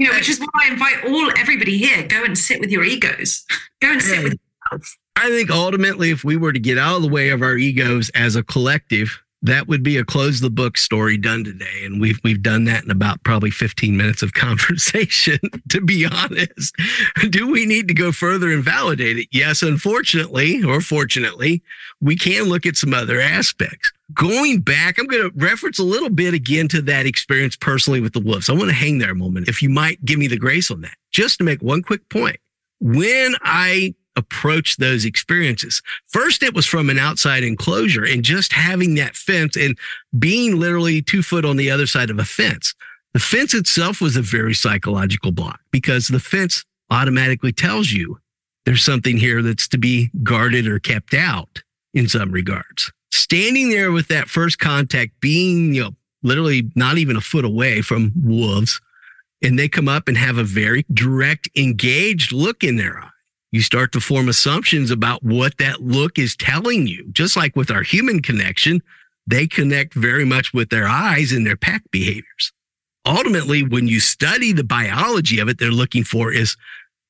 You 0.00 0.08
know, 0.08 0.14
which 0.14 0.28
is 0.28 0.40
why 0.40 0.46
I 0.64 0.72
invite 0.72 1.04
all 1.06 1.30
everybody 1.38 1.78
here, 1.78 2.02
go 2.08 2.24
and 2.24 2.36
sit 2.36 2.58
with 2.60 2.70
your 2.70 2.82
egos. 2.82 3.44
Go 3.80 3.92
and 3.92 4.02
sit 4.02 4.16
Yeah. 4.16 4.22
with 4.24 4.32
yourself. 4.72 4.96
I 5.16 5.28
think 5.28 5.50
ultimately, 5.50 6.10
if 6.10 6.24
we 6.24 6.36
were 6.36 6.52
to 6.52 6.58
get 6.58 6.78
out 6.78 6.96
of 6.96 7.02
the 7.02 7.08
way 7.08 7.28
of 7.28 7.42
our 7.42 7.56
egos 7.56 8.08
as 8.10 8.34
a 8.34 8.42
collective, 8.42 9.22
that 9.42 9.68
would 9.68 9.82
be 9.82 9.96
a 9.96 10.04
close 10.04 10.40
the 10.40 10.50
book 10.50 10.76
story 10.76 11.16
done 11.16 11.44
today. 11.44 11.84
And 11.84 12.00
we've 12.00 12.20
we've 12.22 12.42
done 12.42 12.64
that 12.64 12.84
in 12.84 12.90
about 12.90 13.22
probably 13.24 13.50
15 13.50 13.96
minutes 13.96 14.22
of 14.22 14.32
conversation, 14.34 15.38
to 15.68 15.80
be 15.80 16.06
honest. 16.06 16.74
Do 17.30 17.50
we 17.50 17.66
need 17.66 17.88
to 17.88 17.94
go 17.94 18.12
further 18.12 18.50
and 18.50 18.62
validate 18.62 19.18
it? 19.18 19.28
Yes, 19.30 19.62
unfortunately, 19.62 20.62
or 20.62 20.80
fortunately, 20.80 21.62
we 22.00 22.16
can 22.16 22.44
look 22.44 22.66
at 22.66 22.76
some 22.76 22.94
other 22.94 23.20
aspects. 23.20 23.92
Going 24.12 24.60
back, 24.60 24.98
I'm 24.98 25.06
going 25.06 25.30
to 25.30 25.36
reference 25.36 25.78
a 25.78 25.84
little 25.84 26.10
bit 26.10 26.34
again 26.34 26.66
to 26.68 26.82
that 26.82 27.06
experience 27.06 27.56
personally 27.56 28.00
with 28.00 28.12
the 28.12 28.20
wolves. 28.20 28.50
I 28.50 28.54
want 28.54 28.68
to 28.68 28.74
hang 28.74 28.98
there 28.98 29.12
a 29.12 29.14
moment. 29.14 29.48
If 29.48 29.62
you 29.62 29.70
might 29.70 30.04
give 30.04 30.18
me 30.18 30.26
the 30.26 30.36
grace 30.36 30.70
on 30.70 30.80
that, 30.80 30.94
just 31.12 31.38
to 31.38 31.44
make 31.44 31.62
one 31.62 31.82
quick 31.82 32.08
point. 32.08 32.38
When 32.80 33.34
I 33.42 33.94
approach 34.16 34.76
those 34.76 35.04
experiences. 35.04 35.82
First, 36.08 36.42
it 36.42 36.54
was 36.54 36.66
from 36.66 36.90
an 36.90 36.98
outside 36.98 37.42
enclosure 37.42 38.04
and 38.04 38.22
just 38.22 38.52
having 38.52 38.94
that 38.96 39.16
fence 39.16 39.56
and 39.56 39.78
being 40.18 40.58
literally 40.58 41.02
two 41.02 41.22
foot 41.22 41.44
on 41.44 41.56
the 41.56 41.70
other 41.70 41.86
side 41.86 42.10
of 42.10 42.18
a 42.18 42.24
fence. 42.24 42.74
The 43.12 43.20
fence 43.20 43.54
itself 43.54 44.00
was 44.00 44.16
a 44.16 44.22
very 44.22 44.54
psychological 44.54 45.32
block 45.32 45.60
because 45.70 46.08
the 46.08 46.20
fence 46.20 46.64
automatically 46.90 47.52
tells 47.52 47.90
you 47.90 48.18
there's 48.66 48.84
something 48.84 49.16
here 49.16 49.42
that's 49.42 49.68
to 49.68 49.78
be 49.78 50.10
guarded 50.22 50.66
or 50.66 50.78
kept 50.78 51.14
out 51.14 51.62
in 51.94 52.08
some 52.08 52.30
regards. 52.30 52.92
Standing 53.12 53.70
there 53.70 53.90
with 53.90 54.08
that 54.08 54.28
first 54.28 54.58
contact, 54.58 55.12
being, 55.20 55.74
you 55.74 55.82
know, 55.82 55.90
literally 56.22 56.70
not 56.76 56.98
even 56.98 57.16
a 57.16 57.20
foot 57.20 57.44
away 57.44 57.80
from 57.80 58.12
wolves, 58.22 58.80
and 59.42 59.58
they 59.58 59.68
come 59.68 59.88
up 59.88 60.06
and 60.06 60.16
have 60.16 60.38
a 60.38 60.44
very 60.44 60.84
direct, 60.92 61.48
engaged 61.56 62.32
look 62.32 62.62
in 62.62 62.76
their 62.76 63.00
eye 63.00 63.09
you 63.52 63.62
start 63.62 63.92
to 63.92 64.00
form 64.00 64.28
assumptions 64.28 64.90
about 64.90 65.22
what 65.22 65.58
that 65.58 65.82
look 65.82 66.18
is 66.18 66.36
telling 66.36 66.86
you. 66.86 67.08
Just 67.12 67.36
like 67.36 67.56
with 67.56 67.70
our 67.70 67.82
human 67.82 68.22
connection, 68.22 68.80
they 69.26 69.46
connect 69.46 69.94
very 69.94 70.24
much 70.24 70.52
with 70.52 70.70
their 70.70 70.86
eyes 70.86 71.32
and 71.32 71.46
their 71.46 71.56
pack 71.56 71.82
behaviors. 71.90 72.52
Ultimately, 73.06 73.62
when 73.62 73.88
you 73.88 73.98
study 73.98 74.52
the 74.52 74.64
biology 74.64 75.38
of 75.38 75.48
it, 75.48 75.58
they're 75.58 75.70
looking 75.70 76.04
for 76.04 76.32
is 76.32 76.56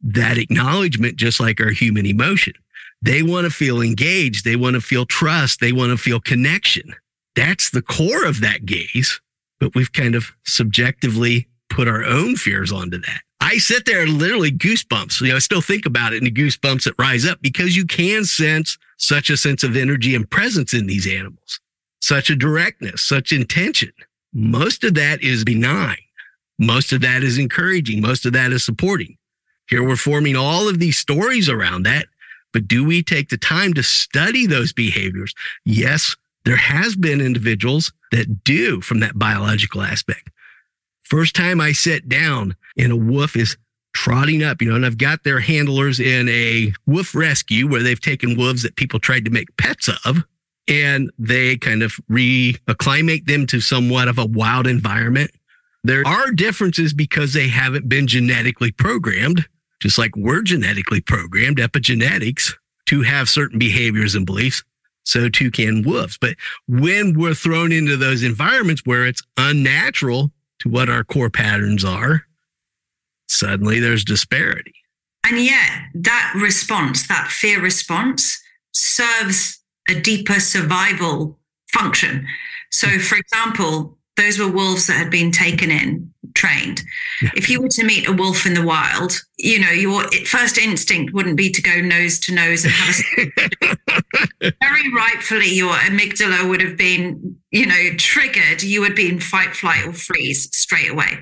that 0.03 0.39
acknowledgement, 0.39 1.17
just 1.17 1.41
like 1.41 1.61
our 1.61 1.71
human 1.71 2.07
emotion. 2.07 2.55
They 3.03 3.23
want 3.23 3.45
to 3.45 3.51
feel 3.51 3.81
engaged. 3.81 4.45
They 4.45 4.57
want 4.57 4.75
to 4.75 4.81
feel 4.81 5.07
trust. 5.07 5.61
They 5.61 5.73
want 5.73 5.91
to 5.91 5.97
feel 5.97 6.21
connection. 6.21 6.95
That's 7.35 7.71
the 7.71 7.83
core 7.83 8.25
of 8.25 8.41
that 8.41 8.67
gaze, 8.67 9.21
but 9.59 9.75
we've 9.75 9.93
kind 9.93 10.15
of 10.15 10.33
subjectively 10.47 11.49
put 11.69 11.89
our 11.89 12.05
own 12.05 12.37
fears 12.37 12.73
onto 12.73 12.99
that. 12.99 13.21
I 13.41 13.59
sit 13.59 13.87
there 13.87 14.03
and 14.03 14.19
literally 14.19 14.53
goosebumps. 14.53 15.21
You 15.21 15.29
know, 15.29 15.37
I 15.37 15.41
still 15.41 15.63
think 15.63 15.87
about 15.87 16.13
it 16.13 16.19
and 16.19 16.27
the 16.27 16.31
goosebumps 16.31 16.85
that 16.85 16.95
rise 16.99 17.27
up 17.27 17.41
because 17.41 17.77
you 17.77 17.87
can 17.87 18.25
sense 18.25 18.79
such 18.99 19.31
a 19.31 19.37
sense 19.37 19.65
of 19.65 19.77
energy 19.77 20.15
and 20.15 20.31
presence 20.31 20.75
in 20.75 20.87
these 20.87 21.07
animals, 21.07 21.61
such 22.01 22.31
a 22.31 22.37
directness, 22.37 23.03
such 23.03 23.33
intention. 23.33 23.93
Most 24.33 24.85
of 24.85 24.95
that 24.95 25.23
is 25.23 25.45
benign. 25.45 25.97
Most 26.59 26.93
of 26.93 27.01
that 27.01 27.23
is 27.23 27.39
encouraging. 27.39 28.03
Most 28.03 28.27
of 28.27 28.35
that 28.35 28.53
is 28.53 28.63
supporting. 28.63 29.17
Here 29.69 29.83
we're 29.83 29.97
forming 29.97 30.37
all 30.37 30.69
of 30.69 30.79
these 30.79 30.99
stories 30.99 31.49
around 31.49 31.85
that. 31.85 32.07
But 32.53 32.69
do 32.69 32.85
we 32.85 33.03
take 33.03 33.29
the 33.29 33.39
time 33.39 33.73
to 33.75 33.83
study 33.83 34.47
those 34.47 34.73
behaviors? 34.73 35.35
Yes, 35.65 36.17
there 36.45 36.57
has 36.57 36.97
been 36.97 37.21
individuals 37.21 37.93
that 38.13 38.45
do 38.45 38.81
from 38.81 39.01
that 39.01 39.19
biological 39.19 39.83
aspect. 39.83 40.29
First 41.11 41.35
time 41.35 41.61
I 41.61 41.73
sit 41.73 42.09
down 42.09 42.55
and 42.79 42.93
a 42.93 42.97
wolf 42.97 43.35
is 43.35 43.57
trotting 43.93 44.45
up, 44.45 44.63
you 44.63 44.71
know, 44.71 44.77
and 44.77 44.87
I've 44.87 44.97
got 44.97 45.25
their 45.25 45.41
handlers 45.41 45.99
in 45.99 46.29
a 46.29 46.73
wolf 46.87 47.17
rescue 47.17 47.69
where 47.69 47.83
they've 47.83 48.01
taken 48.01 48.37
wolves 48.37 48.63
that 48.63 48.77
people 48.77 49.01
tried 49.01 49.25
to 49.25 49.31
make 49.33 49.57
pets 49.57 49.91
of 50.05 50.25
and 50.69 51.11
they 51.19 51.57
kind 51.57 51.83
of 51.83 51.93
reacclimate 52.09 53.27
them 53.27 53.45
to 53.49 53.61
somewhat 53.61 54.07
of 54.07 54.19
a 54.19 54.27
wild 54.27 54.69
environment. 54.69 55.33
There 55.83 56.07
are 56.07 56.31
differences 56.31 56.93
because 56.93 57.33
they 57.33 57.49
haven't 57.49 57.89
been 57.89 58.07
genetically 58.07 58.71
programmed, 58.71 59.47
just 59.81 59.99
like 59.99 60.15
we're 60.15 60.43
genetically 60.43 61.01
programmed, 61.01 61.57
epigenetics, 61.57 62.55
to 62.87 63.03
have 63.03 63.29
certain 63.29 63.59
behaviors 63.59 64.15
and 64.15 64.27
beliefs. 64.27 64.63
So 65.05 65.29
too 65.29 65.51
can 65.51 65.83
wolves. 65.83 66.19
But 66.21 66.37
when 66.69 67.19
we're 67.19 67.35
thrown 67.35 67.73
into 67.73 67.97
those 67.97 68.23
environments 68.23 68.83
where 68.85 69.07
it's 69.07 69.23
unnatural 69.37 70.31
to 70.61 70.69
what 70.69 70.89
our 70.89 71.05
core 71.05 71.31
patterns 71.31 71.85
are, 71.85 72.23
suddenly 73.29 73.81
there's 73.81 74.05
disparity. 74.05 74.75
And 75.25 75.39
yet, 75.39 75.71
that 75.95 76.33
response, 76.37 77.07
that 77.09 77.29
fear 77.29 77.61
response, 77.61 78.41
serves 78.73 79.61
a 79.89 80.01
deeper 80.01 80.41
survival 80.41 81.39
function. 81.73 82.27
So, 82.71 82.99
for 82.99 83.17
example, 83.17 83.99
those 84.17 84.39
were 84.39 84.49
wolves 84.49 84.87
that 84.87 84.95
had 84.95 85.11
been 85.11 85.31
taken 85.31 85.71
in, 85.71 86.13
trained. 86.35 86.83
Yeah. 87.23 87.31
If 87.37 87.49
you 87.49 87.63
were 87.63 87.69
to 87.69 87.85
meet 87.85 88.09
a 88.09 88.13
wolf 88.13 88.47
in 88.47 88.55
the 88.55 88.65
wild, 88.65 89.13
you 89.39 89.61
know, 89.61 89.71
your 89.71 90.05
first 90.27 90.59
instinct 90.59 91.15
wouldn't 91.15 91.37
be 91.37 91.51
to 91.51 91.63
go 91.63 91.81
nose 91.81 92.19
to 92.21 92.35
nose 92.35 92.65
and 92.65 92.73
have 92.73 92.97
a. 93.19 94.53
Very 94.61 94.93
rightfully, 94.95 95.49
your 95.49 95.73
amygdala 95.75 96.49
would 96.49 96.61
have 96.61 96.77
been, 96.77 97.37
you 97.51 97.67
know, 97.67 97.91
triggered. 97.97 98.63
You 98.63 98.81
would 98.81 98.95
be 98.95 99.09
in 99.09 99.21
fight, 99.21 99.55
flight, 99.55 99.87
or 99.87 99.93
freeze 99.93 100.55
straight 100.55 100.91
away. 100.91 101.19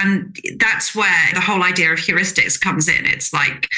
And 0.00 0.36
that's 0.58 0.94
where 0.94 1.28
the 1.34 1.40
whole 1.40 1.62
idea 1.62 1.92
of 1.92 1.98
heuristics 1.98 2.60
comes 2.60 2.88
in. 2.88 3.06
It's 3.06 3.32
like, 3.32 3.68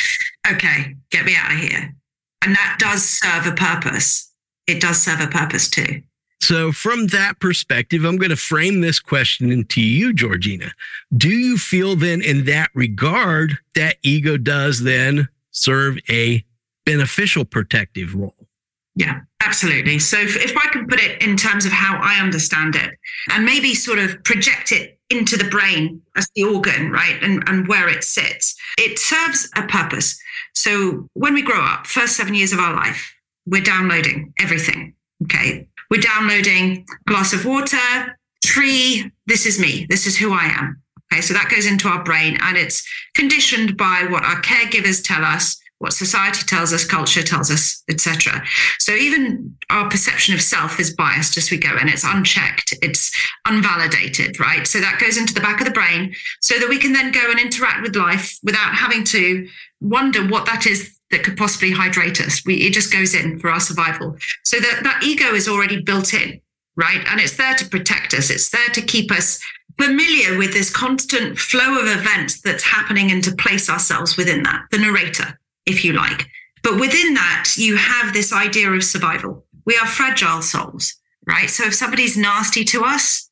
okay, 0.51 0.97
get 1.11 1.27
me 1.27 1.37
out 1.37 1.53
of 1.53 1.59
here. 1.59 1.95
And 2.43 2.55
that 2.55 2.77
does 2.79 3.05
serve 3.05 3.47
a 3.47 3.53
purpose. 3.53 4.33
It 4.67 4.81
does 4.81 5.03
serve 5.03 5.21
a 5.21 5.27
purpose 5.27 5.69
too. 5.69 6.03
So, 6.45 6.73
from 6.73 7.07
that 7.07 7.41
perspective, 7.41 8.05
I'm 8.05 8.19
going 8.19 8.29
to 8.29 8.37
frame 8.37 8.83
this 8.83 9.01
question 9.01 9.65
to 9.65 9.81
you, 9.81 10.13
Georgina. 10.13 10.73
Do 11.17 11.31
you 11.31 11.57
feel 11.57 11.97
then, 11.97 12.21
in 12.21 12.45
that 12.45 12.69
regard, 12.75 13.57
that 13.77 13.97
ego 14.03 14.37
does 14.37 14.83
then 14.83 15.31
serve 15.53 15.97
a 16.11 16.45
beneficial 16.85 17.47
protective 17.47 18.15
role? 18.15 18.47
Yeah, 18.95 19.21
absolutely. 19.43 19.99
So, 19.99 20.19
if, 20.19 20.37
if 20.37 20.55
I 20.55 20.69
can 20.69 20.87
put 20.87 21.01
it 21.01 21.23
in 21.23 21.39
terms 21.39 21.65
of 21.65 21.73
how 21.73 21.99
I 22.03 22.21
understand 22.23 22.77
it 22.77 22.91
and 23.33 23.47
maybe 23.47 23.75
sort 23.75 23.99
of 23.99 24.23
project 24.25 24.71
it 24.71 24.99
into 25.09 25.39
the 25.39 25.49
brain 25.49 26.03
as 26.15 26.29
the 26.35 26.45
organ, 26.45 26.91
right, 26.91 27.17
and, 27.23 27.43
and 27.47 27.67
where 27.69 27.89
it 27.89 28.05
sits, 28.05 28.55
it 28.77 28.99
serves 28.99 29.49
a 29.57 29.63
purpose. 29.63 30.21
So, 30.55 31.09
when 31.15 31.33
we 31.33 31.41
grow 31.41 31.63
up, 31.63 31.87
first 31.87 32.19
seven 32.19 32.35
years 32.35 32.53
of 32.53 32.59
our 32.59 32.75
life, 32.75 33.15
we're 33.47 33.63
downloading 33.63 34.35
everything. 34.39 34.93
Okay. 35.23 35.69
We're 35.91 36.01
downloading 36.01 36.87
glass 37.07 37.33
of 37.33 37.45
water, 37.45 38.17
tree. 38.45 39.11
This 39.27 39.47
is 39.47 39.59
me. 39.59 39.87
This 39.89 40.07
is 40.07 40.17
who 40.17 40.33
I 40.33 40.45
am. 40.45 40.83
Okay. 41.13 41.21
So 41.21 41.35
that 41.35 41.51
goes 41.51 41.67
into 41.67 41.89
our 41.89 42.03
brain 42.03 42.37
and 42.41 42.57
it's 42.57 42.87
conditioned 43.15 43.77
by 43.77 44.07
what 44.09 44.25
our 44.25 44.41
caregivers 44.43 45.05
tell 45.05 45.25
us, 45.25 45.61
what 45.79 45.93
society 45.93 46.45
tells 46.47 46.73
us, 46.73 46.85
culture 46.85 47.23
tells 47.23 47.51
us, 47.51 47.83
etc. 47.89 48.43
So 48.79 48.93
even 48.93 49.57
our 49.71 49.89
perception 49.89 50.35
of 50.35 50.41
self 50.41 50.81
is 50.81 50.95
biased 50.95 51.37
as 51.37 51.51
we 51.51 51.59
go 51.59 51.77
and 51.79 51.91
it's 51.91 52.05
unchecked, 52.05 52.75
it's 52.83 53.13
unvalidated, 53.47 54.39
right? 54.41 54.67
So 54.67 54.81
that 54.81 54.99
goes 55.01 55.17
into 55.17 55.35
the 55.35 55.41
back 55.41 55.61
of 55.61 55.67
the 55.67 55.73
brain 55.73 56.15
so 56.41 56.59
that 56.59 56.69
we 56.69 56.79
can 56.79 56.93
then 56.93 57.13
go 57.13 57.31
and 57.31 57.39
interact 57.39 57.83
with 57.83 57.97
life 57.97 58.39
without 58.43 58.75
having 58.75 59.05
to 59.05 59.49
wonder 59.81 60.27
what 60.27 60.47
that 60.47 60.67
is 60.67 60.94
that 61.11 61.23
could 61.23 61.37
possibly 61.37 61.71
hydrate 61.71 62.21
us. 62.21 62.45
We, 62.45 62.57
it 62.67 62.73
just 62.73 62.93
goes 62.93 63.15
in 63.15 63.39
for 63.39 63.51
our 63.51 63.61
survival. 63.61 64.17
So 64.45 64.59
that, 64.59 64.81
that 64.83 65.03
ego 65.05 65.35
is 65.35 65.49
already 65.49 65.81
built 65.81 66.15
in, 66.15 66.41
right? 66.77 67.05
And 67.09 67.21
it's 67.21 67.37
there 67.37 67.55
to 67.55 67.69
protect 67.69 68.15
us. 68.15 68.31
It's 68.31 68.51
there 68.51 68.69
to 68.69 68.83
keep 68.83 69.13
us 69.13 69.41
familiar 69.81 70.39
with 70.39 70.53
this 70.53 70.71
constant 70.71 71.39
flow 71.39 71.79
of 71.81 71.87
events 71.87 72.41
that's 72.41 72.65
happening 72.65 73.11
and 73.11 73.23
to 73.25 73.35
place 73.37 73.69
ourselves 73.69 74.17
within 74.17 74.43
that, 74.45 74.63
the 74.71 74.79
narrator, 74.79 75.39
if 75.67 75.85
you 75.85 75.93
like. 75.93 76.27
But 76.63 76.81
within 76.81 77.15
that, 77.15 77.51
you 77.57 77.77
have 77.77 78.13
this 78.13 78.33
idea 78.33 78.71
of 78.71 78.83
survival. 78.83 79.45
We 79.67 79.77
are 79.77 79.87
fragile 79.87 80.43
souls, 80.43 80.95
right? 81.27 81.51
So 81.51 81.65
if 81.65 81.75
somebody's 81.75 82.17
nasty 82.17 82.65
to 82.65 82.85
us, 82.85 83.31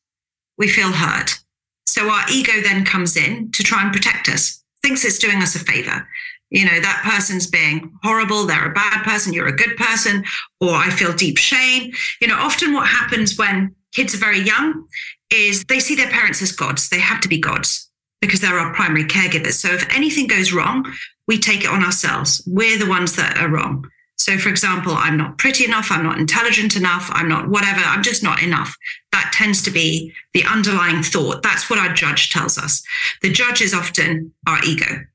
we 0.59 0.69
feel 0.69 0.93
hurt. 0.93 1.39
So 1.87 2.11
our 2.11 2.25
ego 2.31 2.61
then 2.63 2.85
comes 2.85 3.17
in 3.17 3.51
to 3.53 3.63
try 3.63 3.83
and 3.83 3.93
protect 3.93 4.29
us, 4.29 4.63
thinks 4.83 5.05
it's 5.05 5.19
doing 5.19 5.43
us 5.43 5.55
a 5.55 5.59
favor 5.59 6.07
you 6.53 6.67
know, 6.67 6.81
that 6.81 7.03
person's 7.03 7.47
being 7.47 7.91
horrible, 8.03 8.45
they're 8.45 8.71
a 8.71 8.75
bad 8.75 9.03
person, 9.05 9.33
you're 9.33 9.49
a 9.49 9.57
good 9.57 9.75
person, 9.77 10.23
or 10.61 10.75
I 10.75 10.91
feel 10.91 11.15
deep 11.15 11.39
shame. 11.39 11.93
You 12.21 12.29
know, 12.29 12.37
often 12.37 12.75
what 12.75 12.87
happens 12.87 13.39
when 13.39 13.75
kids 13.93 14.15
are 14.15 14.19
very 14.19 14.41
young 14.41 14.87
is 15.33 15.65
they 15.65 15.81
see 15.81 15.95
their 15.95 16.11
parents 16.11 16.43
as 16.43 16.53
gods. 16.53 16.91
They 16.91 17.01
have 17.01 17.23
to 17.23 17.29
be 17.29 17.39
gods 17.39 17.91
because 18.21 18.41
they're 18.41 18.59
our 18.59 18.75
primary 18.75 19.05
caregivers. 19.05 19.55
So 19.55 19.71
if 19.71 19.89
anything 19.97 20.27
goes 20.27 20.53
wrong, 20.53 20.85
we 21.27 21.39
take 21.39 21.65
it 21.65 21.71
on 21.71 21.83
ourselves. 21.83 22.43
We're 22.47 22.79
the 22.79 22.89
ones 22.89 23.17
that 23.17 23.39
are 23.39 23.49
wrong. 23.49 23.89
So, 24.19 24.37
for 24.37 24.51
example, 24.51 24.93
I'm 24.95 25.17
not 25.17 25.39
pretty 25.39 25.65
enough, 25.65 25.91
I'm 25.91 26.05
not 26.05 26.19
intelligent 26.19 26.77
enough, 26.77 27.09
I'm 27.13 27.29
not 27.29 27.49
whatever, 27.49 27.81
I'm 27.81 28.03
just 28.03 28.23
not 28.23 28.43
enough. 28.43 28.77
That 29.11 29.33
tends 29.35 29.63
to 29.63 29.71
be 29.71 30.13
the 30.35 30.45
underlying 30.45 31.03
thought. 31.03 31.43
That's 31.43 31.71
what 31.71 31.79
our 31.79 31.93
judge 31.95 32.31
tells 32.31 32.59
us. 32.59 32.85
The 33.23 33.33
judge 33.33 33.63
is 33.63 33.73
often 33.73 34.33
our 34.47 34.63
ego 34.65 35.07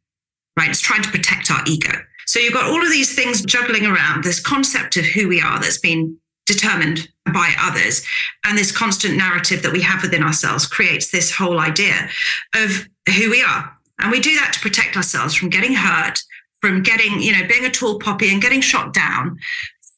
right? 0.58 0.70
It's 0.70 0.82
trying 0.82 1.04
to 1.04 1.12
protect 1.12 1.52
our 1.52 1.62
ego. 1.65 1.91
So 2.26 2.39
you've 2.39 2.54
got 2.54 2.65
all 2.65 2.84
of 2.84 2.91
these 2.91 3.15
things 3.15 3.41
juggling 3.41 3.86
around 3.86 4.24
this 4.24 4.39
concept 4.39 4.98
of 4.98 5.06
who 5.06 5.30
we 5.30 5.39
are 5.39 5.60
that's 5.60 5.78
been 5.78 6.17
determined 6.46 7.08
by 7.34 7.54
others. 7.60 8.06
And 8.43 8.58
this 8.58 8.76
constant 8.76 9.15
narrative 9.15 9.62
that 9.63 9.72
we 9.72 9.82
have 9.82 10.02
within 10.02 10.24
ourselves 10.24 10.65
creates 10.65 11.12
this 11.12 11.32
whole 11.32 11.60
idea 11.60 12.10
of 12.56 12.88
who 13.15 13.30
we 13.30 13.43
are. 13.43 13.72
And 14.00 14.12
we 14.12 14.20
do 14.20 14.36
that 14.36 14.54
to 14.54 14.60
protect 14.60 14.98
ourselves 14.98 15.36
from 15.36 15.50
getting 15.50 15.74
hurt, 15.74 16.20
from 16.60 16.84
getting, 16.84 17.22
you 17.22 17.32
know, 17.32 17.48
being 17.48 17.65
a 17.65 17.70
tall 17.70 18.00
poppy 18.00 18.32
and 18.32 18.41
getting 18.41 18.62
shot 18.62 18.93
down. 18.93 19.38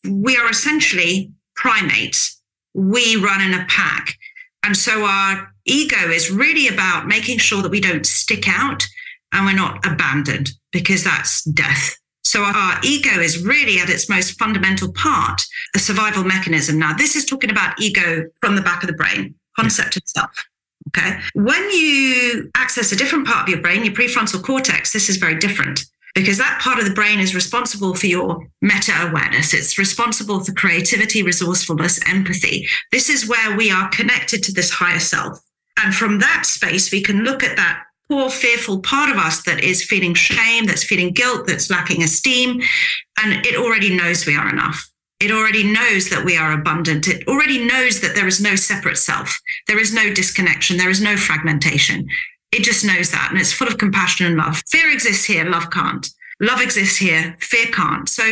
We 0.08 0.38
are 0.38 0.50
essentially 0.50 1.32
primates. 1.56 2.41
We 2.74 3.15
run 3.15 3.41
in 3.41 3.60
a 3.60 3.65
pack. 3.67 4.17
And 4.63 4.76
so 4.76 5.06
our 5.06 5.54
ego 5.65 6.10
is 6.10 6.32
really 6.32 6.67
about 6.67 7.08
making 7.08 7.39
sure 7.39 7.62
that 7.62 7.72
we 7.72 7.82
don't 7.82 8.06
stick 8.06 8.48
out 8.48 8.86
and 9.34 9.46
we're 9.46 9.56
not 9.56 9.86
abandoned 9.86 10.52
because 10.72 11.04
that's 11.04 11.44
death. 11.44 11.96
So 12.24 12.44
our 12.44 12.80
ego 12.84 13.20
is 13.20 13.44
really 13.44 13.80
at 13.80 13.89
its 13.89 14.10
most 14.10 14.38
fundamental 14.38 14.92
part, 14.94 15.42
a 15.76 15.80
survival 15.80 16.24
mechanism. 16.24 16.78
Now, 16.78 16.94
this 16.94 17.15
is 17.15 17.26
talking 17.26 17.50
about 17.50 17.82
ego 17.82 18.26
from 18.39 18.56
the 18.56 18.62
back 18.62 18.84
of 18.84 18.88
the 18.88 18.96
brain, 18.96 19.34
concept 19.56 19.98
of 19.98 20.04
self. 20.06 20.46
Okay. 20.89 21.20
When 21.34 21.70
you 21.72 22.50
access 22.56 22.92
a 22.92 22.96
different 22.96 23.28
part 23.28 23.44
of 23.44 23.50
your 23.50 23.62
brain, 23.62 23.84
your 23.84 23.94
prefrontal 23.94 24.44
cortex, 24.44 24.94
this 24.94 25.10
is 25.10 25.18
very 25.18 25.36
different 25.36 25.86
because 26.15 26.38
that 26.38 26.60
part 26.62 26.80
of 26.80 26.86
the 26.86 26.94
brain 26.94 27.20
is 27.20 27.36
responsible 27.36 27.94
for 27.96 28.08
your 28.08 28.48
meta 28.62 28.94
awareness. 29.08 29.54
It's 29.54 29.78
responsible 29.78 30.44
for 30.44 30.54
creativity, 30.54 31.24
resourcefulness, 31.24 32.00
empathy. 32.08 32.68
This 32.92 33.10
is 33.10 33.28
where 33.28 33.56
we 33.56 33.72
are 33.72 33.89
connected 33.89 34.44
to 34.44 34.52
this 34.52 34.72
higher 34.72 35.00
self. 35.00 35.39
And 35.78 35.96
from 35.96 36.20
that 36.20 36.46
space, 36.46 36.92
we 36.92 37.02
can 37.02 37.24
look 37.24 37.44
at 37.44 37.56
that 37.58 37.84
poor, 38.10 38.30
fearful 38.30 38.82
part 38.82 39.12
of 39.12 39.17
us 39.17 39.43
that 39.43 39.63
is 39.63 39.86
feeling 39.86 40.13
shame, 40.13 40.65
that's 40.65 40.84
feeling 40.84 41.13
guilt, 41.13 41.48
that's 41.48 41.69
lacking 41.69 42.04
esteem. 42.04 42.62
And 43.22 43.45
it 43.45 43.56
already 43.56 43.95
knows 43.95 44.26
we 44.26 44.36
are 44.36 44.50
enough. 44.50 44.89
It 45.19 45.32
already 45.32 45.63
knows 45.63 46.10
that 46.10 46.24
we 46.26 46.38
are 46.38 46.54
abundant. 46.54 47.08
It 47.08 47.28
already 47.28 47.65
knows 47.65 48.00
that 48.02 48.15
there 48.15 48.28
is 48.28 48.41
no 48.41 48.56
separate 48.56 48.98
self. 48.98 49.38
There 49.67 49.80
is 49.80 49.93
no 49.93 50.13
disconnection. 50.13 50.78
There 50.78 50.89
is 50.89 51.02
no 51.02 51.17
fragmentation. 51.17 52.08
It 52.52 52.63
just 52.63 52.86
knows 52.86 53.12
that. 53.12 53.28
And 53.30 53.39
it's 53.39 53.54
full 53.54 53.67
of 53.67 53.78
compassion 53.78 54.26
and 54.26 54.38
love. 54.38 54.62
Fear 54.67 54.91
exists 54.91 55.26
here, 55.26 55.43
love 55.43 55.69
can't. 55.69 56.08
Love 56.41 56.62
exists 56.62 56.97
here, 56.97 57.36
fear 57.39 57.67
can't. 57.67 58.08
So 58.08 58.23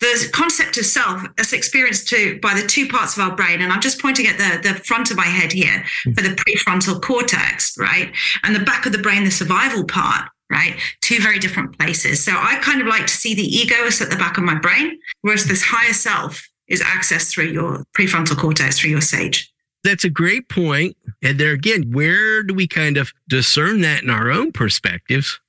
the 0.00 0.28
concept 0.32 0.78
of 0.78 0.84
self 0.84 1.22
is 1.38 1.52
experienced 1.52 2.08
to, 2.08 2.40
by 2.40 2.54
the 2.54 2.66
two 2.66 2.88
parts 2.88 3.16
of 3.16 3.22
our 3.22 3.36
brain, 3.36 3.60
and 3.60 3.72
I'm 3.72 3.80
just 3.80 4.00
pointing 4.00 4.26
at 4.26 4.36
the, 4.36 4.68
the 4.68 4.74
front 4.80 5.10
of 5.10 5.16
my 5.16 5.26
head 5.26 5.52
here 5.52 5.84
hmm. 6.04 6.12
for 6.12 6.22
the 6.22 6.34
prefrontal 6.34 7.00
cortex, 7.00 7.76
right? 7.78 8.12
And 8.42 8.54
the 8.54 8.64
back 8.64 8.86
of 8.86 8.92
the 8.92 8.98
brain, 8.98 9.24
the 9.24 9.30
survival 9.30 9.84
part, 9.84 10.28
right? 10.50 10.76
Two 11.00 11.20
very 11.20 11.38
different 11.38 11.78
places. 11.78 12.24
So 12.24 12.32
I 12.32 12.56
kind 12.56 12.80
of 12.80 12.86
like 12.88 13.06
to 13.06 13.14
see 13.14 13.34
the 13.34 13.42
ego 13.42 13.76
as 13.86 14.00
at 14.02 14.10
the 14.10 14.16
back 14.16 14.38
of 14.38 14.44
my 14.44 14.58
brain, 14.58 14.98
whereas 15.20 15.46
this 15.46 15.62
higher 15.62 15.92
self 15.92 16.48
is 16.68 16.82
accessed 16.82 17.30
through 17.30 17.48
your 17.48 17.84
prefrontal 17.96 18.36
cortex, 18.36 18.78
through 18.78 18.90
your 18.90 19.00
sage. 19.00 19.52
That's 19.84 20.04
a 20.04 20.10
great 20.10 20.48
point. 20.48 20.96
And 21.22 21.38
there 21.38 21.52
again, 21.52 21.90
where 21.92 22.42
do 22.42 22.54
we 22.54 22.66
kind 22.68 22.96
of 22.96 23.12
discern 23.28 23.80
that 23.80 24.02
in 24.02 24.10
our 24.10 24.30
own 24.30 24.52
perspectives? 24.52 25.40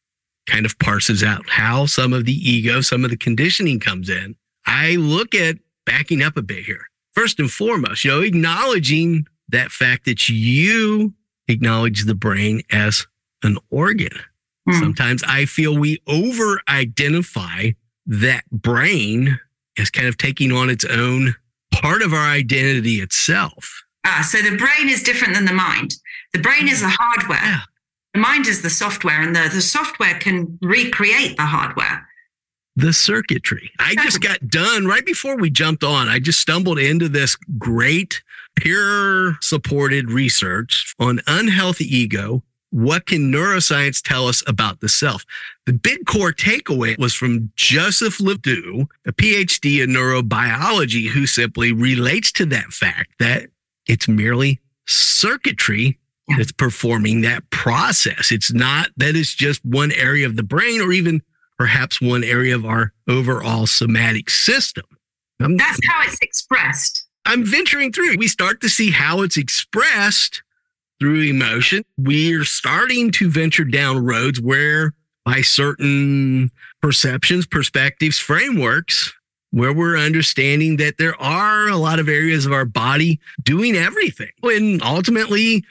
Kind 0.47 0.65
of 0.65 0.77
parses 0.79 1.23
out 1.23 1.47
how 1.49 1.85
some 1.85 2.13
of 2.13 2.25
the 2.25 2.33
ego, 2.33 2.81
some 2.81 3.03
of 3.03 3.09
the 3.09 3.17
conditioning 3.17 3.79
comes 3.79 4.09
in. 4.09 4.35
I 4.65 4.95
look 4.95 5.35
at 5.35 5.57
backing 5.85 6.21
up 6.21 6.37
a 6.37 6.41
bit 6.41 6.65
here. 6.65 6.87
First 7.13 7.39
and 7.39 7.49
foremost, 7.49 8.03
you 8.03 8.11
know, 8.11 8.21
acknowledging 8.21 9.27
that 9.49 9.71
fact 9.71 10.05
that 10.05 10.29
you 10.29 11.13
acknowledge 11.47 12.05
the 12.05 12.15
brain 12.15 12.61
as 12.71 13.05
an 13.43 13.57
organ. 13.69 14.17
Mm. 14.67 14.79
Sometimes 14.79 15.23
I 15.27 15.45
feel 15.45 15.77
we 15.77 16.01
over 16.07 16.61
identify 16.67 17.71
that 18.05 18.49
brain 18.51 19.39
as 19.77 19.89
kind 19.89 20.07
of 20.07 20.17
taking 20.17 20.51
on 20.51 20.69
its 20.69 20.85
own 20.85 21.35
part 21.73 22.01
of 22.01 22.13
our 22.13 22.29
identity 22.29 22.95
itself. 22.95 23.83
Ah, 24.05 24.27
so 24.27 24.41
the 24.41 24.57
brain 24.57 24.89
is 24.89 25.03
different 25.03 25.33
than 25.33 25.45
the 25.45 25.53
mind. 25.53 25.95
The 26.33 26.39
brain 26.39 26.67
is 26.67 26.81
the 26.81 26.93
hardware. 26.97 27.39
Yeah. 27.41 27.61
The 28.13 28.19
mind 28.19 28.47
is 28.47 28.61
the 28.61 28.69
software, 28.69 29.21
and 29.21 29.35
the, 29.35 29.49
the 29.51 29.61
software 29.61 30.15
can 30.19 30.57
recreate 30.61 31.37
the 31.37 31.45
hardware. 31.45 32.07
The 32.75 32.93
circuitry. 32.93 33.71
I 33.79 33.95
just 33.95 34.21
got 34.21 34.47
done 34.47 34.87
right 34.87 35.05
before 35.05 35.37
we 35.37 35.49
jumped 35.49 35.83
on. 35.83 36.07
I 36.07 36.19
just 36.19 36.39
stumbled 36.39 36.79
into 36.79 37.07
this 37.07 37.35
great 37.57 38.23
peer 38.55 39.35
supported 39.41 40.11
research 40.11 40.93
on 40.99 41.21
unhealthy 41.27 41.85
ego 41.85 42.43
what 42.73 43.05
can 43.05 43.31
neuroscience 43.31 44.01
tell 44.01 44.27
us 44.27 44.43
about 44.47 44.79
the 44.79 44.89
self? 44.89 45.23
The 45.67 45.73
big 45.73 46.07
core 46.07 46.33
takeaway 46.33 46.97
was 46.97 47.13
from 47.13 47.51
Joseph 47.55 48.19
LeDoux, 48.19 48.87
a 49.05 49.13
PhD 49.13 49.83
in 49.83 49.91
neurobiology, 49.91 51.07
who 51.07 51.27
simply 51.27 51.71
relates 51.71 52.31
to 52.31 52.47
that 52.47 52.73
fact 52.73 53.11
that 53.19 53.49
it's 53.85 54.07
merely 54.07 54.59
circuitry 54.87 55.99
yeah. 56.27 56.37
that's 56.37 56.51
performing 56.51 57.21
that 57.21 57.49
process. 57.49 58.31
It's 58.31 58.53
not 58.53 58.89
that 58.97 59.15
it's 59.15 59.33
just 59.33 59.63
one 59.65 59.91
area 59.91 60.25
of 60.25 60.35
the 60.35 60.43
brain 60.43 60.81
or 60.81 60.91
even 60.91 61.21
perhaps 61.57 62.01
one 62.01 62.23
area 62.23 62.55
of 62.55 62.65
our 62.65 62.93
overall 63.07 63.67
somatic 63.67 64.29
system. 64.29 64.85
I'm, 65.39 65.57
that's 65.57 65.79
how 65.87 66.03
it's 66.03 66.19
expressed. 66.21 67.05
I'm 67.25 67.45
venturing 67.45 67.91
through. 67.91 68.17
We 68.17 68.27
start 68.27 68.61
to 68.61 68.69
see 68.69 68.91
how 68.91 69.21
it's 69.21 69.37
expressed 69.37 70.43
through 70.99 71.21
emotion. 71.21 71.83
We're 71.97 72.43
starting 72.43 73.11
to 73.11 73.29
venture 73.29 73.63
down 73.63 74.03
roads 74.03 74.39
where, 74.41 74.93
by 75.25 75.41
certain 75.41 76.51
perceptions, 76.81 77.45
perspectives, 77.45 78.19
frameworks, 78.19 79.13
where 79.51 79.73
we're 79.73 79.97
understanding 79.97 80.77
that 80.77 80.97
there 80.97 81.19
are 81.21 81.67
a 81.67 81.77
lot 81.77 81.99
of 81.99 82.09
areas 82.09 82.45
of 82.45 82.51
our 82.51 82.65
body 82.65 83.19
doing 83.43 83.75
everything. 83.75 84.31
And 84.41 84.81
ultimately, 84.81 85.63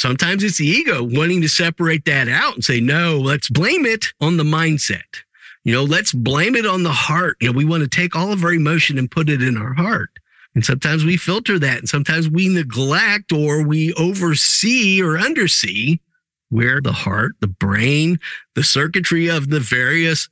sometimes 0.00 0.42
it's 0.42 0.58
the 0.58 0.66
ego 0.66 1.02
wanting 1.02 1.40
to 1.42 1.48
separate 1.48 2.04
that 2.06 2.28
out 2.28 2.54
and 2.54 2.64
say, 2.64 2.80
no, 2.80 3.18
let's 3.18 3.48
blame 3.48 3.84
it 3.86 4.06
on 4.20 4.36
the 4.36 4.44
mindset. 4.44 5.22
You 5.64 5.74
know, 5.74 5.84
let's 5.84 6.12
blame 6.12 6.56
it 6.56 6.66
on 6.66 6.82
the 6.82 6.92
heart. 6.92 7.36
You 7.40 7.48
know, 7.48 7.56
we 7.56 7.64
want 7.64 7.82
to 7.82 7.88
take 7.88 8.16
all 8.16 8.32
of 8.32 8.42
our 8.42 8.52
emotion 8.52 8.98
and 8.98 9.10
put 9.10 9.28
it 9.28 9.42
in 9.42 9.56
our 9.56 9.74
heart. 9.74 10.10
And 10.54 10.64
sometimes 10.64 11.04
we 11.04 11.16
filter 11.16 11.58
that 11.58 11.78
and 11.78 11.88
sometimes 11.88 12.28
we 12.28 12.48
neglect 12.48 13.30
or 13.30 13.62
we 13.62 13.92
oversee 13.94 15.00
or 15.02 15.18
undersee 15.18 16.00
where 16.48 16.80
the 16.80 16.92
heart, 16.92 17.32
the 17.40 17.46
brain, 17.46 18.18
the 18.54 18.64
circuitry 18.64 19.28
of 19.28 19.50
the 19.50 19.60
various 19.60 20.28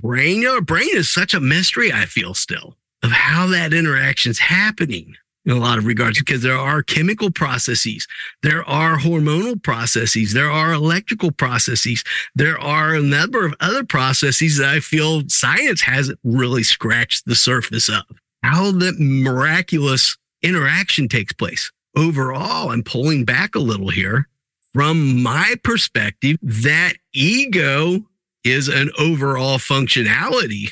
brain, 0.00 0.42
you 0.42 0.48
know, 0.48 0.60
brain 0.60 0.88
is 0.92 1.10
such 1.10 1.34
a 1.34 1.40
mystery, 1.40 1.92
I 1.92 2.04
feel 2.04 2.34
still, 2.34 2.76
of 3.02 3.10
how 3.10 3.48
that 3.48 3.72
interaction 3.72 4.30
is 4.30 4.38
happening 4.38 5.16
in 5.48 5.56
a 5.56 5.60
lot 5.60 5.78
of 5.78 5.86
regards 5.86 6.18
because 6.18 6.42
there 6.42 6.58
are 6.58 6.82
chemical 6.82 7.30
processes, 7.30 8.06
there 8.42 8.62
are 8.68 8.98
hormonal 8.98 9.60
processes, 9.62 10.34
there 10.34 10.50
are 10.50 10.72
electrical 10.72 11.32
processes, 11.32 12.04
there 12.34 12.60
are 12.60 12.94
a 12.94 13.02
number 13.02 13.46
of 13.46 13.54
other 13.60 13.82
processes 13.82 14.58
that 14.58 14.68
I 14.68 14.80
feel 14.80 15.22
science 15.28 15.80
hasn't 15.80 16.18
really 16.22 16.62
scratched 16.62 17.24
the 17.24 17.34
surface 17.34 17.88
of 17.88 18.02
how 18.42 18.72
that 18.72 19.00
miraculous 19.00 20.18
interaction 20.42 21.08
takes 21.08 21.32
place. 21.32 21.72
Overall, 21.96 22.70
I'm 22.70 22.82
pulling 22.82 23.24
back 23.24 23.54
a 23.54 23.60
little 23.60 23.88
here. 23.88 24.28
From 24.74 25.22
my 25.22 25.54
perspective, 25.64 26.36
that 26.42 26.92
ego 27.14 28.04
is 28.44 28.68
an 28.68 28.90
overall 28.98 29.58
functionality 29.58 30.70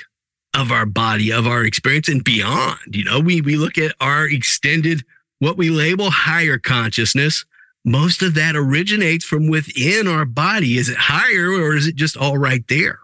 of 0.56 0.72
our 0.72 0.86
body, 0.86 1.32
of 1.32 1.46
our 1.46 1.64
experience 1.64 2.08
and 2.08 2.24
beyond. 2.24 2.78
You 2.86 3.04
know, 3.04 3.20
we, 3.20 3.40
we 3.40 3.56
look 3.56 3.78
at 3.78 3.94
our 4.00 4.26
extended, 4.26 5.04
what 5.38 5.56
we 5.56 5.70
label 5.70 6.10
higher 6.10 6.58
consciousness. 6.58 7.44
Most 7.84 8.22
of 8.22 8.34
that 8.34 8.56
originates 8.56 9.24
from 9.24 9.48
within 9.48 10.08
our 10.08 10.24
body. 10.24 10.78
Is 10.78 10.88
it 10.88 10.96
higher 10.96 11.50
or 11.50 11.76
is 11.76 11.86
it 11.86 11.94
just 11.94 12.16
all 12.16 12.38
right 12.38 12.66
there? 12.68 12.98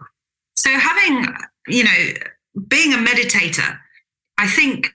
So 0.55 0.71
having, 0.71 1.27
you 1.67 1.83
know, 1.83 2.61
being 2.67 2.93
a 2.93 2.97
meditator, 2.97 3.77
I 4.37 4.47
think 4.47 4.93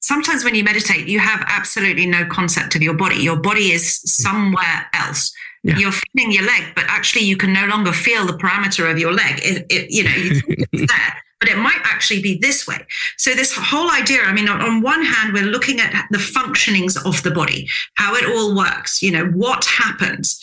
sometimes 0.00 0.44
when 0.44 0.54
you 0.54 0.64
meditate, 0.64 1.08
you 1.08 1.20
have 1.20 1.42
absolutely 1.46 2.06
no 2.06 2.26
concept 2.26 2.74
of 2.74 2.82
your 2.82 2.94
body. 2.94 3.16
Your 3.16 3.36
body 3.36 3.72
is 3.72 4.00
somewhere 4.00 4.90
else. 4.94 5.32
Yeah. 5.62 5.78
You're 5.78 5.92
feeling 5.92 6.32
your 6.32 6.44
leg, 6.44 6.74
but 6.74 6.84
actually 6.88 7.24
you 7.24 7.36
can 7.36 7.52
no 7.52 7.66
longer 7.66 7.92
feel 7.92 8.26
the 8.26 8.32
parameter 8.32 8.90
of 8.90 8.98
your 8.98 9.12
leg. 9.12 9.38
It, 9.42 9.66
it, 9.70 9.90
you 9.90 10.02
know, 10.02 10.10
you 10.10 10.40
think 10.40 10.68
it's 10.72 10.92
there, 10.92 11.22
but 11.42 11.50
it 11.50 11.58
might 11.58 11.80
actually 11.82 12.22
be 12.22 12.38
this 12.38 12.68
way. 12.68 12.78
So 13.18 13.34
this 13.34 13.52
whole 13.52 13.90
idea, 13.90 14.22
I 14.22 14.32
mean, 14.32 14.48
on, 14.48 14.60
on 14.60 14.80
one 14.80 15.04
hand, 15.04 15.32
we're 15.32 15.42
looking 15.42 15.80
at 15.80 16.06
the 16.12 16.18
functionings 16.18 16.96
of 17.04 17.20
the 17.24 17.32
body, 17.32 17.68
how 17.94 18.14
it 18.14 18.24
all 18.26 18.54
works, 18.54 19.02
you 19.02 19.10
know, 19.10 19.24
what 19.30 19.64
happens. 19.64 20.40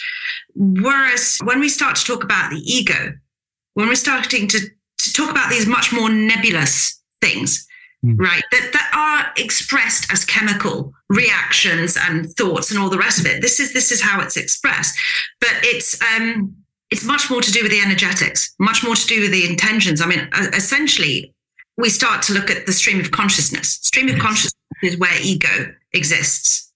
Whereas 0.55 1.37
when 1.45 1.61
we 1.61 1.69
start 1.69 1.95
to 1.95 2.03
talk 2.03 2.25
about 2.25 2.49
the 2.51 2.57
ego, 2.57 3.13
when 3.75 3.87
we're 3.87 3.95
starting 3.95 4.49
to, 4.49 4.59
to 4.59 5.13
talk 5.13 5.31
about 5.31 5.49
these 5.49 5.67
much 5.67 5.93
more 5.93 6.09
nebulous 6.09 7.01
things, 7.21 7.65
mm. 8.05 8.19
right? 8.19 8.43
That 8.51 8.71
that 8.73 8.91
are 8.93 9.41
expressed 9.41 10.11
as 10.11 10.25
chemical 10.25 10.93
reactions 11.07 11.95
and 11.97 12.29
thoughts 12.31 12.71
and 12.71 12.79
all 12.79 12.89
the 12.89 12.97
rest 12.97 13.21
of 13.21 13.25
it. 13.25 13.41
This 13.41 13.61
is 13.61 13.71
this 13.71 13.89
is 13.89 14.01
how 14.01 14.19
it's 14.19 14.35
expressed, 14.35 14.99
but 15.39 15.53
it's 15.63 15.97
um 16.01 16.57
it's 16.91 17.05
much 17.05 17.29
more 17.29 17.41
to 17.41 17.51
do 17.51 17.61
with 17.61 17.71
the 17.71 17.81
energetics, 17.81 18.53
much 18.59 18.83
more 18.83 18.95
to 18.95 19.07
do 19.07 19.21
with 19.21 19.31
the 19.31 19.47
intentions. 19.47 20.01
I 20.01 20.07
mean, 20.07 20.27
essentially, 20.53 21.33
we 21.77 21.89
start 21.89 22.21
to 22.23 22.33
look 22.33 22.49
at 22.49 22.65
the 22.65 22.73
stream 22.73 22.99
of 22.99 23.11
consciousness. 23.11 23.79
Stream 23.83 24.07
of 24.07 24.15
yes. 24.15 24.21
consciousness 24.21 24.53
is 24.83 24.97
where 24.97 25.21
ego 25.21 25.73
exists, 25.93 26.71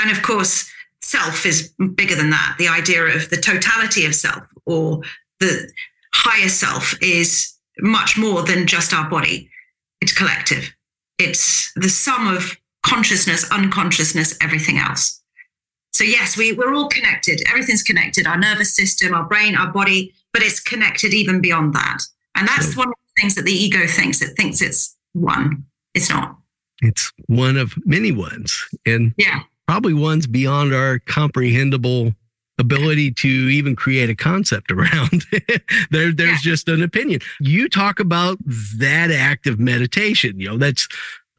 and 0.00 0.10
of 0.10 0.22
course, 0.22 0.70
self 1.02 1.46
is 1.46 1.72
bigger 1.94 2.14
than 2.14 2.30
that. 2.30 2.56
The 2.58 2.68
idea 2.68 3.04
of 3.04 3.30
the 3.30 3.36
totality 3.36 4.04
of 4.06 4.14
self 4.14 4.42
or 4.66 5.02
the 5.40 5.70
higher 6.14 6.48
self 6.48 6.94
is 7.02 7.54
much 7.80 8.18
more 8.18 8.42
than 8.42 8.66
just 8.66 8.92
our 8.92 9.08
body 9.08 9.50
it's 10.00 10.12
collective. 10.12 10.72
It's 11.18 11.72
the 11.74 11.88
sum 11.88 12.28
of 12.28 12.56
consciousness, 12.84 13.50
unconsciousness, 13.50 14.36
everything 14.40 14.78
else. 14.78 15.20
So 15.98 16.04
yes, 16.04 16.36
we, 16.36 16.52
we're 16.52 16.72
all 16.72 16.86
connected. 16.86 17.42
Everything's 17.48 17.82
connected, 17.82 18.28
our 18.28 18.38
nervous 18.38 18.72
system, 18.72 19.12
our 19.12 19.24
brain, 19.24 19.56
our 19.56 19.72
body, 19.72 20.14
but 20.32 20.42
it's 20.42 20.60
connected 20.60 21.12
even 21.12 21.40
beyond 21.40 21.74
that. 21.74 21.98
And 22.36 22.46
that's 22.46 22.76
one 22.76 22.86
of 22.86 22.94
the 22.94 23.20
things 23.20 23.34
that 23.34 23.44
the 23.44 23.50
ego 23.50 23.84
thinks. 23.88 24.22
It 24.22 24.36
thinks 24.36 24.62
it's 24.62 24.96
one. 25.14 25.64
It's 25.94 26.08
not. 26.08 26.38
It's 26.82 27.12
one 27.26 27.56
of 27.56 27.74
many 27.84 28.12
ones. 28.12 28.64
And 28.86 29.12
yeah. 29.16 29.40
probably 29.66 29.92
ones 29.92 30.28
beyond 30.28 30.72
our 30.72 31.00
comprehensible 31.00 32.14
ability 32.60 33.10
to 33.14 33.28
even 33.28 33.74
create 33.74 34.08
a 34.08 34.14
concept 34.14 34.70
around. 34.70 35.24
there, 35.90 36.12
there's 36.12 36.46
yeah. 36.46 36.52
just 36.52 36.68
an 36.68 36.80
opinion. 36.80 37.22
You 37.40 37.68
talk 37.68 37.98
about 37.98 38.38
that 38.76 39.10
act 39.10 39.48
of 39.48 39.58
meditation. 39.58 40.38
You 40.38 40.50
know, 40.50 40.58
that's 40.58 40.86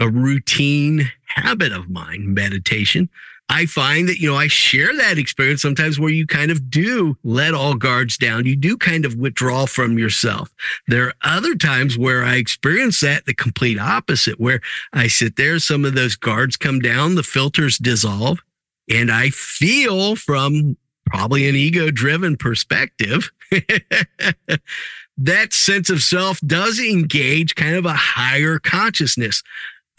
a 0.01 0.09
routine 0.09 1.09
habit 1.27 1.71
of 1.71 1.89
mine, 1.89 2.33
meditation. 2.33 3.09
I 3.49 3.65
find 3.65 4.07
that, 4.07 4.19
you 4.19 4.29
know, 4.29 4.37
I 4.37 4.47
share 4.47 4.95
that 4.95 5.17
experience 5.17 5.63
sometimes 5.63 5.99
where 5.99 6.11
you 6.11 6.27
kind 6.27 6.51
of 6.51 6.69
do 6.69 7.17
let 7.23 7.55
all 7.55 7.73
guards 7.73 8.15
down. 8.17 8.45
You 8.45 8.55
do 8.55 8.77
kind 8.77 9.05
of 9.05 9.15
withdraw 9.15 9.65
from 9.65 9.97
yourself. 9.97 10.53
There 10.87 11.07
are 11.07 11.13
other 11.23 11.55
times 11.55 11.97
where 11.97 12.23
I 12.23 12.35
experience 12.35 13.01
that 13.01 13.25
the 13.25 13.33
complete 13.33 13.79
opposite, 13.79 14.39
where 14.39 14.61
I 14.93 15.07
sit 15.07 15.35
there, 15.35 15.57
some 15.57 15.83
of 15.83 15.95
those 15.95 16.15
guards 16.15 16.57
come 16.57 16.79
down, 16.79 17.15
the 17.15 17.23
filters 17.23 17.79
dissolve, 17.79 18.39
and 18.87 19.11
I 19.11 19.31
feel 19.31 20.15
from 20.15 20.77
probably 21.07 21.49
an 21.49 21.55
ego 21.55 21.89
driven 21.89 22.37
perspective, 22.37 23.31
that 25.17 25.53
sense 25.53 25.89
of 25.89 26.03
self 26.03 26.39
does 26.41 26.79
engage 26.79 27.55
kind 27.55 27.75
of 27.75 27.85
a 27.85 27.93
higher 27.93 28.59
consciousness. 28.59 29.41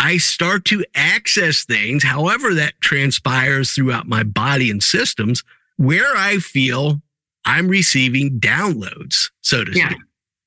I 0.01 0.17
start 0.17 0.65
to 0.67 0.83
access 0.95 1.65
things, 1.65 2.03
however 2.03 2.55
that 2.55 2.81
transpires 2.81 3.73
throughout 3.73 4.09
my 4.09 4.23
body 4.23 4.71
and 4.71 4.83
systems, 4.83 5.45
where 5.77 6.17
I 6.17 6.39
feel 6.39 7.03
I'm 7.45 7.69
receiving 7.69 8.41
downloads, 8.41 9.31
so 9.43 9.63
to 9.63 9.73
yeah. 9.73 9.91
speak. 9.91 10.01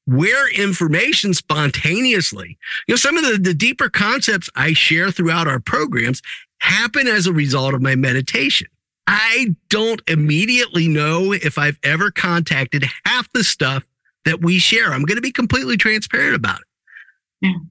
Where 0.06 0.52
information 0.52 1.34
spontaneously, 1.34 2.58
you 2.88 2.94
know, 2.94 2.98
some 2.98 3.16
of 3.16 3.24
the, 3.24 3.38
the 3.38 3.54
deeper 3.54 3.90
concepts 3.90 4.50
I 4.56 4.74
share 4.74 5.12
throughout 5.12 5.48
our 5.48 5.60
programs 5.60 6.22
happen 6.60 7.08
as 7.08 7.28
a 7.28 7.32
result 7.32 7.74
of 7.74 7.82
my 7.82 7.96
meditation. 7.96 8.68
I 9.06 9.56
don't 9.70 10.02
immediately 10.08 10.88
know 10.88 11.32
if 11.32 11.58
I've 11.58 11.80
ever 11.84 12.10
contacted 12.10 12.86
half 13.06 13.32
the 13.34 13.44
stuff 13.44 13.84
that 14.26 14.42
we 14.42 14.58
share. 14.58 14.92
I'm 14.92 15.04
going 15.04 15.18
to 15.18 15.22
be 15.22 15.32
completely 15.32 15.78
transparent 15.78 16.36
about 16.36 16.62
it. 16.62 16.68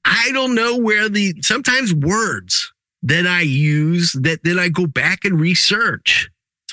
I 0.04 0.30
don't 0.32 0.54
know 0.54 0.76
where 0.76 1.08
the 1.08 1.34
sometimes 1.40 1.94
words 1.94 2.72
that 3.02 3.26
I 3.26 3.40
use 3.40 4.12
that 4.12 4.44
then 4.44 4.58
I 4.58 4.68
go 4.68 4.86
back 4.86 5.24
and 5.24 5.40
research. 5.40 6.30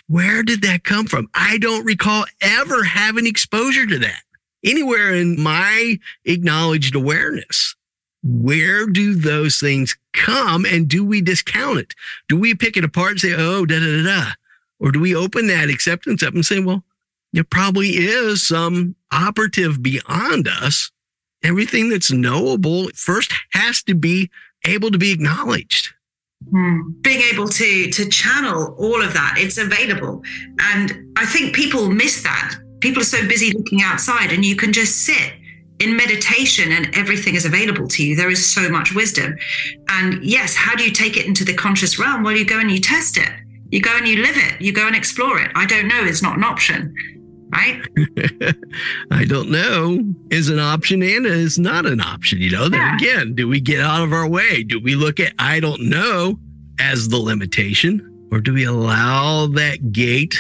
Where 0.08 0.44
did 0.44 0.62
that 0.64 0.84
come 0.84 1.06
from? 1.06 1.30
I 1.34 1.58
don't 1.60 1.86
recall 1.86 2.26
ever 2.42 2.84
having 2.84 3.28
exposure 3.28 3.86
to 3.86 4.00
that 4.00 4.22
anywhere 4.64 5.14
in 5.14 5.42
my 5.42 6.00
acknowledged 6.26 6.96
awareness. 6.96 7.76
Where 8.24 8.86
do 8.86 9.16
those 9.16 9.60
things 9.60 9.96
come 10.14 10.66
and 10.66 10.88
do 10.88 11.06
we 11.06 11.22
discount 11.22 11.80
it? 11.80 11.94
Do 12.28 12.38
we 12.38 12.54
pick 12.54 12.76
it 12.76 12.84
apart 12.84 13.12
and 13.12 13.20
say, 13.20 13.34
oh, 13.38 13.66
da 13.66 13.80
da 13.80 13.86
da 13.86 14.04
da? 14.04 14.32
Or 14.80 14.92
do 14.92 15.00
we 15.00 15.16
open 15.16 15.48
that 15.48 15.70
acceptance 15.70 16.24
up 16.24 16.34
and 16.34 16.46
say, 16.46 16.60
well, 16.60 16.84
there 17.32 17.44
probably 17.44 17.90
is 17.90 18.46
some 18.46 18.96
operative 19.12 19.82
beyond 19.84 20.48
us. 20.48 20.92
Everything 21.44 21.90
that's 21.90 22.12
knowable 22.12 22.90
first 22.94 23.34
has 23.54 23.82
to 23.84 23.96
be 23.96 24.30
able 24.66 24.92
to 24.92 24.98
be 24.98 25.12
acknowledged. 25.12 25.94
Mm. 26.54 27.02
Being 27.02 27.22
able 27.34 27.48
to 27.48 27.90
to 27.92 28.10
channel 28.10 28.76
all 28.78 29.02
of 29.02 29.14
that, 29.14 29.36
it's 29.38 29.58
available. 29.58 30.24
And 30.74 31.18
I 31.18 31.26
think 31.26 31.56
people 31.56 31.90
miss 31.90 32.24
that. 32.24 32.56
People 32.80 33.02
are 33.02 33.06
so 33.06 33.28
busy 33.28 33.52
looking 33.52 33.82
outside, 33.82 34.32
and 34.32 34.46
you 34.46 34.56
can 34.56 34.72
just 34.72 35.06
sit 35.06 35.34
in 35.80 35.96
meditation 35.96 36.74
and 36.74 36.94
everything 36.94 37.36
is 37.36 37.46
available 37.46 37.88
to 37.88 38.06
you. 38.06 38.16
There 38.16 38.30
is 38.30 38.46
so 38.46 38.70
much 38.70 38.94
wisdom. 38.94 39.38
And 39.88 40.22
yes, 40.24 40.54
how 40.54 40.76
do 40.76 40.84
you 40.84 40.92
take 40.92 41.16
it 41.16 41.26
into 41.26 41.46
the 41.46 41.54
conscious 41.54 41.98
realm? 41.98 42.24
Well, 42.24 42.36
you 42.36 42.46
go 42.46 42.60
and 42.60 42.70
you 42.70 42.80
test 42.80 43.18
it. 43.18 43.32
You 43.72 43.80
go 43.82 43.96
and 43.96 44.06
you 44.06 44.22
live 44.22 44.36
it. 44.36 44.62
You 44.62 44.74
go 44.74 44.88
and 44.88 44.96
explore 44.96 45.40
it. 45.40 45.52
I 45.56 45.66
don't 45.66 45.88
know 45.88 46.04
It's 46.04 46.22
not 46.22 46.38
an 46.38 46.44
option 46.44 46.94
right? 47.52 47.82
I 49.12 49.26
don't 49.26 49.50
know 49.50 50.04
is 50.30 50.50
an 50.50 50.60
option 50.60 51.02
and 51.02 51.26
is 51.26 51.60
not 51.60 51.86
an 51.86 52.02
option. 52.02 52.40
You 52.40 52.52
know, 52.52 52.64
yeah. 52.64 52.70
then 52.70 52.94
again, 52.96 53.36
do 53.36 53.48
we 53.48 53.60
get 53.60 53.82
out 53.82 54.04
of 54.04 54.14
our 54.14 54.28
way? 54.28 54.64
Do 54.64 54.80
we 54.80 54.96
look 54.96 55.20
at 55.20 55.34
I 55.40 55.60
don't 55.60 55.90
know 55.90 56.40
as 56.80 57.10
the 57.10 57.18
limitation, 57.18 58.28
or 58.32 58.40
do 58.40 58.54
we 58.54 58.64
allow 58.64 59.48
that 59.48 59.92
gate 59.92 60.36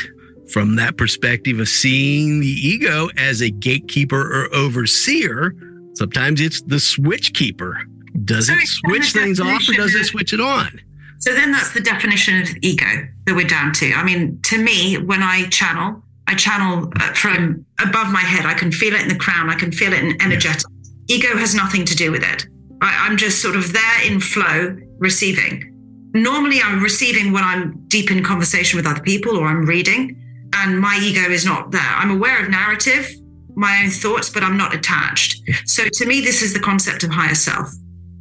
from 0.51 0.75
that 0.77 0.97
perspective 0.97 1.59
of 1.59 1.67
seeing 1.67 2.39
the 2.39 2.47
ego 2.47 3.09
as 3.17 3.41
a 3.41 3.49
gatekeeper 3.49 4.21
or 4.21 4.53
overseer? 4.53 5.53
Sometimes 5.93 6.39
it's 6.39 6.61
the 6.61 6.79
switch 6.79 7.33
keeper. 7.33 7.81
Does 8.23 8.47
so 8.47 8.53
it 8.53 8.67
switch 8.67 9.11
things 9.11 9.39
off 9.39 9.67
or 9.67 9.73
does 9.73 9.95
it 9.95 10.05
switch 10.05 10.33
it 10.33 10.41
on? 10.41 10.79
So 11.19 11.33
then 11.33 11.51
that's 11.51 11.73
the 11.73 11.81
definition 11.81 12.41
of 12.41 12.49
ego 12.61 12.85
that 13.25 13.35
we're 13.35 13.47
down 13.47 13.73
to. 13.73 13.93
I 13.93 14.03
mean, 14.03 14.39
to 14.43 14.57
me, 14.57 14.97
when 14.97 15.21
I 15.21 15.47
channel, 15.49 16.01
I 16.29 16.35
channel 16.35 16.93
uh, 16.99 17.13
from 17.13 17.65
above 17.79 18.11
my 18.11 18.21
head. 18.21 18.45
I 18.45 18.53
can 18.53 18.71
feel 18.71 18.93
it 18.93 19.01
in 19.01 19.07
the 19.07 19.15
crown. 19.15 19.49
I 19.49 19.55
can 19.55 19.71
feel 19.71 19.93
it 19.93 20.03
in 20.03 20.21
energetic. 20.21 20.63
Ego 21.07 21.35
has 21.35 21.55
nothing 21.55 21.85
to 21.85 21.95
do 21.95 22.11
with 22.11 22.21
it. 22.21 22.45
I, 22.83 23.07
I'm 23.07 23.17
just 23.17 23.41
sort 23.41 23.55
of 23.55 23.73
there 23.73 24.05
in 24.05 24.19
flow, 24.19 24.77
receiving. 24.99 25.73
Normally, 26.13 26.59
I'm 26.63 26.83
receiving 26.83 27.33
when 27.33 27.43
I'm 27.43 27.83
deep 27.87 28.11
in 28.11 28.23
conversation 28.23 28.77
with 28.77 28.85
other 28.85 29.01
people 29.01 29.35
or 29.37 29.47
I'm 29.47 29.65
reading, 29.65 30.15
and 30.53 30.79
my 30.79 30.99
ego 31.01 31.31
is 31.31 31.45
not 31.45 31.71
there. 31.71 31.81
I'm 31.81 32.11
aware 32.11 32.43
of 32.43 32.51
narrative, 32.51 33.09
my 33.55 33.81
own 33.83 33.89
thoughts, 33.89 34.29
but 34.29 34.43
I'm 34.43 34.55
not 34.55 34.75
attached. 34.75 35.41
So 35.65 35.85
to 35.91 36.05
me, 36.05 36.21
this 36.21 36.43
is 36.43 36.53
the 36.53 36.59
concept 36.59 37.03
of 37.03 37.09
higher 37.09 37.33
self. 37.33 37.71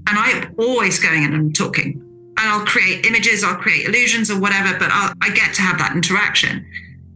And 0.07 0.19
I'm 0.19 0.55
always 0.59 0.99
going 0.99 1.25
in 1.25 1.35
and 1.35 1.55
talking. 1.55 2.01
And 2.39 2.49
I'll 2.49 2.65
create 2.65 3.05
images, 3.05 3.45
I'll 3.45 3.57
create 3.57 3.87
illusions 3.87 4.31
or 4.31 4.41
whatever, 4.41 4.79
but 4.79 4.89
I'll, 4.91 5.13
I 5.21 5.29
get 5.29 5.53
to 5.57 5.63
have 5.63 5.77
that 5.77 5.95
interaction 5.95 6.65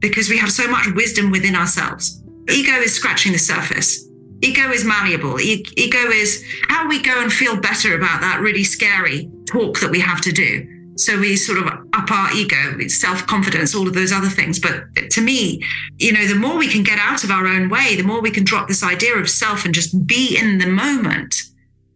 because 0.02 0.28
we 0.28 0.36
have 0.36 0.52
so 0.52 0.68
much 0.68 0.86
wisdom 0.94 1.30
within 1.30 1.54
ourselves. 1.54 2.22
Ego 2.50 2.72
is 2.72 2.92
scratching 2.92 3.32
the 3.32 3.38
surface. 3.38 4.08
Ego 4.42 4.70
is 4.70 4.84
malleable. 4.84 5.40
E- 5.40 5.64
ego 5.76 6.10
is 6.10 6.44
how 6.68 6.86
we 6.88 7.00
go 7.00 7.22
and 7.22 7.32
feel 7.32 7.56
better 7.56 7.94
about 7.94 8.20
that 8.20 8.40
really 8.40 8.64
scary 8.64 9.30
talk 9.46 9.78
that 9.80 9.90
we 9.90 10.00
have 10.00 10.20
to 10.20 10.32
do. 10.32 10.68
So 10.96 11.18
we 11.18 11.36
sort 11.36 11.58
of 11.58 11.68
up 11.68 12.10
our 12.10 12.32
ego, 12.34 12.86
self 12.88 13.26
confidence, 13.26 13.74
all 13.74 13.86
of 13.86 13.94
those 13.94 14.12
other 14.12 14.28
things. 14.28 14.58
But 14.58 14.84
to 15.12 15.20
me, 15.20 15.62
you 15.98 16.12
know, 16.12 16.26
the 16.26 16.34
more 16.34 16.58
we 16.58 16.68
can 16.68 16.82
get 16.82 16.98
out 16.98 17.24
of 17.24 17.30
our 17.30 17.46
own 17.46 17.70
way, 17.70 17.96
the 17.96 18.02
more 18.02 18.20
we 18.20 18.30
can 18.30 18.44
drop 18.44 18.68
this 18.68 18.82
idea 18.82 19.14
of 19.14 19.30
self 19.30 19.64
and 19.64 19.74
just 19.74 20.06
be 20.06 20.36
in 20.36 20.58
the 20.58 20.66
moment, 20.66 21.34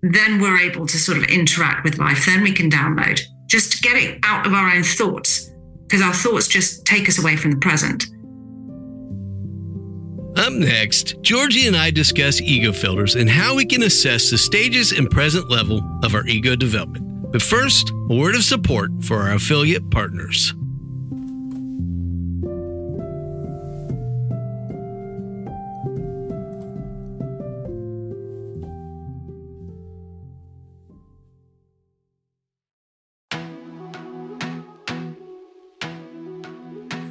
then 0.02 0.40
we're 0.40 0.58
able 0.58 0.86
to 0.86 0.96
sort 0.96 1.18
of 1.18 1.24
interact 1.24 1.84
with 1.84 1.98
life. 1.98 2.24
Then 2.24 2.42
we 2.42 2.52
can 2.52 2.70
download. 2.70 3.20
Just 3.48 3.82
get 3.82 3.96
it 3.96 4.20
out 4.22 4.46
of 4.46 4.54
our 4.54 4.70
own 4.70 4.82
thoughts 4.82 5.45
because 5.86 6.02
our 6.02 6.12
thoughts 6.12 6.48
just 6.48 6.84
take 6.84 7.08
us 7.08 7.18
away 7.18 7.36
from 7.36 7.52
the 7.52 7.58
present. 7.58 8.06
Up 10.36 10.52
next, 10.52 11.22
Georgie 11.22 11.66
and 11.66 11.76
I 11.76 11.90
discuss 11.90 12.40
ego 12.40 12.72
filters 12.72 13.14
and 13.14 13.30
how 13.30 13.54
we 13.54 13.64
can 13.64 13.84
assess 13.84 14.30
the 14.30 14.36
stages 14.36 14.92
and 14.92 15.10
present 15.10 15.48
level 15.48 15.80
of 16.02 16.14
our 16.14 16.26
ego 16.26 16.56
development. 16.56 17.32
But 17.32 17.40
first, 17.40 17.90
a 18.10 18.14
word 18.14 18.34
of 18.34 18.42
support 18.42 18.90
for 19.02 19.16
our 19.22 19.32
affiliate 19.32 19.90
partners. 19.90 20.54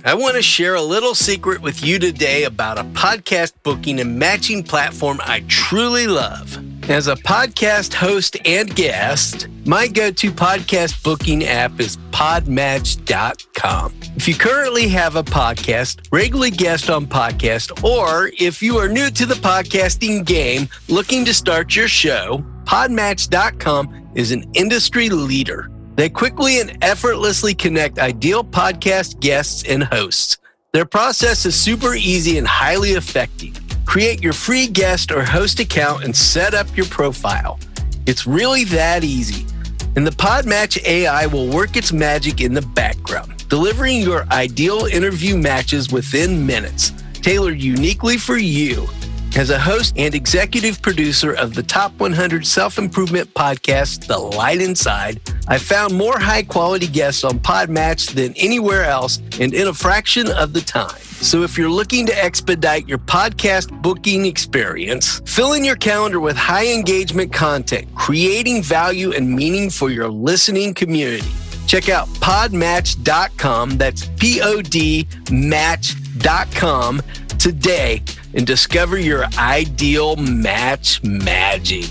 I 0.06 0.14
want 0.14 0.36
to 0.36 0.42
share 0.44 0.76
a 0.76 0.84
little 0.84 1.16
secret 1.16 1.62
with 1.64 1.84
you 1.84 1.98
today 1.98 2.44
about 2.44 2.78
a 2.78 2.84
podcast 2.84 3.54
booking 3.64 4.00
and 4.00 4.20
matching 4.20 4.62
platform 4.62 5.20
I 5.24 5.44
truly 5.48 6.06
love. 6.06 6.60
As 6.88 7.08
a 7.08 7.16
podcast 7.16 7.92
host 7.92 8.38
and 8.46 8.76
guest, 8.76 9.48
my 9.66 9.88
go 9.88 10.12
to 10.12 10.32
podcast 10.32 11.02
booking 11.02 11.44
app 11.46 11.80
is 11.80 11.98
podmatch.com. 12.12 13.96
If 14.16 14.28
you 14.28 14.36
currently 14.36 14.88
have 14.90 15.16
a 15.16 15.24
podcast, 15.24 16.08
regularly 16.12 16.52
guest 16.52 16.92
on 16.92 17.08
podcast, 17.08 17.84
or 17.84 18.30
if 18.40 18.62
you 18.62 18.78
are 18.78 18.88
new 18.88 19.10
to 19.10 19.26
the 19.26 19.34
podcasting 19.34 20.24
game 20.24 20.70
looking 20.88 21.26
to 21.26 21.34
start 21.34 21.76
your 21.76 21.88
show, 21.88 22.46
podmatch.com 22.66 24.12
is 24.14 24.32
an 24.32 24.46
industry 24.54 25.10
leader. 25.10 25.72
They 25.96 26.10
quickly 26.10 26.60
and 26.60 26.78
effortlessly 26.82 27.54
connect 27.54 28.00
ideal 28.00 28.44
podcast 28.44 29.22
guests 29.22 29.64
and 29.64 29.84
hosts. 29.84 30.38
Their 30.74 30.86
process 30.86 31.46
is 31.46 31.56
super 31.56 31.96
easy 31.96 32.38
and 32.38 32.46
highly 32.46 32.92
effective. 32.92 33.58
Create 33.86 34.22
your 34.22 34.34
free 34.34 34.68
guest 34.68 35.10
or 35.10 35.24
host 35.24 35.62
account 35.62 36.04
and 36.04 36.14
set 36.14 36.54
up 36.54 36.68
your 36.76 36.86
profile. 36.88 37.58
It's 38.06 38.28
really 38.28 38.66
that 38.66 39.06
easy. 39.06 39.46
And 39.96 40.06
the 40.06 40.12
Podmatch 40.12 40.84
AI 40.84 41.28
will 41.28 41.48
work 41.48 41.78
its 41.78 41.94
magic 41.94 42.42
in 42.42 42.54
the 42.54 42.62
background, 42.62 43.48
delivering 43.48 44.02
your 44.02 44.26
ideal 44.32 44.88
interview 44.88 45.38
matches 45.38 45.94
within 45.94 46.46
minutes, 46.46 46.92
tailored 47.14 47.62
uniquely 47.62 48.18
for 48.18 48.36
you. 48.36 48.86
As 49.36 49.50
a 49.50 49.60
host 49.60 49.96
and 49.98 50.16
executive 50.16 50.82
producer 50.82 51.34
of 51.34 51.56
the 51.56 51.64
top 51.64 51.92
100 52.00 52.48
self 52.48 52.78
improvement 52.78 53.34
podcast, 53.34 54.08
The 54.08 54.18
Light 54.18 54.62
Inside, 54.62 55.20
I 55.50 55.58
found 55.58 55.94
more 55.94 56.18
high 56.18 56.44
quality 56.44 56.88
guests 56.88 57.26
on 57.26 57.40
Podmatch 57.40 58.14
than 58.14 58.34
anywhere 58.38 58.86
else 58.86 59.20
and 59.42 59.54
in 59.54 59.68
a 59.68 59.74
fraction 59.74 60.32
of 60.32 60.54
the 60.54 60.62
time. 60.62 61.02
So 61.20 61.44
if 61.44 61.58
you're 61.58 61.70
looking 61.70 62.06
to 62.06 62.24
expedite 62.24 62.88
your 62.88 62.98
podcast 62.98 63.82
booking 63.82 64.26
experience, 64.26 65.22
fill 65.26 65.52
in 65.52 65.66
your 65.66 65.76
calendar 65.76 66.22
with 66.22 66.38
high 66.38 66.68
engagement 66.68 67.34
content, 67.34 67.94
creating 67.94 68.64
value 68.64 69.12
and 69.12 69.30
meaning 69.30 69.70
for 69.70 69.90
your 69.90 70.08
listening 70.08 70.74
community. 70.74 71.28
Check 71.68 71.90
out 71.90 72.08
podmatch.com. 72.08 73.72
That's 73.72 74.08
P 74.18 74.42
O 74.42 74.62
D 74.62 75.10
match.com 75.30 77.02
today 77.38 78.02
and 78.36 78.46
discover 78.46 78.98
your 78.98 79.26
ideal 79.38 80.16
match 80.18 81.04
magic. 81.04 81.90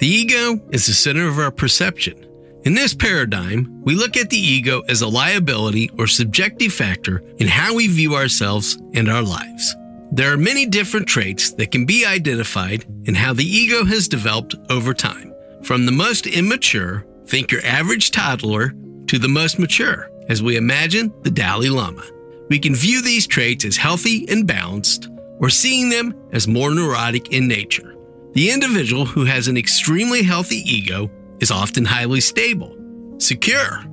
The 0.00 0.06
ego 0.06 0.58
is 0.70 0.86
the 0.86 0.94
center 0.94 1.28
of 1.28 1.38
our 1.38 1.50
perception. 1.50 2.26
In 2.64 2.72
this 2.72 2.94
paradigm, 2.94 3.82
we 3.82 3.94
look 3.94 4.16
at 4.16 4.30
the 4.30 4.38
ego 4.38 4.80
as 4.88 5.02
a 5.02 5.08
liability 5.08 5.90
or 5.98 6.06
subjective 6.06 6.72
factor 6.72 7.22
in 7.36 7.48
how 7.48 7.74
we 7.74 7.86
view 7.86 8.14
ourselves 8.14 8.78
and 8.94 9.10
our 9.10 9.22
lives. 9.22 9.76
There 10.12 10.32
are 10.32 10.36
many 10.36 10.66
different 10.66 11.06
traits 11.06 11.52
that 11.52 11.70
can 11.70 11.84
be 11.86 12.04
identified 12.04 12.84
in 13.04 13.14
how 13.14 13.32
the 13.32 13.44
ego 13.44 13.84
has 13.84 14.08
developed 14.08 14.56
over 14.68 14.92
time. 14.92 15.32
From 15.62 15.86
the 15.86 15.92
most 15.92 16.26
immature, 16.26 17.06
think 17.26 17.52
your 17.52 17.64
average 17.64 18.10
toddler, 18.10 18.74
to 19.06 19.18
the 19.18 19.28
most 19.28 19.60
mature, 19.60 20.10
as 20.28 20.42
we 20.42 20.56
imagine 20.56 21.12
the 21.22 21.30
Dalai 21.30 21.68
Lama. 21.68 22.04
We 22.48 22.58
can 22.58 22.74
view 22.74 23.02
these 23.02 23.28
traits 23.28 23.64
as 23.64 23.76
healthy 23.76 24.28
and 24.28 24.48
balanced, 24.48 25.08
or 25.38 25.48
seeing 25.48 25.90
them 25.90 26.12
as 26.32 26.48
more 26.48 26.74
neurotic 26.74 27.32
in 27.32 27.46
nature. 27.46 27.94
The 28.32 28.50
individual 28.50 29.04
who 29.04 29.24
has 29.26 29.46
an 29.46 29.56
extremely 29.56 30.24
healthy 30.24 30.62
ego 30.68 31.08
is 31.38 31.52
often 31.52 31.84
highly 31.84 32.20
stable, 32.20 32.76
secure. 33.18 33.84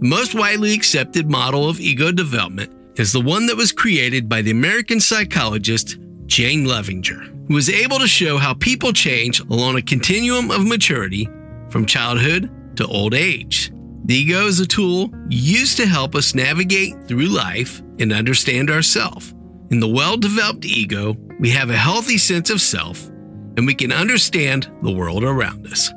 The 0.00 0.08
most 0.08 0.34
widely 0.34 0.72
accepted 0.72 1.30
model 1.30 1.68
of 1.68 1.78
ego 1.78 2.10
development 2.10 2.72
is 2.96 3.12
the 3.12 3.20
one 3.20 3.46
that 3.46 3.56
was 3.56 3.72
created 3.72 4.28
by 4.28 4.42
the 4.42 4.50
American 4.50 5.00
psychologist 5.00 5.98
Jane 6.26 6.66
Loevinger, 6.66 7.46
who 7.48 7.54
was 7.54 7.70
able 7.70 7.98
to 7.98 8.06
show 8.06 8.36
how 8.36 8.54
people 8.54 8.92
change 8.92 9.40
along 9.40 9.76
a 9.76 9.82
continuum 9.82 10.50
of 10.50 10.66
maturity 10.66 11.28
from 11.70 11.86
childhood 11.86 12.50
to 12.76 12.86
old 12.86 13.14
age. 13.14 13.72
The 14.04 14.14
ego 14.14 14.46
is 14.46 14.60
a 14.60 14.66
tool 14.66 15.10
used 15.28 15.76
to 15.78 15.86
help 15.86 16.14
us 16.14 16.34
navigate 16.34 17.06
through 17.06 17.26
life 17.26 17.80
and 17.98 18.12
understand 18.12 18.70
ourselves. 18.70 19.32
In 19.70 19.80
the 19.80 19.88
well 19.88 20.16
developed 20.16 20.66
ego, 20.66 21.16
we 21.40 21.50
have 21.50 21.70
a 21.70 21.76
healthy 21.76 22.18
sense 22.18 22.50
of 22.50 22.60
self 22.60 23.08
and 23.56 23.66
we 23.66 23.74
can 23.74 23.92
understand 23.92 24.70
the 24.82 24.92
world 24.92 25.24
around 25.24 25.66
us. 25.66 25.90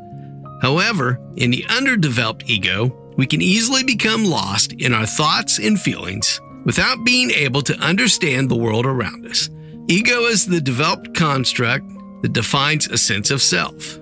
However, 0.61 1.19
in 1.35 1.51
the 1.51 1.65
underdeveloped 1.69 2.49
ego, 2.49 2.95
we 3.17 3.25
can 3.25 3.41
easily 3.41 3.83
become 3.83 4.25
lost 4.25 4.73
in 4.73 4.93
our 4.93 5.05
thoughts 5.05 5.59
and 5.59 5.79
feelings 5.79 6.39
without 6.65 7.05
being 7.05 7.31
able 7.31 7.61
to 7.61 7.77
understand 7.79 8.49
the 8.49 8.57
world 8.57 8.85
around 8.85 9.25
us. 9.25 9.49
Ego 9.87 10.21
is 10.25 10.45
the 10.45 10.59
developed 10.59 11.13
construct 11.13 11.85
that 12.21 12.33
defines 12.33 12.87
a 12.87 12.97
sense 12.97 13.31
of 13.31 13.41
self. 13.41 13.99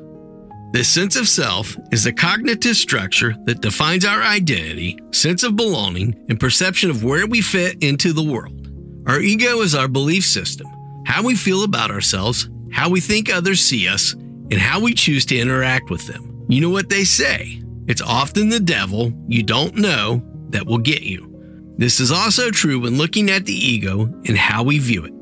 This 0.72 0.88
sense 0.88 1.16
of 1.16 1.28
self 1.28 1.76
is 1.92 2.04
the 2.04 2.14
cognitive 2.14 2.76
structure 2.76 3.36
that 3.46 3.62
defines 3.62 4.06
our 4.06 4.24
identity, 4.24 4.98
sense 5.12 5.44
of 5.44 5.56
belonging, 5.56 6.16
and 6.30 6.40
perception 6.40 6.90
of 6.90 7.04
where 7.04 7.28
we 7.28 7.42
fit 7.42 7.84
into 7.84 8.12
the 8.12 8.24
world. 8.24 8.72
Our 9.06 9.20
ego 9.20 9.60
is 9.60 9.76
our 9.76 9.88
belief 9.88 10.26
system, 10.26 10.68
how 11.06 11.22
we 11.22 11.36
feel 11.36 11.64
about 11.64 11.92
ourselves, 11.92 12.50
how 12.72 12.90
we 12.90 13.02
think 13.02 13.30
others 13.30 13.60
see 13.60 13.88
us, 13.88 14.14
and 14.14 14.56
how 14.56 14.80
we 14.80 14.94
choose 14.94 15.26
to 15.28 15.38
interact 15.38 15.90
with 15.90 16.08
them. 16.08 16.46
You 16.48 16.62
know 16.62 16.70
what 16.70 16.90
they 16.90 17.04
say 17.04 17.62
it's 17.88 18.02
often 18.02 18.50
the 18.50 18.60
devil 18.60 19.12
you 19.28 19.44
don't 19.44 19.76
know 19.76 20.24
that 20.50 20.66
will 20.66 20.78
get 20.78 21.02
you. 21.02 21.33
This 21.78 22.00
is 22.00 22.12
also 22.12 22.52
true 22.52 22.80
when 22.82 22.98
looking 22.98 23.30
at 23.30 23.46
the 23.46 23.54
ego 23.54 24.04
and 24.26 24.38
how 24.38 24.64
we 24.64 24.80
view 24.80 25.06
it. 25.06 25.14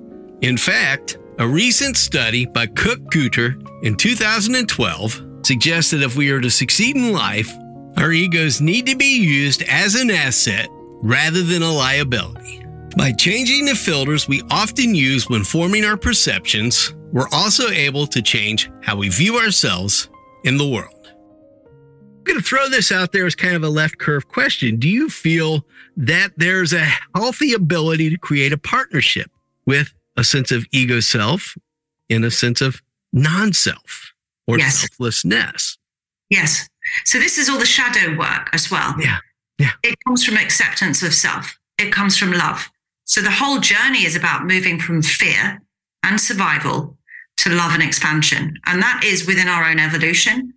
In 0.45 0.57
fact, 0.57 1.17
a 1.39 1.47
recent 1.47 1.97
study 1.97 2.45
by 2.45 2.67
Cook 2.67 2.99
Greuter 3.11 3.55
in 3.83 3.95
2012 3.95 5.21
suggests 5.43 5.91
that 5.91 6.03
if 6.03 6.15
we 6.15 6.29
are 6.29 6.41
to 6.41 6.49
succeed 6.49 6.95
in 6.95 7.13
life, 7.13 7.51
our 7.97 8.11
egos 8.11 8.61
need 8.61 8.85
to 8.87 8.95
be 8.95 9.17
used 9.17 9.63
as 9.63 9.95
an 9.95 10.11
asset 10.11 10.67
rather 11.01 11.41
than 11.41 11.63
a 11.63 11.71
liability. 11.71 12.65
By 12.97 13.13
changing 13.13 13.65
the 13.65 13.75
filters 13.75 14.27
we 14.27 14.41
often 14.51 14.93
use 14.93 15.29
when 15.29 15.43
forming 15.43 15.85
our 15.85 15.97
perceptions, 15.97 16.93
we're 17.11 17.29
also 17.31 17.69
able 17.69 18.07
to 18.07 18.21
change 18.21 18.69
how 18.81 18.97
we 18.97 19.09
view 19.09 19.39
ourselves 19.39 20.09
in 20.43 20.57
the 20.57 20.67
world. 20.67 21.00
I'm 22.21 22.25
going 22.25 22.39
to 22.39 22.45
throw 22.45 22.69
this 22.69 22.91
out 22.91 23.13
there 23.13 23.25
as 23.25 23.33
kind 23.33 23.55
of 23.55 23.63
a 23.63 23.69
left 23.69 23.97
curve 23.97 24.27
question. 24.27 24.77
Do 24.77 24.87
you 24.87 25.09
feel 25.09 25.65
that 25.97 26.31
there's 26.37 26.71
a 26.71 26.85
healthy 27.15 27.53
ability 27.53 28.11
to 28.11 28.17
create 28.17 28.53
a 28.53 28.59
partnership 28.59 29.31
with 29.65 29.91
a 30.17 30.23
sense 30.23 30.51
of 30.51 30.65
ego 30.71 30.99
self 30.99 31.57
in 32.09 32.23
a 32.23 32.29
sense 32.29 32.61
of 32.61 32.79
non 33.11 33.53
self 33.53 34.13
or 34.47 34.59
yes. 34.59 34.79
selflessness. 34.79 35.77
Yes. 36.29 36.69
So 37.05 37.19
this 37.19 37.37
is 37.37 37.49
all 37.49 37.57
the 37.57 37.65
shadow 37.65 38.17
work 38.17 38.49
as 38.53 38.69
well. 38.69 38.93
Yeah. 38.99 39.17
Yeah. 39.57 39.71
It 39.83 39.95
comes 40.05 40.25
from 40.25 40.37
acceptance 40.37 41.03
of 41.03 41.13
self, 41.13 41.57
it 41.77 41.91
comes 41.91 42.17
from 42.17 42.31
love. 42.31 42.69
So 43.05 43.21
the 43.21 43.31
whole 43.31 43.59
journey 43.59 44.05
is 44.05 44.15
about 44.15 44.45
moving 44.45 44.79
from 44.79 45.01
fear 45.01 45.61
and 46.03 46.19
survival 46.19 46.97
to 47.37 47.49
love 47.49 47.73
and 47.73 47.83
expansion. 47.83 48.57
And 48.65 48.81
that 48.81 49.03
is 49.03 49.27
within 49.27 49.47
our 49.47 49.69
own 49.69 49.79
evolution, 49.79 50.53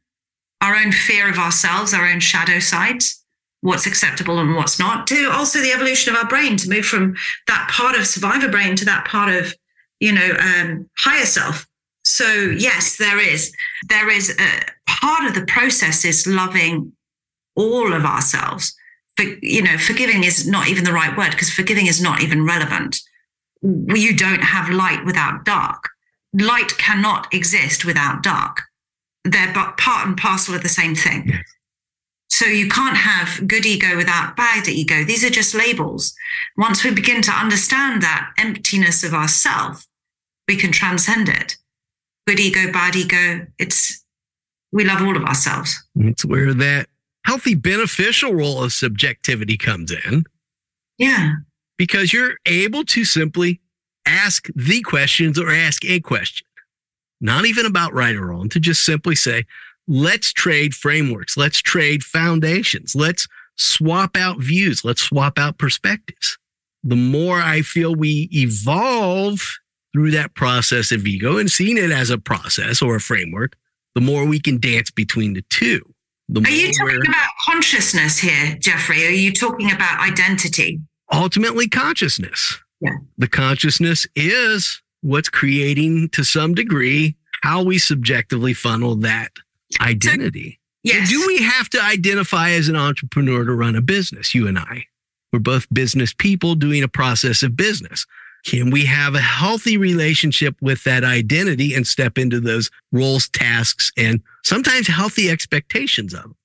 our 0.64 0.74
own 0.74 0.90
fear 0.90 1.28
of 1.28 1.38
ourselves, 1.38 1.92
our 1.92 2.06
own 2.06 2.20
shadow 2.20 2.58
sides 2.58 3.24
what's 3.64 3.86
acceptable 3.86 4.38
and 4.38 4.54
what's 4.54 4.78
not 4.78 5.06
to 5.06 5.30
also 5.32 5.58
the 5.58 5.72
evolution 5.72 6.14
of 6.14 6.20
our 6.20 6.28
brain 6.28 6.54
to 6.54 6.68
move 6.68 6.84
from 6.84 7.16
that 7.46 7.66
part 7.70 7.96
of 7.96 8.06
survivor 8.06 8.50
brain 8.50 8.76
to 8.76 8.84
that 8.84 9.06
part 9.06 9.34
of 9.34 9.54
you 10.00 10.12
know 10.12 10.36
um, 10.38 10.88
higher 10.98 11.24
self. 11.24 11.66
So 12.04 12.26
yes 12.26 12.98
there 12.98 13.18
is 13.18 13.54
there 13.88 14.10
is 14.10 14.36
a 14.38 14.60
part 14.86 15.24
of 15.24 15.34
the 15.34 15.46
process 15.46 16.04
is 16.04 16.26
loving 16.26 16.92
all 17.56 17.94
of 17.94 18.04
ourselves. 18.04 18.76
But 19.16 19.42
you 19.42 19.62
know 19.62 19.78
forgiving 19.78 20.24
is 20.24 20.46
not 20.46 20.68
even 20.68 20.84
the 20.84 20.92
right 20.92 21.16
word 21.16 21.30
because 21.30 21.50
forgiving 21.50 21.86
is 21.86 22.02
not 22.02 22.20
even 22.20 22.44
relevant. 22.44 23.00
You 23.62 24.14
don't 24.14 24.42
have 24.42 24.68
light 24.68 25.06
without 25.06 25.46
dark. 25.46 25.88
Light 26.34 26.76
cannot 26.76 27.32
exist 27.32 27.86
without 27.86 28.22
dark 28.22 28.60
they're 29.24 29.52
but 29.54 29.76
part 29.78 30.06
and 30.06 30.16
parcel 30.16 30.54
of 30.54 30.62
the 30.62 30.68
same 30.68 30.94
thing 30.94 31.28
yes. 31.28 31.54
So 32.34 32.46
you 32.46 32.68
can't 32.68 32.96
have 32.96 33.46
good 33.46 33.64
ego 33.64 33.96
without 33.96 34.34
bad 34.34 34.66
ego. 34.66 35.04
These 35.04 35.24
are 35.24 35.30
just 35.30 35.54
labels. 35.54 36.12
Once 36.56 36.82
we 36.82 36.90
begin 36.90 37.22
to 37.22 37.30
understand 37.30 38.02
that 38.02 38.32
emptiness 38.36 39.04
of 39.04 39.14
ourself, 39.14 39.86
we 40.48 40.56
can 40.56 40.72
transcend 40.72 41.28
it. 41.28 41.56
Good 42.26 42.40
ego, 42.40 42.72
bad 42.72 42.96
ego, 42.96 43.46
it's 43.60 44.04
we 44.72 44.84
love 44.84 45.00
all 45.00 45.16
of 45.16 45.22
ourselves. 45.22 45.80
It's 45.94 46.24
where 46.24 46.52
that 46.54 46.88
healthy 47.24 47.54
beneficial 47.54 48.34
role 48.34 48.64
of 48.64 48.72
subjectivity 48.72 49.56
comes 49.56 49.92
in. 49.92 50.24
Yeah. 50.98 51.34
Because 51.78 52.12
you're 52.12 52.34
able 52.46 52.82
to 52.86 53.04
simply 53.04 53.60
ask 54.06 54.48
the 54.56 54.80
questions 54.82 55.38
or 55.38 55.52
ask 55.52 55.84
a 55.84 56.00
question, 56.00 56.48
not 57.20 57.46
even 57.46 57.66
about 57.66 57.92
right 57.92 58.14
or 58.14 58.26
wrong, 58.26 58.48
to 58.50 58.60
just 58.60 58.84
simply 58.84 59.14
say, 59.14 59.44
let's 59.86 60.32
trade 60.32 60.74
frameworks. 60.74 61.36
Let's 61.36 61.60
trade 61.60 62.02
foundations. 62.02 62.94
Let's 62.94 63.26
swap 63.56 64.16
out 64.16 64.40
views. 64.40 64.84
Let's 64.84 65.02
swap 65.02 65.38
out 65.38 65.58
perspectives. 65.58 66.38
The 66.82 66.96
more 66.96 67.40
I 67.40 67.62
feel 67.62 67.94
we 67.94 68.28
evolve 68.32 69.40
through 69.92 70.10
that 70.10 70.34
process 70.34 70.90
of 70.90 71.06
ego 71.06 71.38
and 71.38 71.50
seeing 71.50 71.78
it 71.78 71.90
as 71.90 72.10
a 72.10 72.18
process 72.18 72.82
or 72.82 72.96
a 72.96 73.00
framework, 73.00 73.56
the 73.94 74.00
more 74.00 74.26
we 74.26 74.40
can 74.40 74.58
dance 74.58 74.90
between 74.90 75.34
the 75.34 75.42
two. 75.50 75.80
The 76.28 76.40
Are 76.40 76.50
you 76.50 76.72
talking 76.72 77.06
about 77.06 77.28
consciousness 77.44 78.18
here, 78.18 78.56
Jeffrey? 78.58 79.06
Are 79.06 79.10
you 79.10 79.32
talking 79.32 79.70
about 79.70 80.00
identity? 80.00 80.80
Ultimately, 81.12 81.68
consciousness. 81.68 82.58
Yeah. 82.80 82.96
The 83.18 83.28
consciousness 83.28 84.06
is 84.16 84.82
what's 85.04 85.28
creating 85.28 86.08
to 86.10 86.24
some 86.24 86.54
degree 86.54 87.14
how 87.42 87.62
we 87.62 87.78
subjectively 87.78 88.54
funnel 88.54 88.96
that 88.96 89.30
identity. 89.80 90.58
So, 90.86 90.94
yes. 90.94 91.10
do 91.10 91.26
we 91.26 91.42
have 91.42 91.68
to 91.70 91.82
identify 91.82 92.50
as 92.50 92.68
an 92.68 92.76
entrepreneur 92.76 93.44
to 93.44 93.52
run 93.52 93.76
a 93.76 93.82
business? 93.82 94.34
You 94.34 94.48
and 94.48 94.58
I. 94.58 94.84
We're 95.32 95.40
both 95.40 95.72
business 95.72 96.14
people 96.14 96.54
doing 96.54 96.82
a 96.82 96.88
process 96.88 97.42
of 97.42 97.56
business. 97.56 98.06
Can 98.46 98.70
we 98.70 98.84
have 98.86 99.14
a 99.14 99.20
healthy 99.20 99.76
relationship 99.76 100.56
with 100.60 100.84
that 100.84 101.04
identity 101.04 101.74
and 101.74 101.86
step 101.86 102.18
into 102.18 102.40
those 102.40 102.70
roles, 102.92 103.28
tasks, 103.28 103.90
and 103.96 104.22
sometimes 104.44 104.86
healthy 104.86 105.30
expectations 105.30 106.14
of 106.14 106.22
them? 106.22 106.36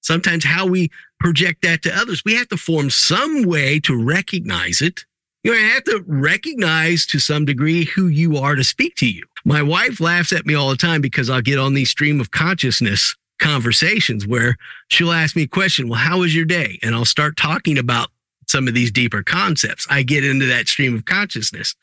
Sometimes 0.00 0.44
how 0.44 0.66
we 0.66 0.90
project 1.18 1.62
that 1.62 1.82
to 1.82 1.94
others. 1.94 2.22
We 2.24 2.34
have 2.36 2.48
to 2.48 2.56
form 2.56 2.88
some 2.90 3.42
way 3.42 3.80
to 3.80 4.00
recognize 4.00 4.80
it. 4.80 5.04
You 5.46 5.52
have 5.52 5.84
to 5.84 6.02
recognize 6.08 7.06
to 7.06 7.20
some 7.20 7.44
degree 7.44 7.84
who 7.84 8.08
you 8.08 8.36
are 8.36 8.56
to 8.56 8.64
speak 8.64 8.96
to 8.96 9.08
you. 9.08 9.22
My 9.44 9.62
wife 9.62 10.00
laughs 10.00 10.32
at 10.32 10.44
me 10.44 10.56
all 10.56 10.70
the 10.70 10.76
time 10.76 11.00
because 11.00 11.30
I'll 11.30 11.40
get 11.40 11.56
on 11.56 11.72
these 11.72 11.88
stream 11.88 12.20
of 12.20 12.32
consciousness 12.32 13.14
conversations 13.38 14.26
where 14.26 14.56
she'll 14.88 15.12
ask 15.12 15.36
me 15.36 15.42
a 15.42 15.46
question. 15.46 15.88
Well, 15.88 16.00
how 16.00 16.18
was 16.18 16.34
your 16.34 16.46
day? 16.46 16.80
And 16.82 16.96
I'll 16.96 17.04
start 17.04 17.36
talking 17.36 17.78
about 17.78 18.08
some 18.48 18.66
of 18.66 18.74
these 18.74 18.90
deeper 18.90 19.22
concepts. 19.22 19.86
I 19.88 20.02
get 20.02 20.24
into 20.24 20.46
that 20.46 20.66
stream 20.66 20.96
of 20.96 21.04
consciousness. 21.04 21.76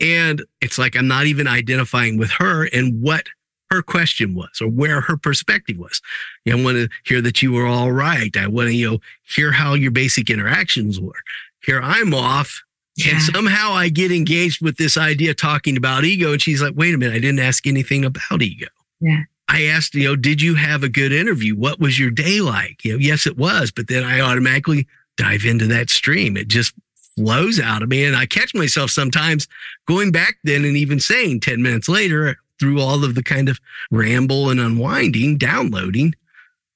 And 0.00 0.42
it's 0.62 0.78
like 0.78 0.96
I'm 0.96 1.06
not 1.06 1.26
even 1.26 1.46
identifying 1.46 2.16
with 2.16 2.30
her 2.30 2.64
and 2.72 3.02
what 3.02 3.26
her 3.70 3.82
question 3.82 4.34
was 4.34 4.58
or 4.62 4.68
where 4.68 5.02
her 5.02 5.18
perspective 5.18 5.76
was. 5.76 6.00
You 6.46 6.54
know, 6.54 6.62
I 6.62 6.64
want 6.64 6.76
to 6.78 6.88
hear 7.04 7.20
that 7.20 7.42
you 7.42 7.52
were 7.52 7.66
all 7.66 7.92
right. 7.92 8.34
I 8.38 8.46
want 8.46 8.68
to, 8.68 8.74
you 8.74 8.90
know, 8.92 8.98
hear 9.24 9.52
how 9.52 9.74
your 9.74 9.90
basic 9.90 10.30
interactions 10.30 10.98
were. 10.98 11.20
Here 11.62 11.82
I'm 11.82 12.14
off 12.14 12.62
yeah. 12.96 13.12
And 13.12 13.22
somehow 13.22 13.72
I 13.72 13.88
get 13.88 14.12
engaged 14.12 14.62
with 14.62 14.76
this 14.76 14.96
idea 14.96 15.34
talking 15.34 15.76
about 15.76 16.04
ego. 16.04 16.32
And 16.32 16.42
she's 16.42 16.62
like, 16.62 16.74
wait 16.76 16.94
a 16.94 16.98
minute, 16.98 17.14
I 17.14 17.18
didn't 17.18 17.40
ask 17.40 17.66
anything 17.66 18.04
about 18.04 18.42
ego. 18.42 18.66
Yeah. 19.00 19.22
I 19.48 19.64
asked, 19.64 19.94
you 19.94 20.04
know, 20.04 20.16
did 20.16 20.40
you 20.40 20.54
have 20.54 20.82
a 20.82 20.88
good 20.88 21.12
interview? 21.12 21.56
What 21.56 21.80
was 21.80 21.98
your 21.98 22.10
day 22.10 22.40
like? 22.40 22.84
You 22.84 22.92
know, 22.92 22.98
yes, 22.98 23.26
it 23.26 23.36
was. 23.36 23.70
But 23.70 23.88
then 23.88 24.04
I 24.04 24.20
automatically 24.20 24.86
dive 25.16 25.44
into 25.44 25.66
that 25.66 25.90
stream. 25.90 26.36
It 26.36 26.48
just 26.48 26.74
flows 27.16 27.60
out 27.60 27.82
of 27.82 27.88
me. 27.88 28.04
And 28.04 28.16
I 28.16 28.26
catch 28.26 28.54
myself 28.54 28.90
sometimes 28.90 29.48
going 29.86 30.12
back 30.12 30.36
then 30.44 30.64
and 30.64 30.76
even 30.76 31.00
saying 31.00 31.40
10 31.40 31.62
minutes 31.62 31.88
later 31.88 32.36
through 32.58 32.80
all 32.80 33.04
of 33.04 33.14
the 33.14 33.22
kind 33.22 33.48
of 33.48 33.58
ramble 33.90 34.48
and 34.48 34.60
unwinding, 34.60 35.36
downloading, 35.36 36.14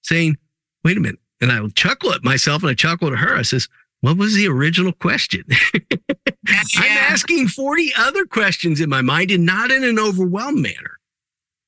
saying, 0.03 0.37
wait 0.85 0.97
a 0.97 1.01
minute. 1.01 1.21
And 1.41 1.53
I 1.53 1.67
chuckle 1.75 2.13
at 2.13 2.25
myself 2.25 2.63
and 2.63 2.71
I 2.71 2.75
chuckle 2.75 3.09
at 3.09 3.19
her. 3.19 3.37
I 3.37 3.43
says, 3.43 3.69
what 4.01 4.17
was 4.17 4.35
the 4.35 4.49
original 4.49 4.93
question? 4.93 5.45
yeah. 5.91 6.63
I'm 6.77 7.13
asking 7.13 7.49
40 7.49 7.93
other 7.97 8.25
questions 8.27 8.81
in 8.81 8.89
my 8.89 9.03
mind 9.03 9.31
and 9.31 9.45
not 9.45 9.71
in 9.71 9.85
an 9.85 9.99
overwhelmed 9.99 10.61
manner. 10.61 10.99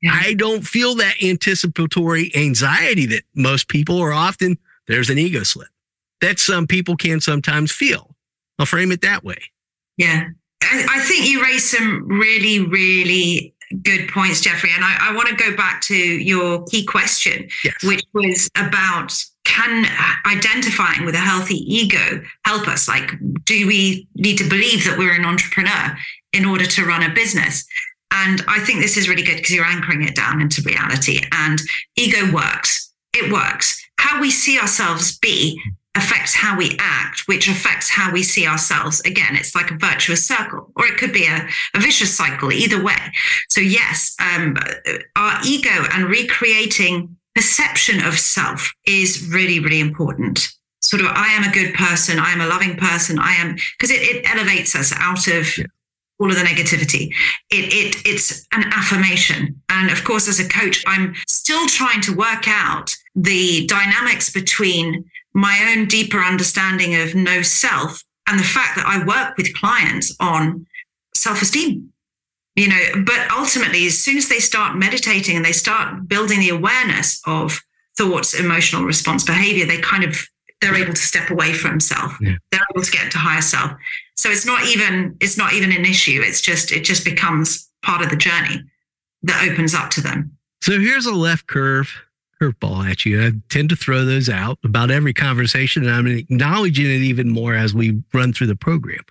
Yeah. 0.03 0.12
I 0.14 0.35
don't 0.35 0.62
feel 0.62 0.95
that 0.97 1.22
anticipatory 1.22 2.31
anxiety 2.37 3.07
that 3.07 3.24
most 3.35 3.68
people 3.68 4.01
are 4.01 4.12
often, 4.12 4.59
there's 4.87 5.11
an 5.11 5.18
ego 5.18 5.43
slip 5.43 5.68
that 6.20 6.39
some 6.39 6.66
people 6.66 6.97
can 6.97 7.20
sometimes 7.20 7.72
feel. 7.72 8.14
I'll 8.59 8.66
frame 8.66 8.93
it 8.93 9.03
that 9.03 9.24
way. 9.24 9.39
Yeah. 9.97 10.29
I, 10.62 10.87
I 10.91 11.01
think 11.01 11.26
you 11.26 11.43
raised 11.43 11.66
some 11.66 12.07
really, 12.09 12.61
really 12.61 13.55
good 13.83 14.09
points, 14.09 14.41
Jeffrey. 14.41 14.70
And 14.74 14.85
I, 14.85 15.11
I 15.11 15.14
want 15.14 15.29
to 15.29 15.35
go 15.35 15.55
back 15.57 15.81
to 15.83 15.95
your 15.95 16.64
key 16.64 16.85
question, 16.85 17.49
yes. 17.64 17.83
which 17.85 18.03
was 18.14 18.51
about 18.57 19.12
can 19.49 19.86
identifying 20.26 21.05
with 21.07 21.14
a 21.14 21.18
healthy 21.18 21.57
ego 21.57 22.22
help 22.44 22.68
us? 22.68 22.86
Like, 22.86 23.11
do 23.44 23.66
we 23.66 24.07
need 24.14 24.36
to 24.38 24.49
believe 24.49 24.84
that 24.84 24.99
we're 24.99 25.14
an 25.14 25.24
entrepreneur 25.24 25.96
in 26.32 26.44
order 26.44 26.66
to 26.66 26.84
run 26.84 27.03
a 27.03 27.14
business? 27.14 27.66
And 28.12 28.42
I 28.46 28.61
think 28.61 28.80
this 28.80 28.96
is 28.96 29.09
really 29.09 29.22
good 29.22 29.36
because 29.36 29.55
you're 29.55 29.64
anchoring 29.64 30.03
it 30.03 30.14
down 30.14 30.40
into 30.40 30.62
reality. 30.62 31.20
And 31.32 31.61
ego 31.96 32.32
works. 32.32 32.92
It 33.14 33.32
works. 33.32 33.82
how 33.99 34.20
we 34.20 34.30
see 34.30 34.59
ourselves 34.61 35.18
be 35.18 35.61
affects 35.96 36.34
how 36.34 36.57
we 36.57 36.76
act, 36.78 37.22
which 37.26 37.49
affects 37.49 37.90
how 37.90 38.12
we 38.12 38.22
see 38.22 38.46
ourselves. 38.46 39.01
Again, 39.01 39.34
it's 39.34 39.55
like 39.55 39.70
a 39.70 39.76
virtuous 39.76 40.26
circle, 40.26 40.70
or 40.76 40.86
it 40.86 40.96
could 40.99 41.12
be 41.12 41.26
a, 41.26 41.49
a 41.74 41.80
vicious 41.80 42.16
cycle, 42.16 42.53
either 42.53 42.82
way. 42.82 43.12
So, 43.49 43.61
yes, 43.61 44.14
um, 44.20 44.57
our 45.16 45.40
ego 45.44 45.86
and 45.92 46.05
recreating 46.09 47.18
perception 47.39 48.05
of 48.05 48.18
self 48.18 48.68
is 48.84 49.28
really, 49.32 49.61
really 49.61 49.78
important. 49.78 50.49
Sort 50.82 51.03
of, 51.03 51.07
I 51.12 51.28
am 51.28 51.45
a 51.45 51.53
good 51.53 51.72
person, 51.72 52.18
I 52.18 52.32
am 52.32 52.41
a 52.41 52.49
loving 52.49 52.76
person, 52.76 53.16
I 53.20 53.34
am, 53.34 53.55
because 53.55 53.93
it, 53.93 54.03
it 54.03 54.28
elevates 54.28 54.74
us 54.74 54.93
out 54.97 55.28
of. 55.28 55.57
Yeah 55.57 55.66
all 56.20 56.28
of 56.28 56.36
the 56.36 56.43
negativity. 56.43 57.14
It, 57.49 57.72
it 57.72 58.03
it's 58.05 58.45
an 58.51 58.64
affirmation. 58.72 59.62
And 59.68 59.89
of 59.89 60.03
course, 60.03 60.26
as 60.26 60.41
a 60.41 60.49
coach, 60.49 60.82
I'm 60.84 61.14
still 61.28 61.68
trying 61.68 62.01
to 62.01 62.16
work 62.16 62.49
out 62.49 62.93
the 63.14 63.68
dynamics 63.68 64.28
between 64.28 65.05
my 65.32 65.57
own 65.70 65.86
deeper 65.86 66.18
understanding 66.18 66.97
of 66.97 67.14
no 67.14 67.43
self 67.43 68.03
and 68.26 68.36
the 68.36 68.43
fact 68.43 68.74
that 68.74 68.86
I 68.86 69.07
work 69.07 69.36
with 69.36 69.55
clients 69.55 70.12
on 70.18 70.66
self 71.14 71.41
esteem. 71.41 71.93
You 72.59 72.69
know, 72.69 73.05
but 73.07 73.31
ultimately, 73.31 73.87
as 73.87 73.97
soon 73.97 74.17
as 74.17 74.29
they 74.29 74.41
start 74.41 74.77
meditating 74.77 75.37
and 75.37 75.45
they 75.45 75.53
start 75.53 76.09
building 76.09 76.41
the 76.41 76.49
awareness 76.49 77.23
of 77.25 77.61
thoughts, 77.97 78.35
emotional 78.35 78.83
response, 78.83 79.25
behavior, 79.25 79.65
they 79.65 79.79
kind 79.79 80.03
of 80.03 80.17
they're 80.61 80.75
able 80.75 80.93
to 80.93 81.01
step 81.01 81.31
away 81.31 81.53
from 81.53 81.79
self. 81.79 82.17
Yeah. 82.21 82.35
They're 82.51 82.67
able 82.75 82.83
to 82.83 82.91
get 82.91 83.13
to 83.13 83.19
higher 83.19 83.43
self. 83.43 83.71
So 84.17 84.29
it's 84.29 84.45
not 84.45 84.67
even 84.67 85.17
it's 85.21 85.39
not 85.39 85.53
even 85.53 85.71
an 85.71 85.85
issue. 85.85 86.21
It's 86.21 86.41
just 86.41 86.73
it 86.73 86.83
just 86.83 87.05
becomes 87.05 87.71
part 87.85 88.03
of 88.03 88.11
the 88.11 88.17
journey 88.17 88.61
that 89.23 89.49
opens 89.49 89.73
up 89.73 89.91
to 89.91 90.01
them. 90.01 90.37
So 90.61 90.81
here's 90.81 91.07
a 91.07 91.15
left 91.15 91.47
curve 91.47 91.89
curveball 92.43 92.91
at 92.91 93.07
you. 93.07 93.25
I 93.25 93.31
tend 93.51 93.69
to 93.69 93.77
throw 93.77 94.05
those 94.05 94.29
out 94.29 94.59
about 94.65 94.91
every 94.91 95.15
conversation, 95.15 95.85
and 95.85 95.93
I'm 95.93 96.09
acknowledging 96.09 96.87
it 96.87 97.03
even 97.03 97.31
more 97.31 97.55
as 97.55 97.73
we 97.73 98.03
run 98.13 98.33
through 98.33 98.49
the 98.49 98.57
program. 98.57 99.05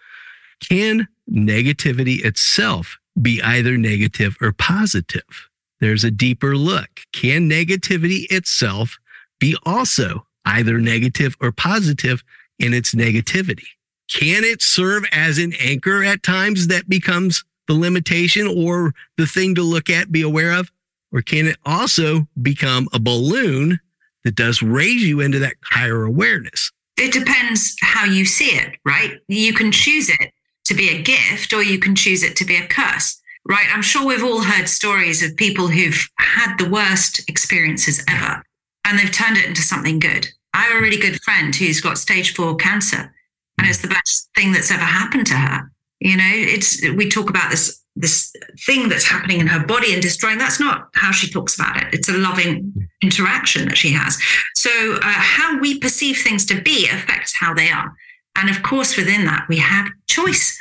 Can 0.59 1.07
negativity 1.31 2.25
itself 2.25 2.97
be 3.21 3.41
either 3.41 3.77
negative 3.77 4.37
or 4.41 4.51
positive? 4.51 5.49
There's 5.79 6.03
a 6.03 6.11
deeper 6.11 6.55
look. 6.55 6.89
Can 7.13 7.49
negativity 7.49 8.25
itself 8.31 8.97
be 9.39 9.55
also 9.65 10.25
either 10.45 10.79
negative 10.79 11.35
or 11.39 11.51
positive 11.51 12.23
in 12.59 12.73
its 12.73 12.95
negativity? 12.95 13.67
Can 14.09 14.43
it 14.43 14.61
serve 14.61 15.03
as 15.11 15.37
an 15.37 15.53
anchor 15.59 16.03
at 16.03 16.23
times 16.23 16.67
that 16.67 16.89
becomes 16.89 17.43
the 17.67 17.73
limitation 17.73 18.47
or 18.47 18.93
the 19.17 19.27
thing 19.27 19.53
to 19.55 19.61
look 19.61 19.89
at, 19.89 20.11
be 20.11 20.21
aware 20.21 20.53
of? 20.53 20.71
Or 21.11 21.21
can 21.21 21.47
it 21.47 21.57
also 21.65 22.27
become 22.41 22.87
a 22.93 22.99
balloon 22.99 23.79
that 24.23 24.35
does 24.35 24.61
raise 24.61 25.03
you 25.03 25.19
into 25.19 25.39
that 25.39 25.55
higher 25.63 26.03
awareness? 26.03 26.71
It 26.97 27.13
depends 27.13 27.75
how 27.81 28.05
you 28.05 28.25
see 28.25 28.55
it, 28.55 28.75
right? 28.85 29.19
You 29.27 29.53
can 29.53 29.71
choose 29.71 30.09
it 30.09 30.31
to 30.67 30.73
be 30.73 30.89
a 30.89 31.01
gift 31.01 31.53
or 31.53 31.63
you 31.63 31.79
can 31.79 31.95
choose 31.95 32.23
it 32.23 32.35
to 32.37 32.45
be 32.45 32.55
a 32.55 32.67
curse, 32.67 33.21
right? 33.45 33.67
I'm 33.73 33.81
sure 33.81 34.05
we've 34.05 34.23
all 34.23 34.43
heard 34.43 34.67
stories 34.67 35.23
of 35.23 35.35
people 35.35 35.67
who've 35.67 36.07
had 36.19 36.57
the 36.57 36.69
worst 36.69 37.27
experiences 37.29 38.03
ever 38.07 38.43
and 38.85 38.97
they've 38.97 39.11
turned 39.11 39.37
it 39.37 39.45
into 39.45 39.61
something 39.61 39.99
good. 39.99 40.27
I 40.53 40.63
have 40.63 40.77
a 40.77 40.81
really 40.81 40.97
good 40.97 41.21
friend 41.21 41.55
who's 41.55 41.81
got 41.81 41.97
stage 41.97 42.33
four 42.35 42.55
cancer 42.55 43.13
and 43.57 43.67
it's 43.67 43.81
the 43.81 43.87
best 43.87 44.29
thing 44.35 44.51
that's 44.51 44.71
ever 44.71 44.83
happened 44.83 45.27
to 45.27 45.35
her. 45.35 45.71
You 45.99 46.17
know, 46.17 46.29
it's 46.29 46.81
we 46.89 47.09
talk 47.09 47.29
about 47.29 47.49
this 47.49 47.81
this 47.95 48.31
thing 48.65 48.89
that's 48.89 49.05
happening 49.05 49.39
in 49.39 49.47
her 49.47 49.65
body 49.65 49.93
and 49.93 50.01
destroying. 50.01 50.37
That's 50.37 50.59
not 50.59 50.89
how 50.93 51.11
she 51.11 51.29
talks 51.29 51.55
about 51.55 51.77
it. 51.77 51.93
It's 51.93 52.09
a 52.09 52.13
loving 52.13 52.89
interaction 53.01 53.67
that 53.67 53.77
she 53.77 53.91
has. 53.91 54.19
So, 54.55 54.69
uh, 54.69 54.99
how 55.01 55.59
we 55.59 55.79
perceive 55.79 56.19
things 56.19 56.45
to 56.45 56.61
be 56.61 56.87
affects 56.87 57.35
how 57.35 57.55
they 57.55 57.71
are. 57.71 57.95
And 58.37 58.49
of 58.49 58.63
course, 58.63 58.95
within 58.95 59.25
that, 59.25 59.45
we 59.49 59.57
have 59.57 59.87
choice. 60.07 60.57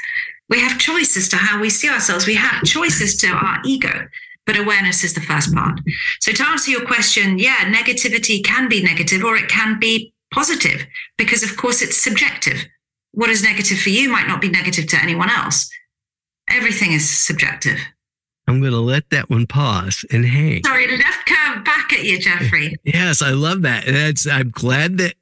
We 0.49 0.61
have 0.61 0.79
choice 0.79 1.17
as 1.17 1.29
to 1.31 1.37
how 1.37 1.61
we 1.61 1.71
see 1.71 1.89
ourselves. 1.89 2.27
We 2.27 2.35
have 2.35 2.65
choices 2.65 3.17
to 3.19 3.29
our 3.29 3.61
ego, 3.65 4.09
but 4.47 4.59
awareness 4.59 5.05
is 5.05 5.15
the 5.15 5.21
first 5.21 5.55
part. 5.55 5.81
So, 6.21 6.33
to 6.33 6.47
answer 6.47 6.71
your 6.71 6.87
question, 6.87 7.39
yeah, 7.39 7.73
negativity 7.73 8.45
can 8.45 8.69
be 8.69 8.83
negative 8.83 9.23
or 9.23 9.37
it 9.37 9.49
can 9.49 9.79
be 9.79 10.13
positive 10.33 10.87
because, 11.19 11.43
of 11.43 11.57
course, 11.57 11.83
it's 11.83 12.03
subjective. 12.03 12.67
What 13.13 13.31
is 13.31 13.43
negative 13.43 13.79
for 13.79 13.91
you 13.91 14.11
might 14.11 14.29
not 14.29 14.41
be 14.41 14.49
negative 14.49 14.87
to 14.89 15.03
anyone 15.03 15.31
else 15.31 15.71
everything 16.49 16.93
is 16.93 17.09
subjective. 17.09 17.79
I'm 18.49 18.61
going 18.61 18.73
to 18.73 18.79
let 18.79 19.11
that 19.11 19.29
one 19.29 19.47
pause 19.47 20.05
and 20.13 20.25
hang. 20.25 20.63
Sorry, 20.65 20.87
left 20.97 21.27
curve 21.27 21.65
back 21.65 21.93
at 21.93 22.05
you, 22.05 22.19
Jeffrey. 22.19 22.77
yes, 22.85 23.21
I 23.21 23.31
love 23.31 23.63
that. 23.63 23.87
That's, 23.87 24.27
I'm 24.27 24.51
glad 24.51 24.99
that 24.99 25.15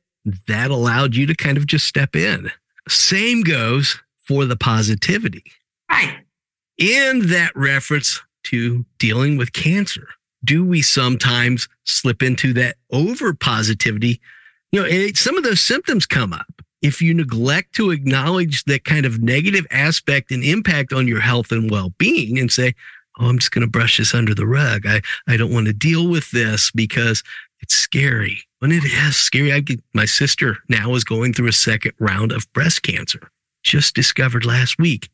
that 0.47 0.70
allowed 0.70 1.14
you 1.14 1.27
to 1.27 1.35
kind 1.35 1.57
of 1.57 1.66
just 1.66 1.87
step 1.87 2.16
in. 2.16 2.51
Same 2.89 3.43
goes 3.43 3.99
for 4.27 4.45
the 4.45 4.57
positivity. 4.57 5.45
Right. 5.91 6.18
In 6.79 7.29
that 7.29 7.53
reference 7.55 8.20
to 8.45 8.85
dealing 8.99 9.37
with 9.37 9.53
cancer, 9.53 10.09
do 10.45 10.64
we 10.64 10.83
sometimes 10.83 11.68
slip 11.85 12.22
into 12.22 12.53
that 12.55 12.77
over 12.91 13.33
positivity? 13.35 14.20
You 14.72 14.83
know, 14.83 15.09
some 15.14 15.37
of 15.37 15.45
those 15.45 15.61
symptoms 15.61 16.07
come 16.07 16.33
up 16.33 16.62
if 16.85 17.01
you 17.01 17.14
neglect 17.14 17.75
to 17.75 17.91
acknowledge 17.91 18.64
that 18.64 18.85
kind 18.85 19.07
of 19.07 19.22
negative 19.22 19.66
aspect 19.70 20.31
and 20.31 20.45
impact 20.45 20.93
on 20.93 21.09
your 21.09 21.20
health 21.20 21.51
and 21.51 21.70
well-being 21.70 22.39
and 22.39 22.53
say 22.53 22.75
oh 23.18 23.27
i'm 23.27 23.39
just 23.39 23.53
going 23.53 23.64
to 23.64 23.70
brush 23.70 23.97
this 23.97 24.14
under 24.14 24.35
the 24.35 24.47
rug 24.47 24.87
i, 24.87 25.01
I 25.27 25.39
don't 25.39 25.53
want 25.53 25.66
to 25.66 25.72
deal 25.72 26.09
with 26.09 26.31
this 26.31 26.70
because 26.70 27.22
it's 27.61 27.75
scary 27.75 28.43
when 28.65 28.73
it 28.73 28.83
is 28.83 29.15
scary 29.15 29.53
i 29.53 29.61
get 29.61 29.79
my 29.93 30.07
sister 30.07 30.57
now 30.71 30.95
is 30.95 31.05
going 31.05 31.35
through 31.35 31.49
a 31.49 31.53
second 31.53 31.93
round 31.99 32.33
of 32.33 32.51
breast 32.55 32.83
cancer 32.83 33.31
just 33.62 33.95
discovered 33.95 34.47
last 34.47 34.79
week 34.79 35.11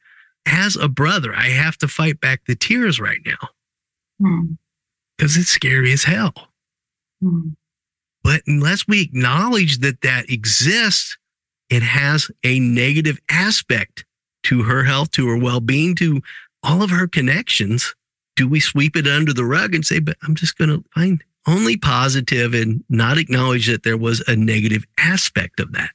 as 0.47 0.77
a 0.77 0.87
brother 0.87 1.35
i 1.35 1.49
have 1.49 1.77
to 1.77 1.89
fight 1.89 2.21
back 2.21 2.45
the 2.47 2.55
tears 2.55 3.01
right 3.01 3.19
now 3.27 3.49
because 5.17 5.35
hmm. 5.35 5.41
it's 5.41 5.51
scary 5.51 5.91
as 5.93 6.05
hell 6.05 6.33
hmm. 7.21 7.49
but 8.23 8.41
unless 8.47 8.87
we 8.87 9.03
acknowledge 9.03 9.79
that 9.79 10.01
that 10.03 10.31
exists 10.31 11.19
it 11.71 11.83
has 11.83 12.31
a 12.45 12.61
negative 12.61 13.19
aspect 13.29 14.05
to 14.43 14.63
her 14.63 14.85
health, 14.85 15.11
to 15.13 15.29
her 15.29 15.39
well 15.39 15.61
being, 15.61 15.95
to 15.97 16.21
all 16.63 16.83
of 16.83 16.91
her 16.91 17.07
connections. 17.07 17.95
Do 18.37 18.49
we 18.49 18.61
sweep 18.61 18.97
it 18.97 19.07
under 19.07 19.33
the 19.33 19.45
rug 19.45 19.75
and 19.75 19.85
say, 19.85 19.99
but 19.99 20.17
I'm 20.23 20.35
just 20.35 20.57
going 20.57 20.71
to 20.71 20.85
find 20.95 21.23
only 21.47 21.76
positive 21.76 22.55
and 22.55 22.84
not 22.88 23.18
acknowledge 23.18 23.66
that 23.66 23.82
there 23.82 23.97
was 23.97 24.20
a 24.28 24.36
negative 24.36 24.84
aspect 24.99 25.61
of 25.61 25.72
that? 25.72 25.91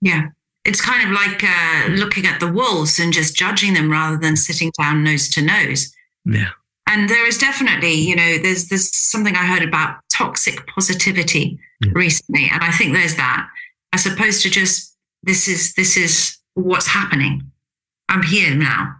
Yeah. 0.00 0.28
It's 0.64 0.80
kind 0.80 1.06
of 1.06 1.14
like 1.14 1.42
uh, 1.42 1.88
looking 1.88 2.26
at 2.26 2.38
the 2.38 2.50
wolves 2.50 2.98
and 2.98 3.12
just 3.12 3.36
judging 3.36 3.74
them 3.74 3.90
rather 3.90 4.16
than 4.16 4.36
sitting 4.36 4.70
down 4.78 5.02
nose 5.02 5.28
to 5.30 5.42
nose. 5.42 5.92
Yeah. 6.24 6.50
And 6.88 7.08
there 7.08 7.26
is 7.26 7.38
definitely, 7.38 7.94
you 7.94 8.14
know, 8.14 8.38
there's 8.38 8.68
there's 8.68 8.94
something 8.94 9.34
I 9.34 9.46
heard 9.46 9.66
about 9.66 10.00
toxic 10.12 10.66
positivity 10.66 11.58
yeah. 11.80 11.92
recently, 11.94 12.48
and 12.52 12.62
I 12.62 12.70
think 12.70 12.92
there's 12.92 13.16
that 13.16 13.48
as 13.92 14.06
opposed 14.06 14.42
to 14.42 14.50
just 14.50 14.96
this 15.22 15.48
is 15.48 15.74
this 15.74 15.96
is 15.96 16.38
what's 16.54 16.88
happening. 16.88 17.50
I'm 18.08 18.22
here 18.22 18.54
now 18.54 18.96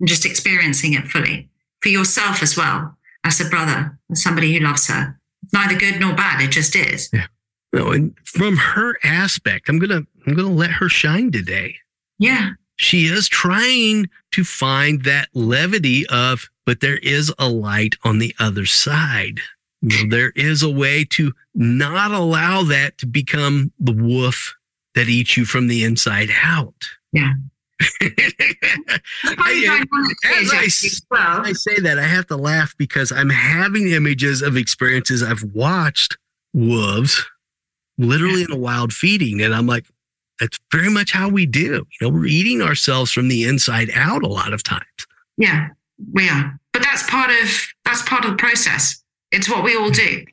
and 0.00 0.08
just 0.08 0.26
experiencing 0.26 0.94
it 0.94 1.06
fully 1.08 1.48
for 1.80 1.88
yourself 1.88 2.42
as 2.42 2.56
well 2.56 2.96
as 3.24 3.40
a 3.40 3.48
brother, 3.48 3.98
as 4.10 4.22
somebody 4.22 4.52
who 4.52 4.64
loves 4.64 4.88
her. 4.88 5.18
Neither 5.52 5.76
good 5.76 6.00
nor 6.00 6.14
bad. 6.14 6.40
It 6.40 6.50
just 6.50 6.76
is. 6.76 7.08
Yeah. 7.12 7.26
No, 7.72 7.92
and 7.92 8.16
from 8.24 8.56
her 8.56 8.96
aspect, 9.04 9.68
I'm 9.68 9.78
gonna 9.78 10.02
I'm 10.26 10.34
gonna 10.34 10.48
let 10.48 10.70
her 10.70 10.88
shine 10.88 11.30
today. 11.30 11.76
Yeah. 12.18 12.50
She 12.76 13.06
is 13.06 13.28
trying 13.28 14.08
to 14.32 14.42
find 14.42 15.04
that 15.04 15.28
levity 15.34 16.06
of, 16.06 16.48
but 16.64 16.80
there 16.80 16.98
is 16.98 17.32
a 17.38 17.48
light 17.48 17.94
on 18.04 18.18
the 18.18 18.34
other 18.38 18.64
side. 18.64 19.40
You 19.82 20.06
know, 20.06 20.16
there 20.16 20.32
is 20.34 20.62
a 20.62 20.70
way 20.70 21.04
to 21.10 21.32
not 21.54 22.10
allow 22.10 22.62
that 22.64 22.98
to 22.98 23.06
become 23.06 23.72
the 23.78 23.92
wolf 23.92 24.54
that 24.94 25.08
eats 25.08 25.36
you 25.36 25.44
from 25.44 25.68
the 25.68 25.84
inside 25.84 26.30
out. 26.42 26.74
Yeah. 27.12 27.32
I, 27.80 29.00
uh, 29.24 30.40
as 30.40 30.50
I, 30.52 30.68
well. 31.10 31.46
I 31.46 31.52
say 31.52 31.80
that, 31.80 31.98
I 31.98 32.02
have 32.02 32.26
to 32.26 32.36
laugh 32.36 32.74
because 32.76 33.10
I'm 33.10 33.30
having 33.30 33.88
images 33.88 34.42
of 34.42 34.56
experiences 34.56 35.22
I've 35.22 35.42
watched 35.54 36.16
wolves 36.52 37.24
literally 37.98 38.42
in 38.42 38.52
a 38.52 38.56
wild 38.56 38.92
feeding. 38.92 39.40
And 39.40 39.54
I'm 39.54 39.66
like, 39.66 39.86
that's 40.38 40.58
very 40.72 40.90
much 40.90 41.12
how 41.12 41.28
we 41.28 41.46
do. 41.46 41.86
You 42.00 42.00
know, 42.00 42.08
we're 42.08 42.26
eating 42.26 42.62
ourselves 42.62 43.12
from 43.12 43.28
the 43.28 43.44
inside 43.44 43.90
out 43.94 44.22
a 44.22 44.28
lot 44.28 44.52
of 44.52 44.62
times. 44.62 44.84
Yeah, 45.36 45.68
we 46.12 46.28
are. 46.28 46.58
But 46.72 46.82
that's 46.82 47.08
part 47.08 47.30
of 47.30 47.66
that's 47.84 48.02
part 48.02 48.24
of 48.24 48.32
the 48.32 48.36
process. 48.36 49.02
It's 49.32 49.48
what 49.48 49.62
we 49.62 49.76
all 49.76 49.90
do. 49.90 50.24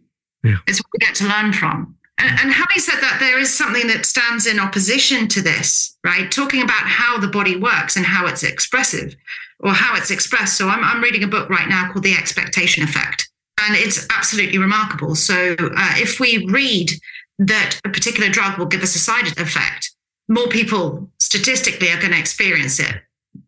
Yeah. 0.43 0.57
It's 0.65 0.79
what 0.79 0.87
we 0.93 0.99
get 0.99 1.15
to 1.15 1.25
learn 1.25 1.53
from. 1.53 1.95
And, 2.19 2.39
and 2.39 2.51
having 2.51 2.79
said 2.79 2.99
that, 3.01 3.17
there 3.19 3.39
is 3.39 3.53
something 3.53 3.87
that 3.87 4.05
stands 4.05 4.47
in 4.47 4.59
opposition 4.59 5.27
to 5.29 5.41
this, 5.41 5.97
right? 6.03 6.31
Talking 6.31 6.63
about 6.63 6.83
how 6.83 7.19
the 7.19 7.27
body 7.27 7.55
works 7.55 7.95
and 7.95 8.05
how 8.05 8.25
it's 8.25 8.43
expressive 8.43 9.15
or 9.59 9.71
how 9.71 9.95
it's 9.95 10.11
expressed. 10.11 10.57
So 10.57 10.69
I'm, 10.69 10.83
I'm 10.83 11.01
reading 11.01 11.23
a 11.23 11.27
book 11.27 11.49
right 11.49 11.67
now 11.67 11.91
called 11.91 12.03
The 12.03 12.15
Expectation 12.15 12.83
Effect, 12.83 13.29
and 13.61 13.75
it's 13.75 14.07
absolutely 14.09 14.57
remarkable. 14.57 15.15
So 15.15 15.55
uh, 15.59 15.93
if 15.97 16.19
we 16.19 16.45
read 16.47 16.91
that 17.39 17.79
a 17.85 17.89
particular 17.89 18.29
drug 18.29 18.57
will 18.57 18.65
give 18.65 18.81
us 18.81 18.95
a 18.95 18.99
side 18.99 19.27
effect, 19.39 19.91
more 20.27 20.47
people 20.47 21.09
statistically 21.19 21.89
are 21.89 21.99
going 21.99 22.11
to 22.13 22.19
experience 22.19 22.79
it 22.79 23.01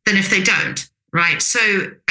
than 0.06 0.16
if 0.16 0.30
they 0.30 0.42
don't, 0.42 0.88
right? 1.12 1.42
So, 1.42 1.60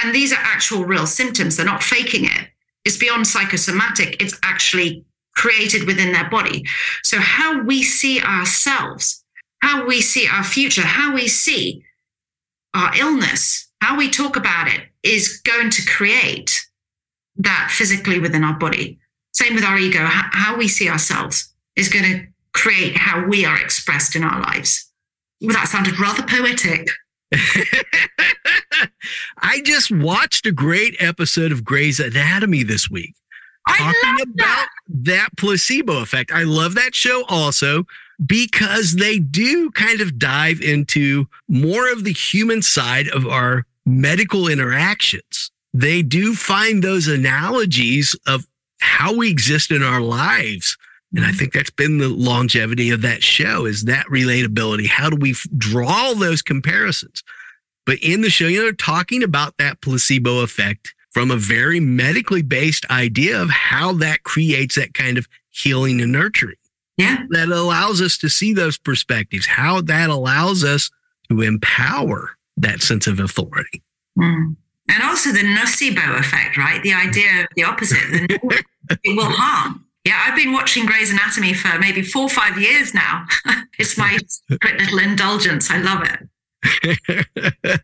and 0.02 0.14
these 0.14 0.32
are 0.32 0.40
actual 0.42 0.84
real 0.84 1.06
symptoms. 1.06 1.56
They're 1.56 1.66
not 1.66 1.82
faking 1.82 2.24
it. 2.24 2.48
It's 2.84 2.96
beyond 2.96 3.26
psychosomatic. 3.26 4.20
It's 4.20 4.38
actually 4.42 5.04
created 5.38 5.86
within 5.86 6.12
their 6.12 6.28
body. 6.28 6.64
So, 7.04 7.18
how 7.20 7.62
we 7.62 7.82
see 7.82 8.20
ourselves, 8.20 9.24
how 9.60 9.86
we 9.86 10.00
see 10.02 10.28
our 10.28 10.44
future, 10.44 10.82
how 10.82 11.14
we 11.14 11.28
see 11.28 11.84
our 12.74 12.94
illness, 12.98 13.68
how 13.80 13.96
we 13.96 14.10
talk 14.10 14.36
about 14.36 14.68
it 14.68 14.82
is 15.02 15.40
going 15.44 15.70
to 15.70 15.86
create 15.86 16.60
that 17.36 17.70
physically 17.72 18.18
within 18.18 18.42
our 18.44 18.58
body. 18.58 18.98
Same 19.32 19.54
with 19.54 19.64
our 19.64 19.78
ego, 19.78 20.00
how 20.02 20.56
we 20.56 20.66
see 20.66 20.88
ourselves 20.88 21.54
is 21.76 21.88
going 21.88 22.04
to 22.04 22.26
create 22.52 22.96
how 22.96 23.24
we 23.26 23.44
are 23.44 23.58
expressed 23.60 24.16
in 24.16 24.24
our 24.24 24.40
lives. 24.40 24.90
Well, 25.40 25.54
that 25.54 25.68
sounded 25.68 26.00
rather 26.00 26.24
poetic. 26.24 26.88
I 29.38 29.60
just 29.64 29.92
watched 29.92 30.46
a 30.46 30.52
great 30.52 30.96
episode 30.98 31.52
of 31.52 31.64
Grey's 31.64 32.00
Anatomy 32.00 32.64
this 32.64 32.90
week. 32.90 33.14
Talking 33.68 34.14
about 34.22 34.36
that. 34.36 34.68
that 34.88 35.28
placebo 35.36 36.00
effect. 36.02 36.32
I 36.32 36.44
love 36.44 36.74
that 36.74 36.94
show 36.94 37.24
also 37.28 37.84
because 38.24 38.96
they 38.96 39.18
do 39.18 39.70
kind 39.72 40.00
of 40.00 40.18
dive 40.18 40.60
into 40.60 41.26
more 41.48 41.90
of 41.92 42.04
the 42.04 42.12
human 42.12 42.62
side 42.62 43.08
of 43.08 43.26
our 43.26 43.64
medical 43.86 44.48
interactions. 44.48 45.50
They 45.72 46.02
do 46.02 46.34
find 46.34 46.82
those 46.82 47.06
analogies 47.06 48.16
of 48.26 48.46
how 48.80 49.14
we 49.14 49.30
exist 49.30 49.70
in 49.70 49.82
our 49.82 50.00
lives. 50.00 50.76
And 51.14 51.24
I 51.24 51.32
think 51.32 51.52
that's 51.52 51.70
been 51.70 51.98
the 51.98 52.08
longevity 52.08 52.90
of 52.90 53.02
that 53.02 53.22
show 53.22 53.64
is 53.64 53.84
that 53.84 54.06
relatability. 54.06 54.86
How 54.86 55.08
do 55.08 55.16
we 55.16 55.34
draw 55.56 56.14
those 56.14 56.42
comparisons? 56.42 57.22
But 57.86 57.98
in 58.02 58.20
the 58.20 58.30
show, 58.30 58.46
you 58.46 58.58
know, 58.58 58.64
they're 58.64 58.72
talking 58.72 59.22
about 59.22 59.56
that 59.58 59.80
placebo 59.80 60.40
effect 60.40 60.94
from 61.18 61.32
a 61.32 61.36
very 61.36 61.80
medically 61.80 62.42
based 62.42 62.88
idea 62.90 63.42
of 63.42 63.50
how 63.50 63.92
that 63.92 64.22
creates 64.22 64.76
that 64.76 64.94
kind 64.94 65.18
of 65.18 65.26
healing 65.50 66.00
and 66.00 66.12
nurturing. 66.12 66.54
Yeah. 66.96 67.24
That 67.30 67.48
allows 67.48 68.00
us 68.00 68.16
to 68.18 68.28
see 68.28 68.54
those 68.54 68.78
perspectives, 68.78 69.44
how 69.44 69.80
that 69.80 70.10
allows 70.10 70.62
us 70.62 70.92
to 71.28 71.40
empower 71.40 72.36
that 72.58 72.82
sense 72.82 73.08
of 73.08 73.18
authority. 73.18 73.82
Mm. 74.16 74.54
And 74.88 75.02
also 75.02 75.32
the 75.32 75.40
nocebo 75.40 76.20
effect, 76.20 76.56
right? 76.56 76.80
The 76.84 76.94
idea 76.94 77.40
of 77.40 77.48
the 77.56 77.64
opposite, 77.64 77.98
the 78.12 78.64
it 79.02 79.16
will 79.16 79.28
harm. 79.28 79.84
Yeah, 80.04 80.22
I've 80.24 80.36
been 80.36 80.52
watching 80.52 80.86
Grey's 80.86 81.10
Anatomy 81.10 81.52
for 81.52 81.80
maybe 81.80 82.02
four 82.02 82.22
or 82.22 82.28
five 82.28 82.60
years 82.60 82.94
now. 82.94 83.26
it's 83.80 83.98
my 83.98 84.18
secret 84.28 84.80
little 84.82 85.00
indulgence. 85.00 85.68
I 85.68 85.78
love 85.78 86.06
it. 86.84 87.80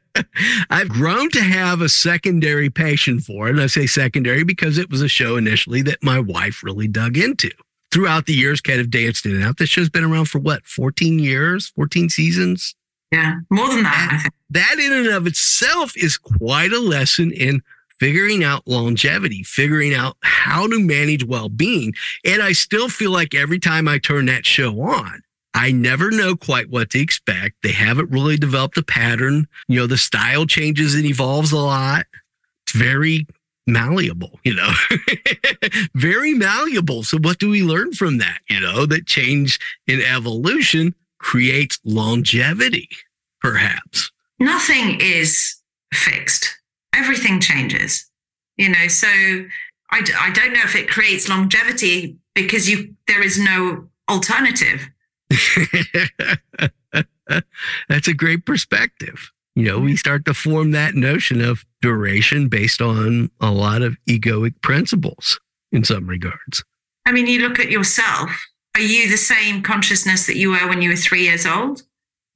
I've 0.71 0.89
grown 0.89 1.31
to 1.31 1.41
have 1.41 1.81
a 1.81 1.89
secondary 1.89 2.71
passion 2.71 3.21
for 3.21 3.49
it. 3.49 3.53
And 3.53 3.61
I 3.61 3.67
say 3.67 3.87
secondary 3.87 4.45
because 4.45 4.79
it 4.79 4.91
was 4.91 5.03
a 5.03 5.09
show 5.09 5.37
initially 5.37 5.83
that 5.83 6.03
my 6.03 6.19
wife 6.19 6.63
really 6.63 6.89
dug 6.89 7.17
into 7.17 7.51
throughout 7.93 8.27
the 8.27 8.35
years 8.35 8.61
kind 8.61 8.81
of 8.81 8.91
danced 8.91 9.25
in 9.25 9.37
and 9.37 9.45
out. 9.45 9.59
This 9.59 9.71
show's 9.71 9.89
been 9.89 10.05
around 10.05 10.27
for 10.27 10.41
what, 10.41 10.67
14 10.67 11.19
years, 11.19 11.69
14 11.77 12.09
seasons? 12.09 12.75
Yeah, 13.13 13.37
more 13.51 13.69
than 13.69 13.85
that. 13.85 14.31
That, 14.51 14.77
that 14.77 14.85
in 14.85 14.93
and 14.93 15.07
of 15.09 15.27
itself 15.27 15.97
is 15.97 16.19
quite 16.19 16.73
a 16.73 16.81
lesson 16.81 17.31
in 17.31 17.63
figuring 18.01 18.43
out 18.43 18.67
longevity, 18.67 19.45
figuring 19.45 19.95
out 19.95 20.17
how 20.23 20.67
to 20.67 20.81
manage 20.81 21.25
well 21.25 21.49
being. 21.49 21.95
And 22.25 22.43
I 22.43 22.53
still 22.53 22.89
feel 22.89 23.13
like 23.13 23.35
every 23.35 23.61
time 23.61 23.87
I 23.87 23.99
turn 23.99 24.27
that 24.27 24.45
show 24.45 24.81
on, 24.81 25.23
I 25.55 25.71
never 25.71 26.11
know 26.11 26.35
quite 26.35 26.69
what 26.69 26.91
to 26.91 27.01
expect. 27.01 27.57
They 27.63 27.73
haven't 27.73 28.11
really 28.11 28.37
developed 28.37 28.77
a 28.77 28.83
pattern. 28.83 29.47
You 29.69 29.81
know, 29.81 29.87
the 29.87 29.97
style 29.97 30.47
changes 30.47 30.95
and 30.95 31.05
evolves 31.05 31.53
a 31.53 31.59
lot. 31.59 32.07
It's 32.67 32.77
very 32.77 33.27
malleable, 33.67 34.41
you 34.45 34.55
know, 34.55 34.71
very 35.95 36.35
malleable. 36.35 37.03
So 37.03 37.19
what 37.19 37.39
do 37.39 37.49
we 37.49 37.63
learn 37.63 37.93
from 37.93 38.19
that? 38.19 38.41
You 38.49 38.61
know, 38.61 38.85
that 38.87 39.07
change 39.07 39.59
in 39.87 40.01
evolution 40.01 40.95
creates 41.19 41.79
longevity, 41.85 42.89
perhaps. 43.41 44.11
Nothing 44.39 45.01
is 45.01 45.57
fixed. 45.93 46.59
Everything 46.95 47.41
changes, 47.41 48.09
you 48.57 48.69
know, 48.69 48.89
so 48.89 49.09
I, 49.91 50.03
I 50.21 50.31
don't 50.31 50.53
know 50.53 50.61
if 50.65 50.77
it 50.77 50.89
creates 50.89 51.29
longevity 51.29 52.17
because 52.35 52.69
you, 52.69 52.95
there 53.07 53.23
is 53.23 53.39
no 53.39 53.89
alternative. 54.09 54.89
That's 57.89 58.09
a 58.09 58.15
great 58.15 58.45
perspective 58.45 59.33
you 59.55 59.65
know, 59.65 59.79
we 59.79 59.97
start 59.97 60.25
to 60.25 60.35
form 60.35 60.73
that 60.73 60.95
notion 60.95 61.41
of 61.41 61.65
duration 61.81 62.49
based 62.49 62.83
on 62.83 63.31
a 63.41 63.51
lot 63.51 63.83
of 63.83 63.97
egoic 64.09 64.61
principles 64.63 65.39
in 65.71 65.85
some 65.85 66.07
regards. 66.07 66.65
I 67.07 67.13
mean, 67.13 67.27
you 67.27 67.41
look 67.41 67.61
at 67.61 67.71
yourself. 67.71 68.31
Are 68.75 68.81
you 68.81 69.09
the 69.09 69.17
same 69.17 69.63
consciousness 69.63 70.27
that 70.27 70.37
you 70.37 70.51
were 70.51 70.69
when 70.69 70.83
you 70.83 70.91
were 70.91 70.97
three 70.97 71.23
years 71.23 71.47
old? 71.47 71.83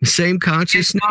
The 0.01 0.07
same 0.07 0.39
consciousness? 0.39 1.03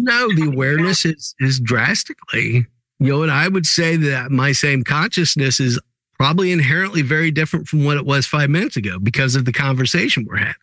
No, 0.00 0.28
the 0.34 0.50
awareness 0.52 1.06
is 1.06 1.34
is 1.40 1.58
drastically. 1.58 2.66
You 2.98 3.12
know, 3.12 3.22
and 3.22 3.32
I 3.32 3.48
would 3.48 3.66
say 3.66 3.96
that 3.96 4.30
my 4.30 4.52
same 4.52 4.84
consciousness 4.84 5.60
is 5.60 5.80
probably 6.18 6.52
inherently 6.52 7.00
very 7.00 7.30
different 7.30 7.68
from 7.68 7.84
what 7.84 7.96
it 7.96 8.04
was 8.04 8.26
five 8.26 8.50
minutes 8.50 8.76
ago 8.76 8.98
because 8.98 9.34
of 9.34 9.46
the 9.46 9.52
conversation 9.52 10.26
we're 10.28 10.36
having. 10.36 10.54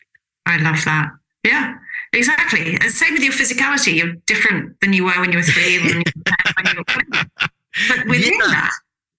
I 0.45 0.57
love 0.57 0.83
that. 0.85 1.11
Yeah. 1.45 1.77
Exactly. 2.13 2.73
And 2.75 2.91
same 2.91 3.13
with 3.13 3.23
your 3.23 3.33
physicality. 3.33 3.95
You're 3.95 4.13
different 4.25 4.79
than 4.81 4.93
you 4.93 5.05
were 5.05 5.19
when 5.19 5.31
you 5.31 5.37
were 5.37 5.43
three. 5.43 5.79
when 5.79 5.97
you 5.97 6.03
were 6.77 6.83
but 7.87 8.05
within 8.07 8.33
yeah. 8.33 8.47
that, 8.47 8.71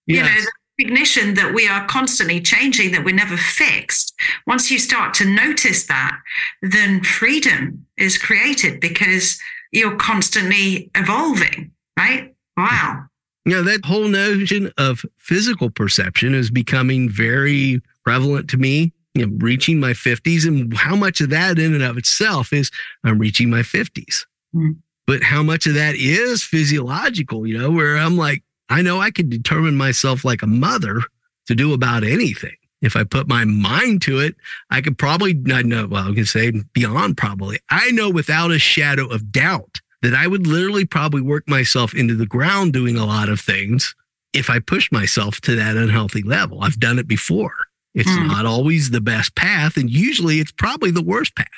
you 0.07 0.17
yes. 0.17 0.27
know, 0.27 0.41
the 0.43 0.85
recognition 0.85 1.35
that 1.35 1.55
we 1.55 1.67
are 1.69 1.87
constantly 1.87 2.41
changing, 2.41 2.93
that 2.93 3.05
we're 3.05 3.15
never 3.15 3.37
fixed. 3.37 4.15
Once 4.47 4.71
you 4.71 4.79
start 4.79 5.15
to 5.15 5.25
notice 5.25 5.87
that, 5.87 6.19
then 6.61 7.03
freedom 7.03 7.87
is 7.97 8.19
created 8.19 8.79
because 8.81 9.39
you're 9.73 9.97
constantly 9.97 10.91
evolving, 10.95 11.73
right? 11.99 12.35
Wow. 12.59 13.07
Know, 13.47 13.63
that 13.63 13.85
whole 13.85 14.07
notion 14.07 14.71
of 14.77 15.05
physical 15.19 15.71
perception 15.71 16.35
is 16.35 16.51
becoming 16.51 17.09
very 17.09 17.81
prevalent 18.05 18.51
to 18.51 18.59
me 18.59 18.93
you 19.15 19.27
know, 19.27 19.33
reaching 19.39 19.79
my 19.79 19.93
50s 19.93 20.47
and 20.47 20.75
how 20.77 20.97
much 20.97 21.21
of 21.21 21.31
that 21.31 21.59
in 21.59 21.75
and 21.75 21.83
of 21.83 21.99
itself 21.99 22.53
is 22.53 22.71
I'm 23.05 23.19
reaching 23.19 23.51
my 23.51 23.61
50s. 23.61 24.25
Mm. 24.55 24.77
But 25.07 25.23
how 25.23 25.43
much 25.43 25.67
of 25.67 25.75
that 25.75 25.95
is 25.97 26.43
physiological, 26.43 27.47
you 27.47 27.59
know, 27.59 27.71
where 27.71 27.97
I'm 27.97 28.17
like, 28.17 28.43
I 28.71 28.83
know 28.83 29.01
I 29.01 29.11
can 29.11 29.29
determine 29.29 29.77
myself 29.77 30.25
like 30.25 30.43
a 30.43 30.47
mother 30.47 31.03
to 31.47 31.55
do 31.55 31.75
about 31.75 32.05
anything. 32.05 32.57
If 32.81 32.97
I 32.97 33.05
put 33.05 33.29
my 33.29 33.45
mind 33.45 34.03
to 34.03 34.19
it, 34.19 34.35
I 34.71 34.81
could 34.81 34.99
probably, 34.99 35.41
I 35.53 35.63
know, 35.63 35.87
well, 35.87 36.11
I 36.11 36.15
can 36.15 36.25
say 36.25 36.53
beyond 36.73 37.17
probably. 37.17 37.59
I 37.71 37.91
know 37.91 38.11
without 38.11 38.51
a 38.51 38.59
shadow 38.59 39.07
of 39.07 39.31
doubt 39.31 39.81
that 40.03 40.15
I 40.15 40.27
would 40.27 40.47
literally 40.47 40.85
probably 40.85 41.21
work 41.21 41.49
myself 41.49 41.95
into 41.95 42.15
the 42.15 42.27
ground 42.27 42.73
doing 42.73 42.97
a 42.97 43.07
lot 43.07 43.29
of 43.29 43.41
things 43.41 43.95
if 44.33 44.51
I 44.51 44.59
push 44.59 44.91
myself 44.91 45.41
to 45.43 45.55
that 45.57 45.77
unhealthy 45.77 46.23
level. 46.23 46.63
I've 46.63 46.81
done 46.81 46.99
it 46.99 47.07
before. 47.07 47.55
It's 47.95 48.11
mm. 48.11 48.27
not 48.27 48.47
always 48.47 48.91
the 48.91 49.01
best 49.01 49.35
path, 49.35 49.77
and 49.77 49.91
usually 49.91 50.41
it's 50.41 50.53
probably 50.53 50.91
the 50.91 51.03
worst 51.03 51.37
path. 51.37 51.49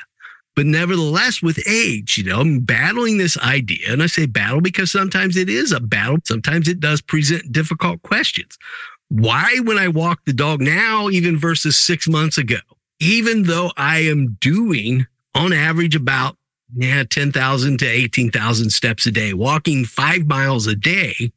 But 0.56 0.66
nevertheless, 0.66 1.42
with 1.42 1.66
age, 1.68 2.16
you 2.16 2.24
know, 2.24 2.40
I'm 2.40 2.60
battling 2.60 3.18
this 3.18 3.36
idea. 3.38 3.92
And 3.92 4.02
I 4.02 4.06
say 4.06 4.26
battle 4.26 4.60
because 4.60 4.90
sometimes 4.90 5.36
it 5.36 5.48
is 5.48 5.72
a 5.72 5.80
battle. 5.80 6.18
Sometimes 6.24 6.68
it 6.68 6.78
does 6.78 7.00
present 7.00 7.50
difficult 7.50 8.02
questions. 8.02 8.56
Why, 9.08 9.58
when 9.64 9.78
I 9.78 9.88
walk 9.88 10.20
the 10.24 10.32
dog 10.32 10.60
now, 10.60 11.08
even 11.08 11.36
versus 11.36 11.76
six 11.76 12.08
months 12.08 12.38
ago, 12.38 12.58
even 13.00 13.44
though 13.44 13.72
I 13.76 13.98
am 13.98 14.36
doing 14.40 15.06
on 15.34 15.52
average 15.52 15.96
about 15.96 16.36
yeah, 16.76 17.04
10,000 17.04 17.78
to 17.78 17.86
18,000 17.86 18.70
steps 18.70 19.06
a 19.06 19.10
day, 19.10 19.34
walking 19.34 19.84
five 19.84 20.26
miles 20.26 20.66
a 20.66 20.74
day, 20.74 21.32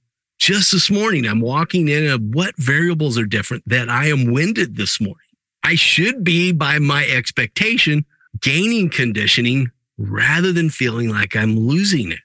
just 0.48 0.72
this 0.72 0.90
morning, 0.90 1.28
I'm 1.28 1.42
walking 1.42 1.90
in 1.90 2.08
of 2.08 2.22
what 2.22 2.56
variables 2.56 3.18
are 3.18 3.26
different 3.26 3.68
that 3.68 3.90
I 3.90 4.06
am 4.06 4.32
winded 4.32 4.78
this 4.78 5.02
morning. 5.02 5.18
I 5.62 5.76
should 5.76 6.24
be, 6.24 6.54
by 6.54 6.80
my 6.80 7.06
expectation, 7.06 8.06
gaining 8.40 8.90
conditioning 8.90 9.70
rather 9.98 10.54
than 10.54 10.70
feeling 10.70 11.10
like 11.10 11.36
I'm 11.36 11.60
losing 11.60 12.14
it. 12.14 12.20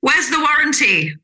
Where's 0.00 0.28
the 0.28 0.40
warranty? 0.40 1.14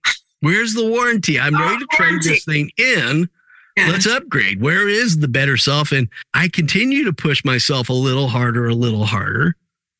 Where's 0.42 0.74
the 0.74 0.86
warranty? 0.86 1.40
I'm 1.40 1.60
ready 1.60 1.76
to 1.76 1.86
trade 1.90 2.22
this 2.22 2.44
thing 2.44 2.70
in. 2.78 3.28
Yeah. 3.76 3.88
Let's 3.88 4.06
upgrade. 4.06 4.62
Where 4.62 4.88
is 4.88 5.18
the 5.18 5.26
better 5.26 5.56
self? 5.56 5.90
And 5.90 6.08
I 6.34 6.46
continue 6.46 7.02
to 7.02 7.12
push 7.12 7.44
myself 7.44 7.88
a 7.88 7.94
little 7.94 8.28
harder, 8.28 8.68
a 8.68 8.74
little 8.74 9.06
harder. 9.06 9.56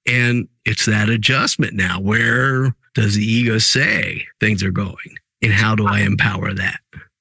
And 0.07 0.47
it's 0.65 0.87
that 0.87 1.09
adjustment 1.09 1.75
now. 1.75 1.99
Where 1.99 2.77
does 2.95 3.17
the 3.17 3.25
ego 3.25 3.59
say 3.59 4.29
things 4.39 4.63
are 4.63 4.71
going? 4.71 5.17
And 5.45 5.53
how 5.53 5.75
do 5.75 5.87
I 5.87 6.01
empower 6.01 6.53
that? 6.55 6.81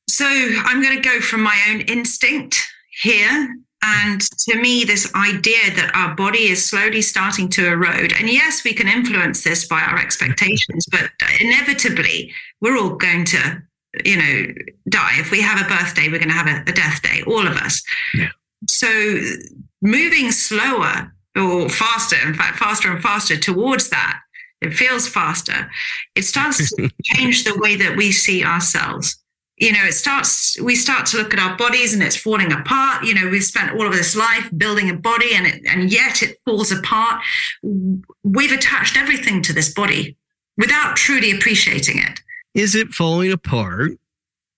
So 0.09 0.25
I'm 0.25 0.81
going 0.81 1.01
to 1.01 1.09
go 1.09 1.19
from 1.19 1.41
my 1.41 1.59
own 1.69 1.81
instinct 1.81 2.67
here. 3.01 3.55
And 3.85 4.21
to 4.21 4.55
me, 4.61 4.85
this 4.85 5.13
idea 5.13 5.69
that 5.75 5.91
our 5.93 6.15
body 6.15 6.47
is 6.47 6.65
slowly 6.65 7.01
starting 7.01 7.49
to 7.49 7.67
erode, 7.67 8.13
and 8.17 8.29
yes, 8.29 8.63
we 8.63 8.73
can 8.73 8.87
influence 8.87 9.43
this 9.43 9.67
by 9.67 9.81
our 9.81 9.99
expectations, 9.99 10.85
but 10.89 11.09
inevitably, 11.41 12.31
we're 12.61 12.77
all 12.77 12.95
going 12.95 13.25
to, 13.25 13.61
you 14.05 14.15
know, 14.15 14.53
die. 14.87 15.19
If 15.19 15.31
we 15.31 15.41
have 15.41 15.59
a 15.59 15.67
birthday, 15.67 16.07
we're 16.07 16.19
going 16.19 16.29
to 16.29 16.33
have 16.33 16.47
a, 16.47 16.61
a 16.69 16.73
death 16.73 17.01
day, 17.01 17.23
all 17.27 17.45
of 17.45 17.57
us. 17.57 17.83
Yeah. 18.13 18.29
So 18.69 18.87
moving 19.81 20.31
slower 20.31 21.13
or 21.35 21.67
faster, 21.67 22.15
in 22.25 22.35
fact, 22.35 22.59
faster 22.59 22.89
and 22.89 23.03
faster 23.03 23.35
towards 23.35 23.89
that, 23.89 24.17
it 24.63 24.73
feels 24.73 25.07
faster. 25.07 25.69
It 26.15 26.23
starts 26.23 26.73
to 26.75 26.89
change 27.03 27.43
the 27.43 27.57
way 27.57 27.75
that 27.75 27.97
we 27.97 28.11
see 28.11 28.43
ourselves. 28.43 29.17
You 29.57 29.71
know 29.71 29.83
it 29.85 29.93
starts 29.93 30.59
we 30.59 30.75
start 30.75 31.05
to 31.07 31.17
look 31.17 31.31
at 31.31 31.39
our 31.39 31.55
bodies 31.55 31.93
and 31.93 32.01
it's 32.01 32.17
falling 32.17 32.51
apart. 32.51 33.05
You 33.05 33.13
know 33.13 33.29
we've 33.29 33.43
spent 33.43 33.73
all 33.73 33.85
of 33.85 33.93
this 33.93 34.15
life 34.15 34.49
building 34.57 34.89
a 34.89 34.95
body 34.95 35.35
and 35.35 35.45
it, 35.45 35.61
and 35.67 35.91
yet 35.91 36.23
it 36.23 36.39
falls 36.43 36.71
apart. 36.71 37.21
We've 38.23 38.51
attached 38.51 38.97
everything 38.97 39.41
to 39.43 39.53
this 39.53 39.73
body 39.73 40.17
without 40.57 40.95
truly 40.95 41.31
appreciating 41.31 41.99
it. 41.99 42.19
Is 42.55 42.73
it 42.73 42.89
falling 42.89 43.31
apart 43.31 43.91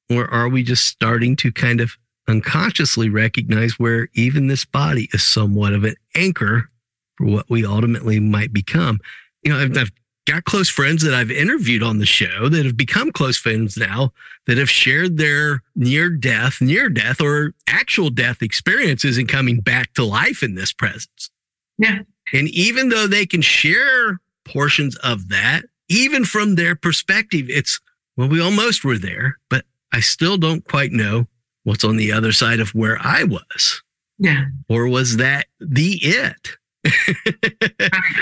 or 0.10 0.32
are 0.34 0.48
we 0.48 0.64
just 0.64 0.88
starting 0.88 1.36
to 1.38 1.52
kind 1.52 1.82
of 1.82 1.98
unconsciously 2.28 3.10
recognize 3.10 3.78
where 3.78 4.10
even 4.14 4.48
this 4.48 4.66
body 4.66 5.10
is 5.14 5.24
somewhat 5.24 5.74
of 5.74 5.84
an 5.84 5.96
anchor 6.16 6.70
for 7.18 7.28
what 7.28 7.50
we 7.50 7.66
ultimately 7.66 8.20
might 8.20 8.54
become 8.54 9.00
you 9.46 9.54
know 9.54 9.60
I've, 9.60 9.78
I've 9.78 9.92
got 10.26 10.44
close 10.44 10.68
friends 10.68 11.04
that 11.04 11.14
I've 11.14 11.32
interviewed 11.32 11.84
on 11.84 12.00
the 12.00 12.06
show 12.06 12.50
that 12.50 12.66
have 12.66 12.76
become 12.76 13.12
close 13.12 13.38
friends 13.38 13.78
now 13.78 14.12
that 14.48 14.58
have 14.58 14.70
shared 14.70 15.18
their 15.18 15.62
near 15.76 16.10
death, 16.10 16.62
near 16.62 16.90
death, 16.90 17.22
or 17.22 17.54
actual 17.68 18.10
death 18.10 18.42
experiences 18.42 19.18
and 19.18 19.30
coming 19.30 19.62
back 19.62 19.94
to 19.94 20.04
life 20.04 20.44
in 20.44 20.56
this 20.56 20.74
presence. 20.74 21.30
Yeah. 21.78 22.00
And 22.34 22.48
even 22.50 22.90
though 22.90 23.08
they 23.08 23.26
can 23.26 23.42
share 23.42 24.20
portions 24.46 24.96
of 24.98 25.30
that, 25.30 25.64
even 25.90 26.26
from 26.26 26.56
their 26.56 26.76
perspective, 26.76 27.46
it's, 27.48 27.80
well, 28.18 28.28
we 28.28 28.42
almost 28.42 28.84
were 28.84 28.98
there, 28.98 29.38
but 29.50 29.66
I 29.92 30.00
still 30.00 30.38
don't 30.38 30.68
quite 30.68 30.92
know 30.92 31.28
what's 31.64 31.84
on 31.84 31.98
the 31.98 32.12
other 32.12 32.32
side 32.32 32.60
of 32.60 32.70
where 32.70 32.98
I 33.00 33.24
was. 33.24 33.84
Yeah. 34.18 34.46
Or 34.70 34.88
was 34.88 35.18
that 35.18 35.46
the 35.60 36.00
it? 36.02 36.58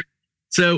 So, 0.54 0.78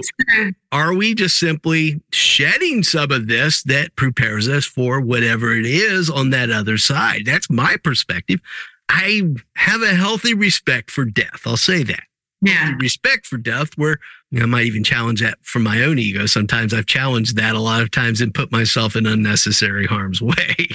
are 0.71 0.93
we 0.93 1.13
just 1.13 1.37
simply 1.37 2.01
shedding 2.13 2.81
some 2.81 3.11
of 3.11 3.27
this 3.27 3.61
that 3.63 3.93
prepares 3.97 4.47
us 4.47 4.63
for 4.63 5.01
whatever 5.01 5.53
it 5.53 5.65
is 5.65 6.09
on 6.09 6.29
that 6.29 6.49
other 6.49 6.77
side? 6.77 7.23
That's 7.25 7.49
my 7.49 7.75
perspective. 7.83 8.39
I 8.87 9.23
have 9.57 9.81
a 9.81 9.93
healthy 9.93 10.33
respect 10.33 10.91
for 10.91 11.03
death. 11.03 11.41
I'll 11.45 11.57
say 11.57 11.83
that. 11.83 12.03
Yeah. 12.41 12.71
Respect 12.79 13.25
for 13.25 13.35
death, 13.35 13.77
where 13.77 13.97
you 14.31 14.39
know, 14.39 14.43
I 14.43 14.47
might 14.47 14.65
even 14.65 14.85
challenge 14.85 15.21
that 15.21 15.39
for 15.41 15.59
my 15.59 15.83
own 15.83 15.99
ego. 15.99 16.25
Sometimes 16.25 16.73
I've 16.73 16.85
challenged 16.85 17.35
that 17.35 17.53
a 17.55 17.59
lot 17.59 17.81
of 17.81 17.91
times 17.91 18.21
and 18.21 18.33
put 18.33 18.53
myself 18.53 18.95
in 18.95 19.05
unnecessary 19.05 19.87
harm's 19.87 20.21
way. 20.21 20.67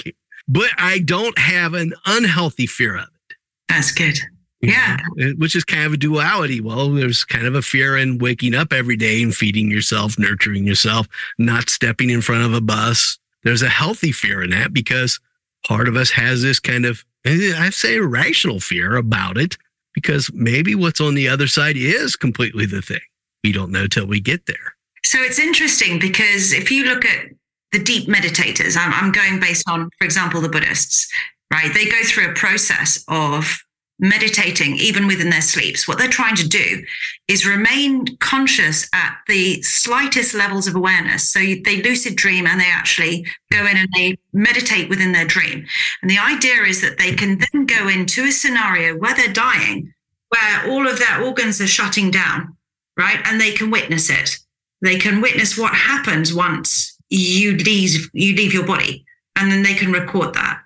but 0.46 0.68
I 0.76 0.98
don't 0.98 1.38
have 1.38 1.72
an 1.72 1.94
unhealthy 2.04 2.66
fear 2.66 2.96
of 2.98 3.04
it. 3.04 3.36
That's 3.66 3.92
good. 3.92 4.18
Yeah. 4.60 4.96
Know, 5.16 5.32
which 5.38 5.56
is 5.56 5.64
kind 5.64 5.84
of 5.84 5.92
a 5.92 5.96
duality. 5.96 6.60
Well, 6.60 6.90
there's 6.90 7.24
kind 7.24 7.46
of 7.46 7.54
a 7.54 7.62
fear 7.62 7.96
in 7.96 8.18
waking 8.18 8.54
up 8.54 8.72
every 8.72 8.96
day 8.96 9.22
and 9.22 9.34
feeding 9.34 9.70
yourself, 9.70 10.18
nurturing 10.18 10.66
yourself, 10.66 11.08
not 11.38 11.68
stepping 11.68 12.10
in 12.10 12.22
front 12.22 12.44
of 12.44 12.54
a 12.54 12.60
bus. 12.60 13.18
There's 13.42 13.62
a 13.62 13.68
healthy 13.68 14.12
fear 14.12 14.42
in 14.42 14.50
that 14.50 14.72
because 14.72 15.20
part 15.66 15.88
of 15.88 15.96
us 15.96 16.10
has 16.10 16.42
this 16.42 16.60
kind 16.60 16.86
of, 16.86 17.04
I 17.26 17.70
say, 17.70 17.96
irrational 17.96 18.60
fear 18.60 18.96
about 18.96 19.36
it 19.36 19.56
because 19.94 20.30
maybe 20.32 20.74
what's 20.74 21.00
on 21.00 21.14
the 21.14 21.28
other 21.28 21.46
side 21.46 21.76
is 21.76 22.16
completely 22.16 22.66
the 22.66 22.82
thing. 22.82 23.00
We 23.44 23.52
don't 23.52 23.72
know 23.72 23.86
till 23.86 24.06
we 24.06 24.20
get 24.20 24.46
there. 24.46 24.74
So 25.04 25.18
it's 25.20 25.38
interesting 25.38 25.98
because 25.98 26.52
if 26.52 26.70
you 26.70 26.84
look 26.84 27.04
at 27.04 27.26
the 27.72 27.82
deep 27.82 28.08
meditators, 28.08 28.76
I'm, 28.76 28.92
I'm 28.92 29.12
going 29.12 29.40
based 29.40 29.68
on, 29.68 29.90
for 29.98 30.04
example, 30.04 30.40
the 30.40 30.48
Buddhists, 30.48 31.10
right? 31.52 31.72
They 31.72 31.86
go 31.86 32.02
through 32.04 32.30
a 32.30 32.34
process 32.34 33.04
of 33.08 33.62
meditating 34.00 34.76
even 34.76 35.06
within 35.06 35.30
their 35.30 35.40
sleeps. 35.40 35.86
What 35.86 35.98
they're 35.98 36.08
trying 36.08 36.36
to 36.36 36.48
do 36.48 36.84
is 37.28 37.46
remain 37.46 38.16
conscious 38.18 38.88
at 38.92 39.16
the 39.28 39.62
slightest 39.62 40.34
levels 40.34 40.66
of 40.66 40.74
awareness. 40.74 41.28
So 41.28 41.38
they 41.38 41.82
lucid 41.82 42.16
dream 42.16 42.46
and 42.46 42.60
they 42.60 42.70
actually 42.70 43.26
go 43.52 43.66
in 43.66 43.76
and 43.76 43.88
they 43.94 44.18
meditate 44.32 44.88
within 44.88 45.12
their 45.12 45.26
dream. 45.26 45.66
And 46.02 46.10
the 46.10 46.18
idea 46.18 46.62
is 46.62 46.80
that 46.80 46.98
they 46.98 47.14
can 47.14 47.38
then 47.38 47.66
go 47.66 47.88
into 47.88 48.24
a 48.24 48.32
scenario 48.32 48.96
where 48.96 49.14
they're 49.14 49.32
dying 49.32 49.94
where 50.30 50.70
all 50.70 50.86
of 50.86 51.00
their 51.00 51.24
organs 51.24 51.60
are 51.60 51.66
shutting 51.66 52.08
down 52.08 52.56
right? 53.00 53.20
And 53.24 53.40
they 53.40 53.52
can 53.52 53.70
witness 53.70 54.10
it. 54.10 54.38
They 54.82 54.98
can 54.98 55.20
witness 55.22 55.56
what 55.56 55.74
happens 55.74 56.34
once 56.34 56.96
you 57.08 57.56
leave 57.56 58.08
you 58.12 58.36
leave 58.36 58.54
your 58.54 58.66
body 58.66 59.04
and 59.36 59.50
then 59.50 59.64
they 59.64 59.74
can 59.74 59.90
record 59.90 60.32
that 60.34 60.60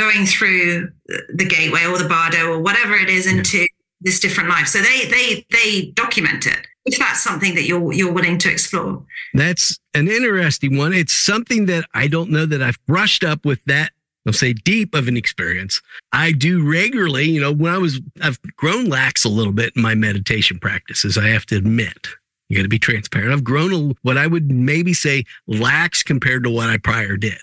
going 0.00 0.24
through 0.24 0.90
the 1.34 1.44
gateway 1.44 1.84
or 1.84 1.98
the 1.98 2.08
bardo 2.08 2.52
or 2.52 2.58
whatever 2.58 2.94
it 2.94 3.10
is 3.10 3.26
into 3.26 3.58
yeah. 3.58 3.66
this 4.00 4.18
different 4.18 4.48
life. 4.48 4.66
So 4.66 4.80
they 4.80 5.06
they 5.06 5.46
they 5.50 5.92
document 5.94 6.46
it. 6.46 6.66
If 6.86 6.98
that's 6.98 7.20
something 7.20 7.54
that 7.54 7.64
you're 7.64 7.92
you're 7.92 8.12
willing 8.12 8.38
to 8.38 8.50
explore. 8.50 9.04
That's 9.34 9.78
an 9.94 10.08
interesting 10.08 10.78
one. 10.78 10.94
It's 10.94 11.12
something 11.12 11.66
that 11.66 11.84
I 11.92 12.08
don't 12.08 12.30
know 12.30 12.46
that 12.46 12.62
I've 12.62 12.78
brushed 12.86 13.22
up 13.22 13.44
with 13.44 13.60
that 13.66 13.92
I'll 14.26 14.32
say 14.32 14.52
deep 14.52 14.94
of 14.94 15.08
an 15.08 15.16
experience. 15.16 15.80
I 16.12 16.32
do 16.32 16.68
regularly, 16.68 17.24
you 17.24 17.40
know, 17.40 17.52
when 17.52 17.72
I 17.72 17.78
was, 17.78 18.00
I've 18.20 18.38
grown 18.56 18.86
lax 18.86 19.24
a 19.24 19.30
little 19.30 19.52
bit 19.52 19.72
in 19.74 19.82
my 19.82 19.94
meditation 19.94 20.58
practices. 20.58 21.16
I 21.16 21.28
have 21.28 21.46
to 21.46 21.56
admit, 21.56 22.06
you 22.48 22.56
got 22.56 22.64
to 22.64 22.68
be 22.68 22.78
transparent. 22.78 23.32
I've 23.32 23.44
grown 23.44 23.72
a, 23.72 23.94
what 24.02 24.18
I 24.18 24.26
would 24.26 24.50
maybe 24.50 24.92
say 24.92 25.24
lax 25.46 26.02
compared 26.02 26.44
to 26.44 26.50
what 26.50 26.68
I 26.68 26.76
prior 26.76 27.16
did 27.16 27.38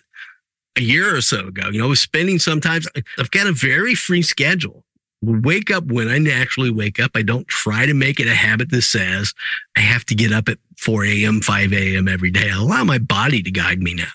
a 0.78 0.82
year 0.82 1.16
or 1.16 1.22
so 1.22 1.48
ago. 1.48 1.70
You 1.70 1.80
know, 1.80 1.86
I 1.86 1.90
was 1.90 2.02
spending 2.02 2.40
sometimes, 2.40 2.88
I've 3.20 3.32
got 3.32 3.48
a 3.48 3.52
very 3.52 3.96
free 3.96 4.22
schedule. 4.22 4.84
Wake 5.24 5.72
up 5.72 5.86
when 5.86 6.08
I 6.10 6.20
naturally 6.20 6.70
wake 6.70 7.00
up. 7.00 7.12
I 7.16 7.24
don't 7.24 7.48
try 7.48 7.88
to 7.88 7.94
make 7.96 8.20
it 8.20 8.28
a 8.28 8.36
habit 8.36 8.70
that 8.70 8.84
says 8.84 9.34
I 9.76 9.80
have 9.80 10.06
to 10.06 10.16
get 10.16 10.32
up 10.32 10.48
at 10.48 10.60
4 10.78 11.06
a.m., 11.06 11.42
5 11.42 11.74
a.m. 11.74 12.08
every 12.08 12.30
day. 12.30 12.52
I 12.52 12.56
allow 12.56 12.84
my 12.84 13.00
body 13.00 13.42
to 13.42 13.52
guide 13.52 13.80
me 13.80 13.96
now. 13.96 14.06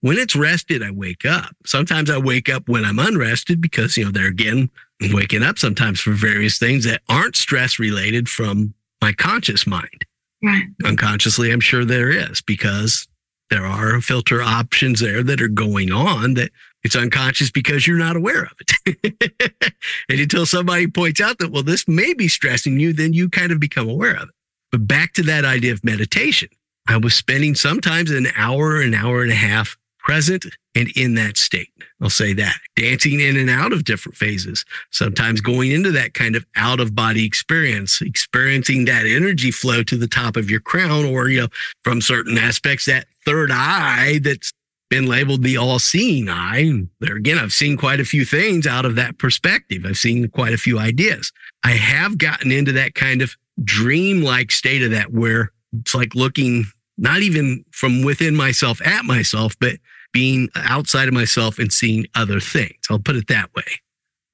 When 0.00 0.16
it's 0.16 0.36
rested, 0.36 0.82
I 0.82 0.90
wake 0.90 1.24
up. 1.24 1.56
Sometimes 1.66 2.10
I 2.10 2.18
wake 2.18 2.48
up 2.48 2.68
when 2.68 2.84
I'm 2.84 2.98
unrested 2.98 3.60
because, 3.60 3.96
you 3.96 4.04
know, 4.04 4.10
they're 4.10 4.28
again 4.28 4.70
waking 5.12 5.42
up 5.42 5.58
sometimes 5.58 5.98
for 5.98 6.12
various 6.12 6.58
things 6.58 6.84
that 6.84 7.02
aren't 7.08 7.36
stress 7.36 7.78
related 7.78 8.28
from 8.28 8.74
my 9.02 9.12
conscious 9.12 9.66
mind. 9.66 10.04
Right. 10.42 10.64
Unconsciously, 10.84 11.50
I'm 11.50 11.60
sure 11.60 11.84
there 11.84 12.10
is 12.10 12.42
because 12.42 13.08
there 13.54 13.64
are 13.64 14.00
filter 14.00 14.42
options 14.42 14.98
there 14.98 15.22
that 15.22 15.40
are 15.40 15.46
going 15.46 15.92
on 15.92 16.34
that 16.34 16.50
it's 16.82 16.96
unconscious 16.96 17.52
because 17.52 17.86
you're 17.86 17.96
not 17.96 18.16
aware 18.16 18.42
of 18.46 18.52
it. 18.60 19.74
and 20.08 20.20
until 20.20 20.44
somebody 20.44 20.88
points 20.88 21.20
out 21.20 21.38
that, 21.38 21.52
well, 21.52 21.62
this 21.62 21.86
may 21.86 22.14
be 22.14 22.26
stressing 22.26 22.80
you, 22.80 22.92
then 22.92 23.12
you 23.12 23.28
kind 23.28 23.52
of 23.52 23.60
become 23.60 23.88
aware 23.88 24.16
of 24.16 24.24
it. 24.24 24.34
But 24.72 24.88
back 24.88 25.12
to 25.14 25.22
that 25.22 25.44
idea 25.44 25.72
of 25.72 25.84
meditation, 25.84 26.48
I 26.88 26.96
was 26.96 27.14
spending 27.14 27.54
sometimes 27.54 28.10
an 28.10 28.26
hour, 28.36 28.80
an 28.80 28.92
hour 28.92 29.22
and 29.22 29.30
a 29.30 29.36
half 29.36 29.76
present 30.00 30.44
and 30.74 30.88
in 30.96 31.14
that 31.14 31.36
state. 31.36 31.70
I'll 32.02 32.10
say 32.10 32.34
that 32.34 32.56
dancing 32.76 33.20
in 33.20 33.36
and 33.36 33.48
out 33.48 33.72
of 33.72 33.84
different 33.84 34.16
phases, 34.16 34.64
sometimes 34.90 35.40
going 35.40 35.70
into 35.70 35.92
that 35.92 36.12
kind 36.12 36.36
of 36.36 36.44
out 36.56 36.80
of 36.80 36.94
body 36.94 37.24
experience, 37.24 38.02
experiencing 38.02 38.84
that 38.84 39.06
energy 39.06 39.50
flow 39.50 39.82
to 39.84 39.96
the 39.96 40.08
top 40.08 40.36
of 40.36 40.50
your 40.50 40.60
crown, 40.60 41.04
or, 41.06 41.28
you 41.28 41.42
know, 41.42 41.48
from 41.82 42.02
certain 42.02 42.36
aspects, 42.36 42.84
that 42.84 43.06
third 43.24 43.50
eye 43.52 44.20
that's 44.22 44.52
been 44.90 45.06
labeled 45.06 45.42
the 45.42 45.56
all 45.56 45.78
seeing 45.78 46.28
eye. 46.28 46.58
And 46.58 46.88
there 47.00 47.16
again, 47.16 47.38
I've 47.38 47.52
seen 47.52 47.76
quite 47.76 48.00
a 48.00 48.04
few 48.04 48.24
things 48.24 48.66
out 48.66 48.84
of 48.84 48.96
that 48.96 49.18
perspective. 49.18 49.84
I've 49.84 49.96
seen 49.96 50.28
quite 50.28 50.52
a 50.52 50.58
few 50.58 50.78
ideas. 50.78 51.32
I 51.64 51.72
have 51.72 52.18
gotten 52.18 52.52
into 52.52 52.72
that 52.72 52.94
kind 52.94 53.22
of 53.22 53.34
dream 53.62 54.22
like 54.22 54.50
state 54.50 54.82
of 54.82 54.90
that 54.90 55.12
where 55.12 55.52
it's 55.80 55.94
like 55.94 56.14
looking 56.14 56.66
not 56.96 57.22
even 57.22 57.64
from 57.72 58.02
within 58.02 58.36
myself 58.36 58.80
at 58.86 59.04
myself, 59.04 59.56
but 59.58 59.76
being 60.12 60.48
outside 60.54 61.08
of 61.08 61.14
myself 61.14 61.58
and 61.58 61.72
seeing 61.72 62.06
other 62.14 62.38
things. 62.38 62.78
I'll 62.88 63.00
put 63.00 63.16
it 63.16 63.26
that 63.28 63.52
way. 63.54 63.64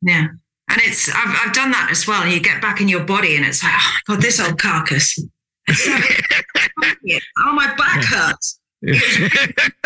Yeah. 0.02 0.26
And 0.68 0.80
it's, 0.82 1.08
I've, 1.08 1.46
I've 1.46 1.52
done 1.54 1.70
that 1.70 1.88
as 1.90 2.06
well. 2.06 2.26
You 2.26 2.38
get 2.38 2.60
back 2.60 2.80
in 2.80 2.88
your 2.88 3.04
body 3.04 3.34
and 3.36 3.46
it's 3.46 3.62
like, 3.62 3.72
oh 3.74 3.92
my 4.08 4.14
God, 4.14 4.22
this 4.22 4.40
old 4.40 4.58
carcass. 4.58 5.14
So, 5.74 5.96
oh, 7.46 7.52
my 7.54 7.74
back 7.76 8.04
hurts. 8.04 8.59
It's, 8.82 9.80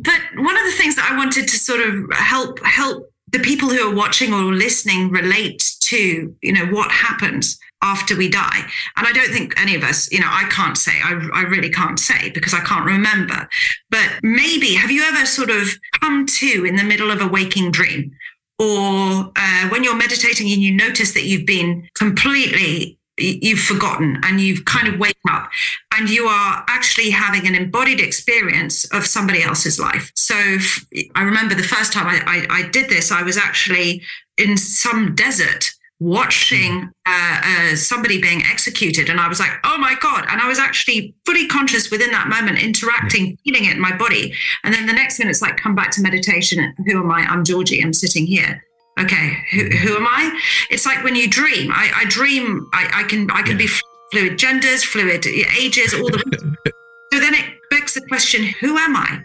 but 0.00 0.20
one 0.36 0.56
of 0.56 0.64
the 0.64 0.74
things 0.76 0.96
that 0.96 1.10
I 1.10 1.16
wanted 1.16 1.48
to 1.48 1.58
sort 1.58 1.80
of 1.80 2.10
help, 2.12 2.64
help 2.64 3.10
the 3.28 3.40
people 3.40 3.68
who 3.68 3.90
are 3.90 3.94
watching 3.94 4.32
or 4.32 4.52
listening 4.52 5.10
relate 5.10 5.74
to, 5.80 6.34
you 6.42 6.52
know, 6.52 6.66
what 6.66 6.90
happens 6.90 7.58
after 7.82 8.16
we 8.16 8.28
die. 8.28 8.60
And 8.96 9.06
I 9.06 9.12
don't 9.12 9.32
think 9.32 9.60
any 9.60 9.74
of 9.74 9.82
us, 9.82 10.10
you 10.12 10.20
know, 10.20 10.30
I 10.30 10.44
can't 10.50 10.78
say, 10.78 10.92
I, 11.02 11.28
I 11.34 11.42
really 11.42 11.70
can't 11.70 11.98
say 11.98 12.30
because 12.30 12.54
I 12.54 12.60
can't 12.60 12.84
remember. 12.84 13.48
But 13.90 14.20
maybe, 14.22 14.74
have 14.74 14.90
you 14.90 15.02
ever 15.02 15.26
sort 15.26 15.50
of 15.50 15.68
come 16.00 16.26
to 16.26 16.64
in 16.64 16.76
the 16.76 16.84
middle 16.84 17.10
of 17.10 17.20
a 17.20 17.26
waking 17.26 17.72
dream? 17.72 18.12
or 18.62 19.32
uh, 19.34 19.68
when 19.70 19.82
you're 19.82 19.96
meditating 19.96 20.50
and 20.52 20.62
you 20.62 20.72
notice 20.72 21.14
that 21.14 21.24
you've 21.24 21.46
been 21.46 21.88
completely 21.94 22.96
you've 23.22 23.60
forgotten 23.60 24.18
and 24.22 24.40
you've 24.40 24.64
kind 24.64 24.88
of 24.88 24.98
wake 24.98 25.16
up 25.30 25.50
and 25.96 26.08
you 26.08 26.26
are 26.26 26.64
actually 26.68 27.10
having 27.10 27.46
an 27.46 27.54
embodied 27.54 28.00
experience 28.00 28.84
of 28.92 29.06
somebody 29.06 29.42
else's 29.42 29.78
life. 29.78 30.12
So 30.14 30.34
i 31.14 31.22
remember 31.22 31.54
the 31.54 31.62
first 31.62 31.92
time 31.92 32.06
I, 32.06 32.20
I, 32.26 32.58
I 32.58 32.68
did 32.68 32.88
this 32.88 33.10
i 33.12 33.22
was 33.22 33.36
actually 33.36 34.02
in 34.36 34.56
some 34.56 35.14
desert 35.14 35.70
watching 36.00 36.90
uh, 37.06 37.40
uh, 37.44 37.76
somebody 37.76 38.20
being 38.20 38.42
executed 38.42 39.08
and 39.08 39.20
i 39.20 39.28
was 39.28 39.38
like 39.38 39.52
oh 39.64 39.78
my 39.78 39.94
god 40.00 40.26
and 40.28 40.40
i 40.40 40.48
was 40.48 40.58
actually 40.58 41.14
fully 41.24 41.46
conscious 41.46 41.90
within 41.90 42.10
that 42.10 42.28
moment 42.28 42.58
interacting 42.58 43.36
feeling 43.44 43.64
it 43.64 43.72
in 43.76 43.80
my 43.80 43.96
body. 43.96 44.34
And 44.64 44.74
then 44.74 44.86
the 44.86 44.92
next 44.92 45.18
minute 45.18 45.30
it's 45.30 45.42
like 45.42 45.56
come 45.56 45.74
back 45.74 45.90
to 45.92 46.02
meditation. 46.02 46.74
Who 46.86 46.98
am 47.00 47.10
i? 47.10 47.20
I'm 47.20 47.44
georgie. 47.44 47.82
I'm 47.82 47.92
sitting 47.92 48.26
here 48.26 48.62
okay 48.98 49.38
who, 49.50 49.64
who 49.70 49.96
am 49.96 50.06
i? 50.06 50.40
It's 50.70 50.86
like 50.86 51.02
when 51.04 51.16
you 51.16 51.28
dream. 51.28 51.70
I, 51.72 51.90
I 51.94 52.04
dream 52.06 52.68
I, 52.72 52.90
I, 52.94 53.02
can 53.04 53.30
i 53.30 53.42
can 53.42 53.52
yeah. 53.52 53.66
be 53.66 53.70
fluid 54.10 54.38
genders 54.38 54.84
fluid 54.84 55.26
ages 55.26 55.94
all 55.94 56.06
the 56.06 56.18
so 57.12 57.20
then 57.20 57.34
it 57.34 57.44
begs 57.70 57.94
the 57.94 58.06
question 58.08 58.44
who 58.60 58.76
am 58.76 58.96
i? 58.96 59.22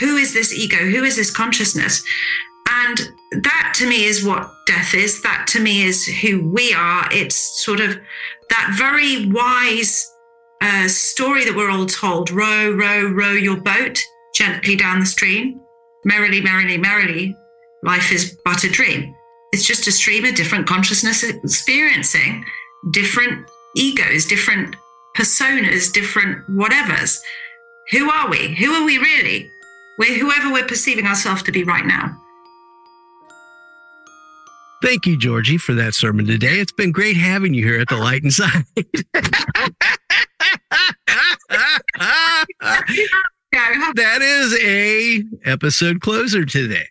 Who 0.00 0.16
is 0.16 0.34
this 0.34 0.52
ego? 0.52 0.78
Who 0.78 1.04
is 1.04 1.14
this 1.16 1.30
consciousness? 1.30 2.04
And 2.68 3.12
that 3.42 3.74
to 3.76 3.88
me 3.88 4.04
is 4.04 4.24
what 4.24 4.52
death 4.66 4.94
is. 4.94 5.22
That 5.22 5.46
to 5.48 5.60
me 5.60 5.84
is 5.84 6.04
who 6.06 6.48
we 6.50 6.74
are. 6.74 7.08
It's 7.12 7.36
sort 7.64 7.80
of 7.80 7.96
that 8.50 8.74
very 8.76 9.26
wise 9.26 10.12
uh, 10.60 10.88
story 10.88 11.44
that 11.44 11.54
we're 11.54 11.70
all 11.70 11.86
told. 11.86 12.30
Row 12.30 12.72
row 12.72 13.08
row 13.08 13.32
your 13.32 13.60
boat 13.60 14.02
gently 14.34 14.74
down 14.74 15.00
the 15.00 15.06
stream. 15.06 15.60
Merrily 16.04 16.40
merrily 16.40 16.76
merrily 16.76 17.36
Life 17.86 18.12
is 18.12 18.36
but 18.44 18.64
a 18.64 18.68
dream. 18.68 19.14
It's 19.52 19.64
just 19.64 19.86
a 19.86 19.92
stream 19.92 20.24
of 20.24 20.34
different 20.34 20.66
consciousness 20.66 21.22
experiencing 21.22 22.44
different 22.90 23.48
egos, 23.76 24.26
different 24.26 24.74
personas, 25.16 25.92
different 25.92 26.44
whatevers. 26.50 27.20
Who 27.92 28.10
are 28.10 28.28
we? 28.28 28.56
Who 28.56 28.72
are 28.72 28.84
we 28.84 28.98
really? 28.98 29.48
We're 29.98 30.18
whoever 30.18 30.52
we're 30.52 30.66
perceiving 30.66 31.06
ourselves 31.06 31.44
to 31.44 31.52
be 31.52 31.62
right 31.62 31.86
now. 31.86 32.20
Thank 34.82 35.06
you, 35.06 35.16
Georgie, 35.16 35.56
for 35.56 35.72
that 35.74 35.94
sermon 35.94 36.26
today. 36.26 36.58
It's 36.58 36.72
been 36.72 36.90
great 36.90 37.16
having 37.16 37.54
you 37.54 37.64
here 37.64 37.80
at 37.80 37.88
the 37.88 37.96
Light 37.96 38.24
Inside. 38.24 38.64
that 43.94 44.18
is 44.22 44.58
a 44.60 45.24
episode 45.48 46.00
closer 46.00 46.44
today. 46.44 46.88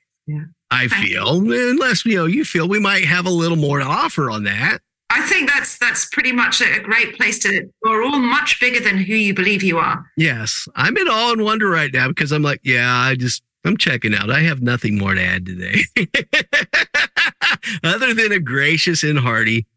I 0.71 0.87
feel, 0.87 1.51
unless 1.51 2.05
you 2.05 2.15
know 2.15 2.25
you 2.25 2.43
feel 2.43 2.67
we 2.67 2.79
might 2.79 3.05
have 3.05 3.25
a 3.25 3.29
little 3.29 3.57
more 3.57 3.79
to 3.79 3.85
offer 3.85 4.29
on 4.29 4.43
that. 4.45 4.79
I 5.09 5.21
think 5.21 5.49
that's 5.49 5.77
that's 5.77 6.05
pretty 6.07 6.31
much 6.31 6.61
a 6.61 6.79
great 6.81 7.15
place 7.15 7.39
to. 7.39 7.69
We're 7.83 8.03
all 8.03 8.19
much 8.19 8.59
bigger 8.59 8.79
than 8.79 8.97
who 8.97 9.13
you 9.13 9.33
believe 9.33 9.63
you 9.63 9.77
are. 9.77 10.05
Yes, 10.17 10.67
I'm 10.75 10.97
in 10.97 11.07
awe 11.07 11.31
and 11.31 11.43
wonder 11.43 11.69
right 11.69 11.93
now 11.93 12.07
because 12.07 12.31
I'm 12.31 12.41
like, 12.41 12.61
yeah, 12.63 12.91
I 12.91 13.15
just 13.15 13.43
I'm 13.63 13.77
checking 13.77 14.13
out. 14.15 14.29
I 14.29 14.41
have 14.41 14.61
nothing 14.61 14.97
more 14.97 15.13
to 15.13 15.21
add 15.21 15.45
today, 15.45 15.83
other 17.83 18.13
than 18.13 18.31
a 18.31 18.39
gracious 18.39 19.03
and 19.03 19.19
hearty 19.19 19.67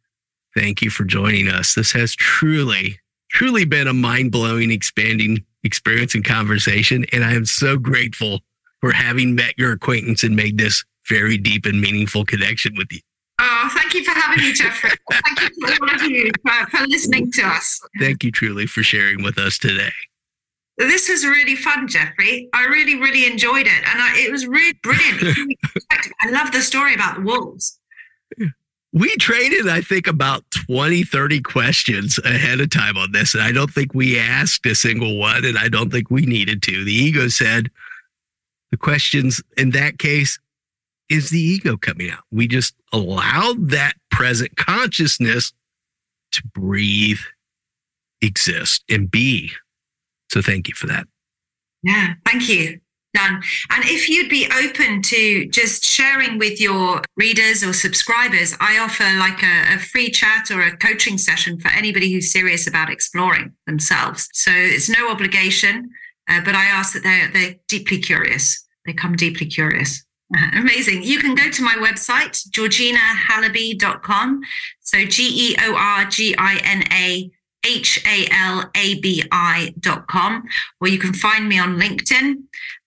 thank 0.58 0.82
you 0.82 0.90
for 0.90 1.04
joining 1.04 1.48
us. 1.48 1.74
This 1.74 1.92
has 1.92 2.14
truly, 2.14 2.98
truly 3.30 3.64
been 3.64 3.86
a 3.86 3.92
mind 3.92 4.32
blowing, 4.32 4.70
expanding 4.70 5.44
experience 5.62 6.14
and 6.14 6.24
conversation, 6.24 7.04
and 7.12 7.24
I 7.24 7.34
am 7.34 7.44
so 7.44 7.76
grateful 7.76 8.40
for 8.80 8.92
having 8.92 9.34
met 9.34 9.54
your 9.58 9.72
acquaintance 9.72 10.22
and 10.22 10.36
made 10.36 10.58
this 10.58 10.84
very 11.08 11.38
deep 11.38 11.66
and 11.66 11.80
meaningful 11.80 12.24
connection 12.24 12.74
with 12.76 12.88
you. 12.92 13.00
Oh, 13.40 13.70
thank 13.72 13.94
you 13.94 14.04
for 14.04 14.10
having 14.10 14.44
me, 14.44 14.52
Jeffrey. 14.52 14.90
thank 15.10 15.40
you 15.40 15.48
to 15.66 15.78
all 15.82 15.94
of 15.94 16.02
you 16.02 16.30
for, 16.44 16.70
for 16.70 16.86
listening 16.86 17.30
to 17.32 17.42
us. 17.42 17.80
Thank 17.98 18.24
you 18.24 18.32
truly 18.32 18.66
for 18.66 18.82
sharing 18.82 19.22
with 19.22 19.38
us 19.38 19.58
today. 19.58 19.92
This 20.76 21.08
was 21.08 21.24
really 21.24 21.56
fun, 21.56 21.88
Jeffrey. 21.88 22.48
I 22.52 22.64
really, 22.66 22.96
really 22.96 23.26
enjoyed 23.26 23.66
it. 23.66 23.88
And 23.88 24.00
I, 24.00 24.14
it 24.16 24.30
was 24.30 24.46
really 24.46 24.74
brilliant. 24.82 25.22
I 26.20 26.30
love 26.30 26.52
the 26.52 26.60
story 26.60 26.94
about 26.94 27.16
the 27.16 27.22
wolves. 27.22 27.78
We 28.92 29.14
traded, 29.16 29.68
I 29.68 29.82
think, 29.82 30.06
about 30.06 30.44
20, 30.66 31.02
30 31.02 31.42
questions 31.42 32.18
ahead 32.24 32.60
of 32.60 32.70
time 32.70 32.96
on 32.96 33.12
this. 33.12 33.34
And 33.34 33.42
I 33.42 33.52
don't 33.52 33.72
think 33.72 33.92
we 33.92 34.18
asked 34.18 34.64
a 34.66 34.74
single 34.74 35.18
one. 35.18 35.44
And 35.44 35.58
I 35.58 35.68
don't 35.68 35.90
think 35.90 36.10
we 36.10 36.24
needed 36.26 36.62
to. 36.62 36.84
The 36.84 36.92
ego 36.92 37.28
said, 37.28 37.70
the 38.70 38.76
questions 38.76 39.42
in 39.56 39.70
that 39.70 39.98
case 39.98 40.38
is 41.08 41.30
the 41.30 41.40
ego 41.40 41.76
coming 41.76 42.10
out. 42.10 42.24
We 42.30 42.46
just 42.46 42.74
allowed 42.92 43.70
that 43.70 43.94
present 44.10 44.56
consciousness 44.56 45.52
to 46.32 46.42
breathe, 46.54 47.20
exist, 48.20 48.84
and 48.90 49.10
be. 49.10 49.52
So 50.30 50.42
thank 50.42 50.68
you 50.68 50.74
for 50.74 50.86
that. 50.88 51.06
Yeah, 51.82 52.14
thank 52.26 52.48
you. 52.48 52.80
Done. 53.14 53.42
And 53.70 53.84
if 53.86 54.06
you'd 54.10 54.28
be 54.28 54.46
open 54.62 55.00
to 55.00 55.46
just 55.46 55.82
sharing 55.82 56.38
with 56.38 56.60
your 56.60 57.00
readers 57.16 57.64
or 57.64 57.72
subscribers, 57.72 58.54
I 58.60 58.78
offer 58.78 59.04
like 59.18 59.42
a, 59.42 59.76
a, 59.76 59.78
free 59.78 60.10
chat 60.10 60.50
or 60.50 60.60
a 60.60 60.76
coaching 60.76 61.16
session 61.16 61.58
for 61.58 61.68
anybody 61.68 62.12
who's 62.12 62.30
serious 62.30 62.66
about 62.66 62.90
exploring 62.90 63.54
themselves. 63.66 64.28
So 64.34 64.50
it's 64.54 64.90
no 64.90 65.10
obligation. 65.10 65.88
Uh, 66.28 66.40
but 66.44 66.54
I 66.54 66.64
ask 66.64 66.92
that 66.94 67.02
they're, 67.02 67.30
they're 67.32 67.56
deeply 67.68 67.98
curious. 67.98 68.66
They 68.86 68.92
come 68.92 69.16
deeply 69.16 69.46
curious. 69.46 70.04
Amazing. 70.54 71.04
You 71.04 71.18
can 71.20 71.34
go 71.34 71.50
to 71.50 71.62
my 71.62 71.74
website, 71.78 72.46
georginahalabi.com. 72.50 74.40
So 74.80 75.04
G 75.04 75.52
E 75.52 75.56
O 75.62 75.74
R 75.74 76.04
G 76.04 76.34
I 76.36 76.60
N 76.64 76.84
A 76.92 77.30
H 77.66 78.02
A 78.06 78.28
L 78.30 78.70
A 78.74 79.00
B 79.00 79.24
I 79.32 79.74
dot 79.80 80.06
com, 80.06 80.44
or 80.80 80.88
you 80.88 80.98
can 80.98 81.14
find 81.14 81.48
me 81.48 81.58
on 81.58 81.78
LinkedIn. 81.78 82.34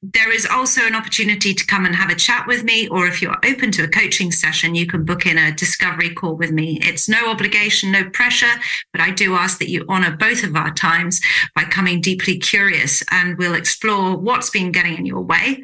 There 0.04 0.34
is 0.34 0.48
also 0.48 0.88
an 0.88 0.96
opportunity 0.96 1.54
to 1.54 1.66
come 1.68 1.86
and 1.86 1.96
have 1.96 2.10
a 2.10 2.16
chat 2.16 2.48
with 2.48 2.64
me, 2.64 2.88
or 2.88 3.06
if 3.06 3.22
you're 3.22 3.38
open 3.46 3.72
to 3.74 3.84
a 3.84 3.88
coaching 3.88 4.32
session, 4.32 4.74
you 4.74 4.88
can 4.88 5.06
book 5.06 5.28
in 5.28 5.38
a 5.38 5.52
discovery 5.52 6.10
call 6.10 6.36
with 6.36 6.52
me. 6.52 6.80
It's 6.82 7.08
no 7.08 7.30
obligation, 7.30 7.92
no 7.92 8.10
pressure, 8.10 8.60
but 8.92 9.02
I 9.02 9.12
do 9.12 9.36
ask 9.36 9.60
that 9.60 9.70
you 9.70 9.86
honor 9.88 10.18
both 10.18 10.44
of 10.44 10.56
our 10.56 10.74
times 10.74 11.22
by 11.56 11.66
coming 11.66 12.02
deeply 12.02 12.40
curious, 12.40 13.04
and 13.12 13.38
we'll 13.38 13.54
explore 13.54 14.18
what's 14.18 14.50
been 14.50 14.72
getting 14.72 14.98
in 14.98 15.06
your 15.06 15.22
way 15.22 15.64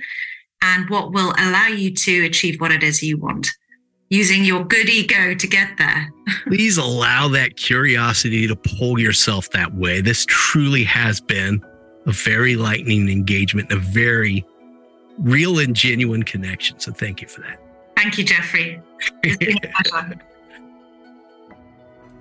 and 0.61 0.87
what 0.87 1.13
will 1.13 1.33
allow 1.39 1.67
you 1.67 1.91
to 1.95 2.25
achieve 2.25 2.61
what 2.61 2.71
it 2.71 2.83
is 2.83 3.01
you 3.01 3.17
want 3.17 3.47
using 4.09 4.45
your 4.45 4.63
good 4.63 4.87
ego 4.87 5.33
to 5.33 5.47
get 5.47 5.77
there. 5.77 6.13
Please 6.47 6.77
allow 6.77 7.27
that 7.27 7.57
curiosity 7.57 8.47
to 8.47 8.55
pull 8.55 8.99
yourself 8.99 9.49
that 9.51 9.73
way. 9.73 9.99
This 9.99 10.25
truly 10.27 10.83
has 10.83 11.19
been 11.19 11.61
a 12.07 12.11
very 12.11 12.55
lightning 12.55 13.09
engagement, 13.09 13.71
a 13.71 13.75
very 13.75 14.45
real 15.19 15.59
and 15.59 15.75
genuine 15.75 16.23
connection. 16.23 16.79
So 16.79 16.91
thank 16.91 17.21
you 17.21 17.27
for 17.27 17.41
that. 17.41 17.59
Thank 17.95 18.17
you, 18.17 18.23
Jeffrey. 18.23 18.81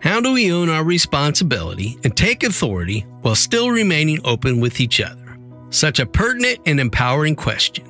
How 0.01 0.21
do 0.21 0.33
we 0.33 0.53
own 0.53 0.69
our 0.69 0.85
responsibility 0.85 1.99
and 2.05 2.17
take 2.17 2.43
authority 2.43 3.01
while 3.23 3.35
still 3.35 3.71
remaining 3.71 4.21
open 4.25 4.61
with 4.61 4.81
each 4.81 5.01
other? 5.01 5.39
Such 5.71 6.01
a 6.01 6.07
pertinent 6.07 6.61
and 6.67 6.79
empowering 6.79 7.35
question. 7.35 7.85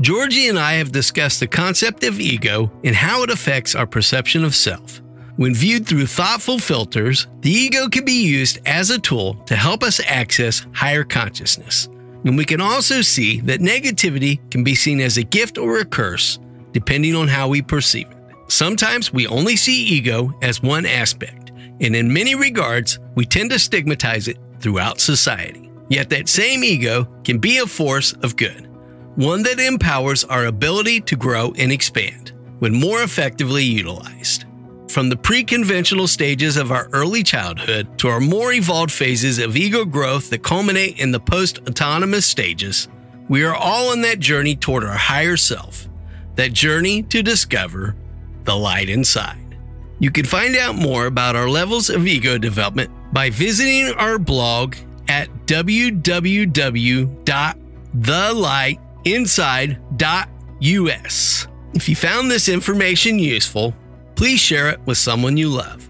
Georgie 0.00 0.48
and 0.48 0.58
I 0.58 0.74
have 0.74 0.90
discussed 0.90 1.40
the 1.40 1.46
concept 1.46 2.02
of 2.04 2.18
ego 2.18 2.72
and 2.82 2.96
how 2.96 3.22
it 3.22 3.30
affects 3.30 3.74
our 3.74 3.86
perception 3.86 4.44
of 4.44 4.54
self. 4.54 5.00
When 5.36 5.52
viewed 5.52 5.84
through 5.86 6.06
thoughtful 6.06 6.60
filters, 6.60 7.26
the 7.40 7.50
ego 7.50 7.88
can 7.88 8.04
be 8.04 8.24
used 8.24 8.60
as 8.66 8.90
a 8.90 9.00
tool 9.00 9.34
to 9.46 9.56
help 9.56 9.82
us 9.82 10.00
access 10.06 10.64
higher 10.72 11.02
consciousness. 11.02 11.88
And 12.24 12.36
we 12.36 12.44
can 12.44 12.60
also 12.60 13.02
see 13.02 13.40
that 13.40 13.58
negativity 13.58 14.38
can 14.50 14.62
be 14.62 14.76
seen 14.76 15.00
as 15.00 15.16
a 15.16 15.24
gift 15.24 15.58
or 15.58 15.78
a 15.78 15.84
curse, 15.84 16.38
depending 16.72 17.16
on 17.16 17.26
how 17.26 17.48
we 17.48 17.62
perceive 17.62 18.08
it. 18.10 18.16
Sometimes 18.48 19.12
we 19.12 19.26
only 19.26 19.56
see 19.56 19.84
ego 19.84 20.32
as 20.40 20.62
one 20.62 20.86
aspect, 20.86 21.50
and 21.80 21.96
in 21.96 22.12
many 22.12 22.36
regards, 22.36 23.00
we 23.16 23.26
tend 23.26 23.50
to 23.50 23.58
stigmatize 23.58 24.28
it 24.28 24.38
throughout 24.60 25.00
society. 25.00 25.68
Yet 25.88 26.10
that 26.10 26.28
same 26.28 26.62
ego 26.62 27.08
can 27.24 27.38
be 27.38 27.58
a 27.58 27.66
force 27.66 28.12
of 28.22 28.36
good 28.36 28.68
one 29.16 29.44
that 29.44 29.60
empowers 29.60 30.24
our 30.24 30.46
ability 30.46 31.00
to 31.00 31.14
grow 31.14 31.52
and 31.56 31.70
expand 31.70 32.32
when 32.58 32.74
more 32.74 33.02
effectively 33.02 33.62
utilized. 33.62 34.44
From 34.94 35.08
the 35.08 35.16
pre 35.16 35.42
conventional 35.42 36.06
stages 36.06 36.56
of 36.56 36.70
our 36.70 36.88
early 36.92 37.24
childhood 37.24 37.98
to 37.98 38.06
our 38.06 38.20
more 38.20 38.52
evolved 38.52 38.92
phases 38.92 39.40
of 39.40 39.56
ego 39.56 39.84
growth 39.84 40.30
that 40.30 40.44
culminate 40.44 41.00
in 41.00 41.10
the 41.10 41.18
post 41.18 41.58
autonomous 41.66 42.24
stages, 42.26 42.86
we 43.28 43.42
are 43.42 43.56
all 43.56 43.90
on 43.90 44.02
that 44.02 44.20
journey 44.20 44.54
toward 44.54 44.84
our 44.84 44.96
higher 44.96 45.36
self, 45.36 45.88
that 46.36 46.52
journey 46.52 47.02
to 47.02 47.24
discover 47.24 47.96
the 48.44 48.54
light 48.54 48.88
inside. 48.88 49.56
You 49.98 50.12
can 50.12 50.26
find 50.26 50.54
out 50.56 50.76
more 50.76 51.06
about 51.06 51.34
our 51.34 51.48
levels 51.48 51.90
of 51.90 52.06
ego 52.06 52.38
development 52.38 52.92
by 53.12 53.30
visiting 53.30 53.90
our 53.94 54.16
blog 54.16 54.76
at 55.08 55.28
www.thelight 55.46 56.38
inside.us. 59.04 59.78
If 61.74 61.88
you 61.88 61.96
found 61.96 62.30
this 62.30 62.48
information 62.48 63.18
useful, 63.18 63.74
please 64.16 64.40
share 64.40 64.68
it 64.70 64.80
with 64.86 64.98
someone 64.98 65.36
you 65.36 65.48
love. 65.48 65.88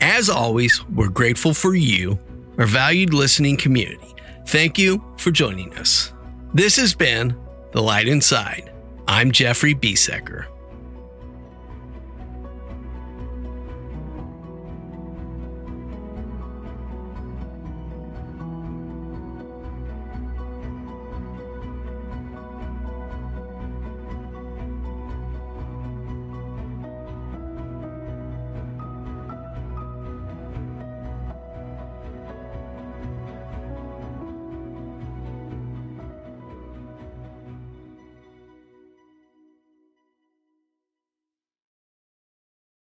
As 0.00 0.28
always, 0.28 0.84
we're 0.88 1.08
grateful 1.08 1.54
for 1.54 1.74
you, 1.74 2.18
our 2.58 2.66
valued 2.66 3.14
listening 3.14 3.56
community. 3.56 4.14
Thank 4.46 4.78
you 4.78 5.02
for 5.16 5.30
joining 5.30 5.74
us. 5.74 6.12
This 6.54 6.76
has 6.76 6.94
been 6.94 7.36
The 7.72 7.82
Light 7.82 8.08
Inside. 8.08 8.72
I'm 9.08 9.30
Jeffrey 9.30 9.74
Biesecker. 9.74 10.46